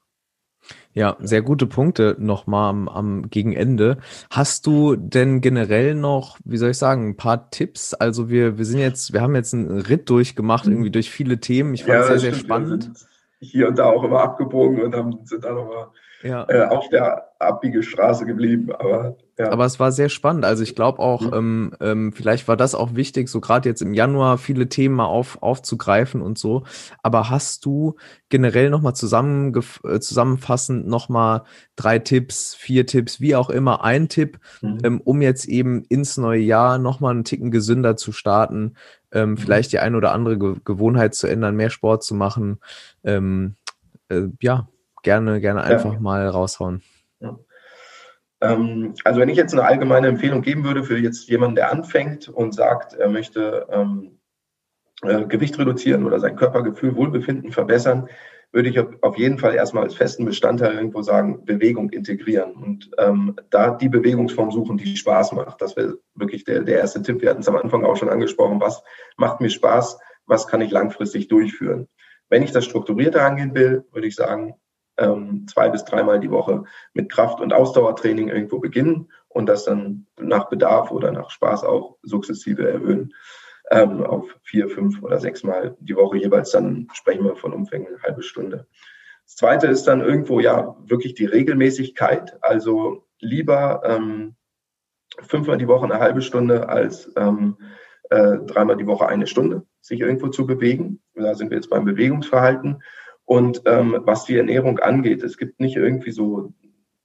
Ja, 0.94 1.16
sehr 1.20 1.42
gute 1.42 1.66
Punkte 1.66 2.16
nochmal 2.18 2.70
am, 2.70 2.88
am 2.88 3.30
Gegenende. 3.30 3.98
Hast 4.30 4.66
du 4.66 4.96
denn 4.96 5.40
generell 5.40 5.94
noch, 5.94 6.38
wie 6.44 6.56
soll 6.56 6.70
ich 6.70 6.78
sagen, 6.78 7.08
ein 7.10 7.16
paar 7.16 7.50
Tipps? 7.50 7.92
Also 7.92 8.30
wir, 8.30 8.56
wir 8.56 8.64
sind 8.64 8.80
jetzt, 8.80 9.12
wir 9.12 9.20
haben 9.20 9.34
jetzt 9.34 9.52
einen 9.52 9.80
Ritt 9.80 10.08
durchgemacht, 10.08 10.66
irgendwie 10.66 10.90
durch 10.90 11.10
viele 11.10 11.38
Themen. 11.38 11.74
Ich 11.74 11.84
fand 11.84 12.00
es 12.00 12.08
ja, 12.08 12.18
sehr, 12.18 12.32
sehr 12.32 12.34
spannend. 12.40 12.90
Hier 13.38 13.68
und 13.68 13.78
da 13.78 13.86
auch 13.86 14.02
immer 14.02 14.22
abgebogen 14.22 14.82
und 14.82 14.94
haben, 14.94 15.20
sind 15.24 15.44
dann 15.44 15.54
nochmal 15.54 15.88
ja. 16.22 16.46
äh, 16.48 16.66
auf 16.66 16.88
der 16.88 17.30
Abbiegestraße 17.38 18.26
geblieben. 18.26 18.72
Aber 18.72 19.16
ja. 19.38 19.50
Aber 19.50 19.66
es 19.66 19.78
war 19.78 19.92
sehr 19.92 20.08
spannend. 20.08 20.46
Also 20.46 20.62
ich 20.62 20.74
glaube 20.74 20.98
auch, 20.98 21.20
mhm. 21.20 21.34
ähm, 21.34 21.72
ähm, 21.80 22.12
vielleicht 22.12 22.48
war 22.48 22.56
das 22.56 22.74
auch 22.74 22.94
wichtig, 22.94 23.28
so 23.28 23.40
gerade 23.40 23.68
jetzt 23.68 23.82
im 23.82 23.92
Januar 23.92 24.38
viele 24.38 24.70
Themen 24.70 24.94
mal 24.94 25.04
auf, 25.04 25.42
aufzugreifen 25.42 26.22
und 26.22 26.38
so. 26.38 26.64
Aber 27.02 27.28
hast 27.28 27.66
du 27.66 27.96
generell 28.30 28.70
nochmal 28.70 28.94
äh, 28.94 30.00
zusammenfassend 30.00 30.86
nochmal 30.86 31.42
drei 31.76 31.98
Tipps, 31.98 32.54
vier 32.54 32.86
Tipps, 32.86 33.20
wie 33.20 33.36
auch 33.36 33.50
immer, 33.50 33.84
ein 33.84 34.08
Tipp, 34.08 34.38
mhm. 34.62 34.78
ähm, 34.84 35.00
um 35.04 35.20
jetzt 35.20 35.44
eben 35.44 35.84
ins 35.84 36.16
neue 36.16 36.40
Jahr 36.40 36.78
nochmal 36.78 37.12
einen 37.12 37.24
Ticken 37.24 37.50
gesünder 37.50 37.96
zu 37.96 38.12
starten, 38.12 38.76
ähm, 39.16 39.30
mhm. 39.30 39.36
vielleicht 39.38 39.72
die 39.72 39.78
eine 39.78 39.96
oder 39.96 40.12
andere 40.12 40.38
Ge 40.38 40.56
Gewohnheit 40.64 41.14
zu 41.14 41.26
ändern, 41.26 41.56
mehr 41.56 41.70
Sport 41.70 42.04
zu 42.04 42.14
machen. 42.14 42.60
Ähm, 43.02 43.54
äh, 44.08 44.24
ja, 44.40 44.68
gerne, 45.02 45.40
gerne 45.40 45.62
einfach 45.62 45.94
ja. 45.94 46.00
mal 46.00 46.28
raushauen. 46.28 46.82
Ja. 47.20 47.38
Ähm, 48.42 48.94
also 49.04 49.20
wenn 49.20 49.30
ich 49.30 49.38
jetzt 49.38 49.54
eine 49.54 49.64
allgemeine 49.64 50.08
Empfehlung 50.08 50.42
geben 50.42 50.64
würde 50.64 50.84
für 50.84 50.98
jetzt 50.98 51.28
jemanden, 51.28 51.56
der 51.56 51.72
anfängt 51.72 52.28
und 52.28 52.54
sagt, 52.54 52.92
er 52.92 53.08
möchte 53.08 53.66
ähm, 53.70 54.18
äh, 55.02 55.24
Gewicht 55.24 55.58
reduzieren 55.58 56.04
oder 56.04 56.20
sein 56.20 56.36
Körpergefühl, 56.36 56.94
Wohlbefinden 56.94 57.52
verbessern, 57.52 58.08
würde 58.52 58.68
ich 58.68 58.78
auf 59.02 59.18
jeden 59.18 59.38
Fall 59.38 59.54
erstmal 59.54 59.84
als 59.84 59.94
festen 59.94 60.24
Bestandteil 60.24 60.74
irgendwo 60.74 61.02
sagen, 61.02 61.44
Bewegung 61.44 61.90
integrieren 61.90 62.52
und 62.54 62.90
ähm, 62.98 63.36
da 63.50 63.70
die 63.70 63.88
Bewegungsform 63.88 64.50
suchen, 64.50 64.78
die 64.78 64.96
Spaß 64.96 65.32
macht. 65.32 65.60
Das 65.60 65.76
wäre 65.76 65.98
wirklich 66.14 66.44
der, 66.44 66.62
der 66.62 66.78
erste 66.78 67.02
Tipp. 67.02 67.20
Wir 67.20 67.30
hatten 67.30 67.40
es 67.40 67.48
am 67.48 67.56
Anfang 67.56 67.84
auch 67.84 67.96
schon 67.96 68.08
angesprochen. 68.08 68.60
Was 68.60 68.82
macht 69.16 69.40
mir 69.40 69.50
Spaß? 69.50 69.98
Was 70.26 70.46
kann 70.46 70.60
ich 70.60 70.70
langfristig 70.70 71.28
durchführen? 71.28 71.88
Wenn 72.28 72.42
ich 72.42 72.52
das 72.52 72.64
strukturierter 72.64 73.22
angehen 73.22 73.54
will, 73.54 73.84
würde 73.92 74.06
ich 74.06 74.16
sagen, 74.16 74.54
ähm, 74.98 75.46
zwei 75.48 75.68
bis 75.68 75.84
dreimal 75.84 76.20
die 76.20 76.30
Woche 76.30 76.64
mit 76.94 77.10
Kraft- 77.10 77.40
und 77.40 77.52
Ausdauertraining 77.52 78.28
irgendwo 78.28 78.58
beginnen 78.58 79.12
und 79.28 79.46
das 79.46 79.64
dann 79.64 80.06
nach 80.18 80.48
Bedarf 80.48 80.90
oder 80.90 81.12
nach 81.12 81.30
Spaß 81.30 81.64
auch 81.64 81.98
sukzessive 82.02 82.68
erhöhen 82.68 83.12
ähm, 83.70 84.02
auf 84.04 84.36
vier, 84.42 84.68
fünf 84.68 85.02
oder 85.02 85.18
sechs 85.18 85.42
Mal 85.42 85.76
die 85.80 85.96
Woche 85.96 86.18
jeweils. 86.18 86.52
Dann 86.52 86.88
sprechen 86.92 87.24
wir 87.24 87.36
von 87.36 87.52
Umfängen 87.52 87.88
eine 87.88 88.02
halbe 88.02 88.22
Stunde. 88.22 88.66
Das 89.24 89.36
zweite 89.36 89.66
ist 89.66 89.84
dann 89.84 90.00
irgendwo 90.00 90.40
ja 90.40 90.76
wirklich 90.84 91.14
die 91.14 91.24
Regelmäßigkeit. 91.24 92.38
Also 92.42 93.06
lieber 93.18 93.82
ähm, 93.84 94.36
fünfmal 95.20 95.58
die 95.58 95.68
Woche 95.68 95.84
eine 95.84 95.98
halbe 95.98 96.22
Stunde 96.22 96.68
als 96.68 97.10
ähm, 97.16 97.56
äh, 98.10 98.38
dreimal 98.46 98.76
die 98.76 98.86
Woche 98.86 99.08
eine 99.08 99.26
Stunde 99.26 99.66
sich 99.80 100.00
irgendwo 100.00 100.28
zu 100.28 100.46
bewegen. 100.46 101.00
Da 101.14 101.34
sind 101.34 101.50
wir 101.50 101.56
jetzt 101.56 101.70
beim 101.70 101.84
Bewegungsverhalten. 101.84 102.82
Und 103.24 103.62
ähm, 103.66 103.98
was 104.00 104.24
die 104.24 104.36
Ernährung 104.36 104.78
angeht, 104.78 105.22
es 105.24 105.36
gibt 105.36 105.58
nicht 105.58 105.76
irgendwie 105.76 106.12
so 106.12 106.52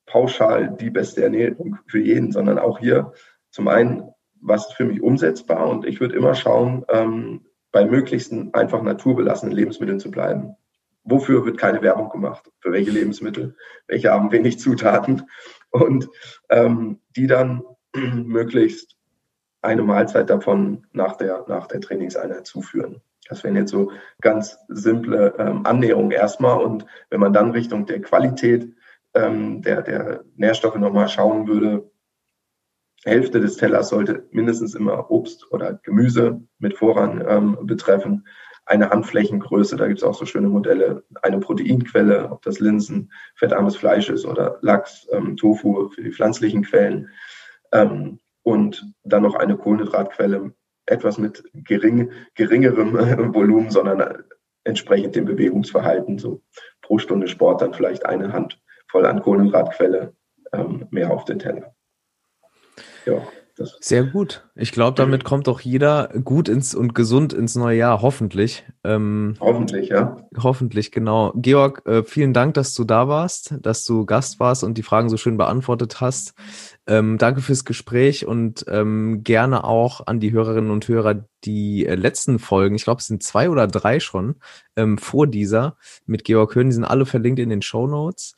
pauschal 0.06 0.76
die 0.80 0.92
beste 0.92 1.24
Ernährung 1.24 1.80
für 1.88 2.00
jeden, 2.00 2.32
sondern 2.32 2.60
auch 2.60 2.80
hier 2.80 3.14
zum 3.50 3.68
einen, 3.68 4.04
was 4.42 4.72
für 4.74 4.86
mich 4.86 5.02
umsetzbar 5.02 5.70
und 5.70 5.86
ich 5.86 6.00
würde 6.00 6.16
immer 6.16 6.36
schauen, 6.36 6.86
ähm, 6.90 7.46
bei 7.72 7.86
möglichsten 7.86 8.54
einfach 8.54 8.82
naturbelassenen 8.82 9.56
Lebensmitteln 9.56 10.00
zu 10.00 10.12
bleiben. 10.12 10.56
Wofür 11.04 11.46
wird 11.46 11.58
keine 11.58 11.82
Werbung 11.82 12.10
gemacht? 12.10 12.52
Für 12.60 12.72
welche 12.72 12.92
Lebensmittel? 12.92 13.56
Welche 13.88 14.12
haben 14.12 14.32
wenig 14.32 14.60
Zutaten? 14.60 15.24
Und 15.72 16.10
ähm, 16.50 17.00
die 17.16 17.28
dann 17.28 17.64
möglichst 17.96 18.98
eine 19.62 19.84
Mahlzeit 19.84 20.30
davon 20.30 20.86
nach 20.92 21.16
der, 21.16 21.46
nach 21.48 21.68
der 21.68 21.82
Trainingseinheit 21.82 22.46
zuführen. 22.46 23.02
Das 23.30 23.44
wären 23.44 23.56
jetzt 23.56 23.72
so 23.72 23.92
ganz 24.20 24.58
simple 24.68 25.36
ähm, 25.38 25.66
Annäherungen 25.66 26.12
erstmal. 26.12 26.62
Und 26.62 26.86
wenn 27.10 27.20
man 27.20 27.34
dann 27.34 27.52
Richtung 27.52 27.86
der 27.86 28.02
Qualität 28.02 28.74
ähm, 29.14 29.62
der, 29.62 29.82
der 29.82 30.24
Nährstoffe 30.36 30.76
nochmal 30.76 31.08
schauen 31.08 31.48
würde, 31.48 31.91
Hälfte 33.04 33.40
des 33.40 33.58
Tellers 33.58 33.90
sollte 33.90 34.28
mindestens 34.32 34.76
immer 34.76 35.10
Obst 35.10 35.52
oder 35.52 35.74
Gemüse 35.84 36.42
mit 36.60 36.78
Vorrang 36.78 37.24
ähm, 37.28 37.58
betreffen. 37.64 38.28
Eine 38.66 38.90
Handflächengröße, 38.90 39.76
da 39.76 39.88
gibt 39.88 40.00
es 40.00 40.04
auch 40.04 40.14
so 40.14 40.26
schöne 40.26 40.50
Modelle, 40.50 41.04
eine 41.24 41.40
Proteinquelle, 41.40 42.32
ob 42.32 42.44
das 42.44 42.60
Linsen, 42.60 43.12
fettarmes 43.36 43.76
Fleisch 43.76 44.10
ist 44.10 44.26
oder 44.26 44.60
Lachs, 44.62 45.08
ähm, 45.12 45.36
Tofu 45.36 45.90
für 45.90 46.04
die 46.04 46.12
pflanzlichen 46.12 46.64
Quellen. 46.64 47.10
Ähm, 47.72 48.20
und 48.44 48.94
dann 49.04 49.24
noch 49.24 49.36
eine 49.36 49.58
Kohlenhydratquelle 49.58 50.54
etwas 50.86 51.18
mit 51.18 51.44
gering, 51.54 52.12
geringerem 52.36 52.98
äh, 52.98 53.34
Volumen, 53.34 53.72
sondern 53.72 54.24
entsprechend 54.64 55.16
dem 55.16 55.26
Bewegungsverhalten, 55.26 56.20
so 56.20 56.44
pro 56.82 57.00
Stunde 57.00 57.28
Sport 57.28 57.62
dann 57.62 57.74
vielleicht 57.74 58.06
eine 58.06 58.32
Hand 58.32 58.62
voll 58.88 59.06
an 59.06 59.22
Kohlenhydratquelle 59.22 60.14
ähm, 60.54 60.88
mehr 60.92 61.12
auf 61.12 61.26
den 61.26 61.40
Teller. 61.40 61.76
Ja. 63.06 63.22
Sehr 63.80 64.04
gut. 64.04 64.44
Ich 64.56 64.72
glaube, 64.72 64.96
damit 64.96 65.24
kommt 65.24 65.48
auch 65.48 65.60
jeder 65.60 66.10
gut 66.24 66.50
ins 66.50 66.74
und 66.74 66.96
gesund 66.96 67.34
ins 67.34 67.56
neue 67.56 67.78
Jahr, 67.78 68.02
hoffentlich. 68.02 68.64
Ähm, 68.84 69.36
hoffentlich, 69.40 69.90
ja. 69.90 70.18
Hoffentlich, 70.38 70.92
genau. 70.92 71.34
Georg, 71.36 71.86
äh, 71.86 72.04
vielen 72.04 72.34
Dank, 72.34 72.54
dass 72.56 72.74
du 72.74 72.84
da 72.84 73.08
warst, 73.08 73.56
dass 73.62 73.86
du 73.86 74.06
Gast 74.06 74.40
warst 74.40 74.64
und 74.64 74.78
die 74.78 74.84
Fragen 74.84 75.10
so 75.10 75.18
schön 75.18 75.38
beantwortet 75.38 76.02
hast. 76.02 76.34
Ähm, 76.88 77.18
danke 77.18 77.42
fürs 77.42 77.66
Gespräch 77.66 78.26
und 78.26 78.66
ähm, 78.68 79.24
gerne 79.24 79.64
auch 79.64 80.08
an 80.08 80.20
die 80.20 80.32
Hörerinnen 80.32 80.72
und 80.72 80.88
Hörer 80.88 81.26
die 81.44 81.86
äh, 81.86 81.96
letzten 81.96 82.40
Folgen, 82.40 82.76
ich 82.76 82.84
glaube, 82.84 83.00
es 83.00 83.08
sind 83.08 83.24
zwei 83.24 83.50
oder 83.50 83.68
drei 83.68 84.00
schon, 84.00 84.36
ähm, 84.76 84.98
vor 84.98 85.28
dieser 85.28 85.76
mit 86.06 86.24
Georg 86.24 86.56
Höhn, 86.56 86.70
die 86.70 86.76
sind 86.76 86.86
alle 86.86 87.06
verlinkt 87.06 87.40
in 87.40 87.50
den 87.50 87.62
Show 87.62 87.88
Notes. 87.88 88.36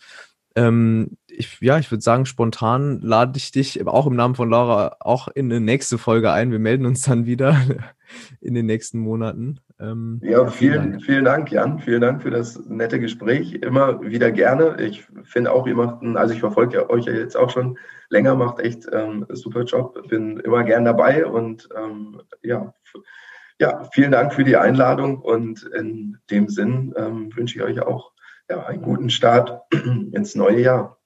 Ähm, 0.55 1.17
ich, 1.27 1.59
ja, 1.61 1.79
ich 1.79 1.89
würde 1.89 2.01
sagen, 2.01 2.25
spontan 2.25 2.99
lade 2.99 3.37
ich 3.37 3.51
dich 3.51 3.85
auch 3.87 4.05
im 4.05 4.15
Namen 4.15 4.35
von 4.35 4.49
Laura 4.49 4.97
auch 4.99 5.27
in 5.27 5.51
eine 5.51 5.59
nächste 5.59 5.97
Folge 5.97 6.31
ein. 6.31 6.51
Wir 6.51 6.59
melden 6.59 6.85
uns 6.85 7.01
dann 7.01 7.25
wieder 7.25 7.57
in 8.41 8.53
den 8.53 8.67
nächsten 8.67 8.99
Monaten. 8.99 9.59
Ähm, 9.79 10.21
ja, 10.23 10.45
vielen, 10.47 10.91
Dank. 10.91 11.03
vielen 11.03 11.25
Dank, 11.25 11.51
Jan. 11.51 11.79
Vielen 11.79 12.01
Dank 12.01 12.21
für 12.21 12.29
das 12.29 12.59
nette 12.67 12.99
Gespräch. 12.99 13.53
Immer 13.53 14.01
wieder 14.01 14.31
gerne. 14.31 14.77
Ich 14.79 15.07
finde 15.23 15.51
auch, 15.51 15.65
ihr 15.65 15.75
macht, 15.75 16.01
einen, 16.01 16.17
also 16.17 16.33
ich 16.33 16.39
verfolge 16.39 16.89
euch 16.89 17.05
ja 17.05 17.13
jetzt 17.13 17.35
auch 17.35 17.49
schon 17.49 17.77
länger, 18.09 18.35
macht 18.35 18.59
echt 18.59 18.87
ähm, 18.91 19.25
super 19.29 19.63
Job. 19.63 20.07
Bin 20.07 20.37
immer 20.37 20.63
gern 20.63 20.85
dabei 20.85 21.25
und 21.25 21.67
ähm, 21.75 22.21
ja, 22.43 22.73
ja, 23.59 23.83
vielen 23.93 24.11
Dank 24.11 24.33
für 24.33 24.43
die 24.43 24.57
Einladung 24.57 25.19
und 25.19 25.63
in 25.77 26.17
dem 26.29 26.49
Sinn 26.49 26.93
ähm, 26.97 27.35
wünsche 27.35 27.57
ich 27.57 27.63
euch 27.63 27.81
auch 27.81 28.12
ja, 28.53 28.65
einen 28.65 28.81
guten 28.81 29.09
Start 29.09 29.61
ins 30.11 30.35
neue 30.35 30.61
Jahr. 30.61 30.97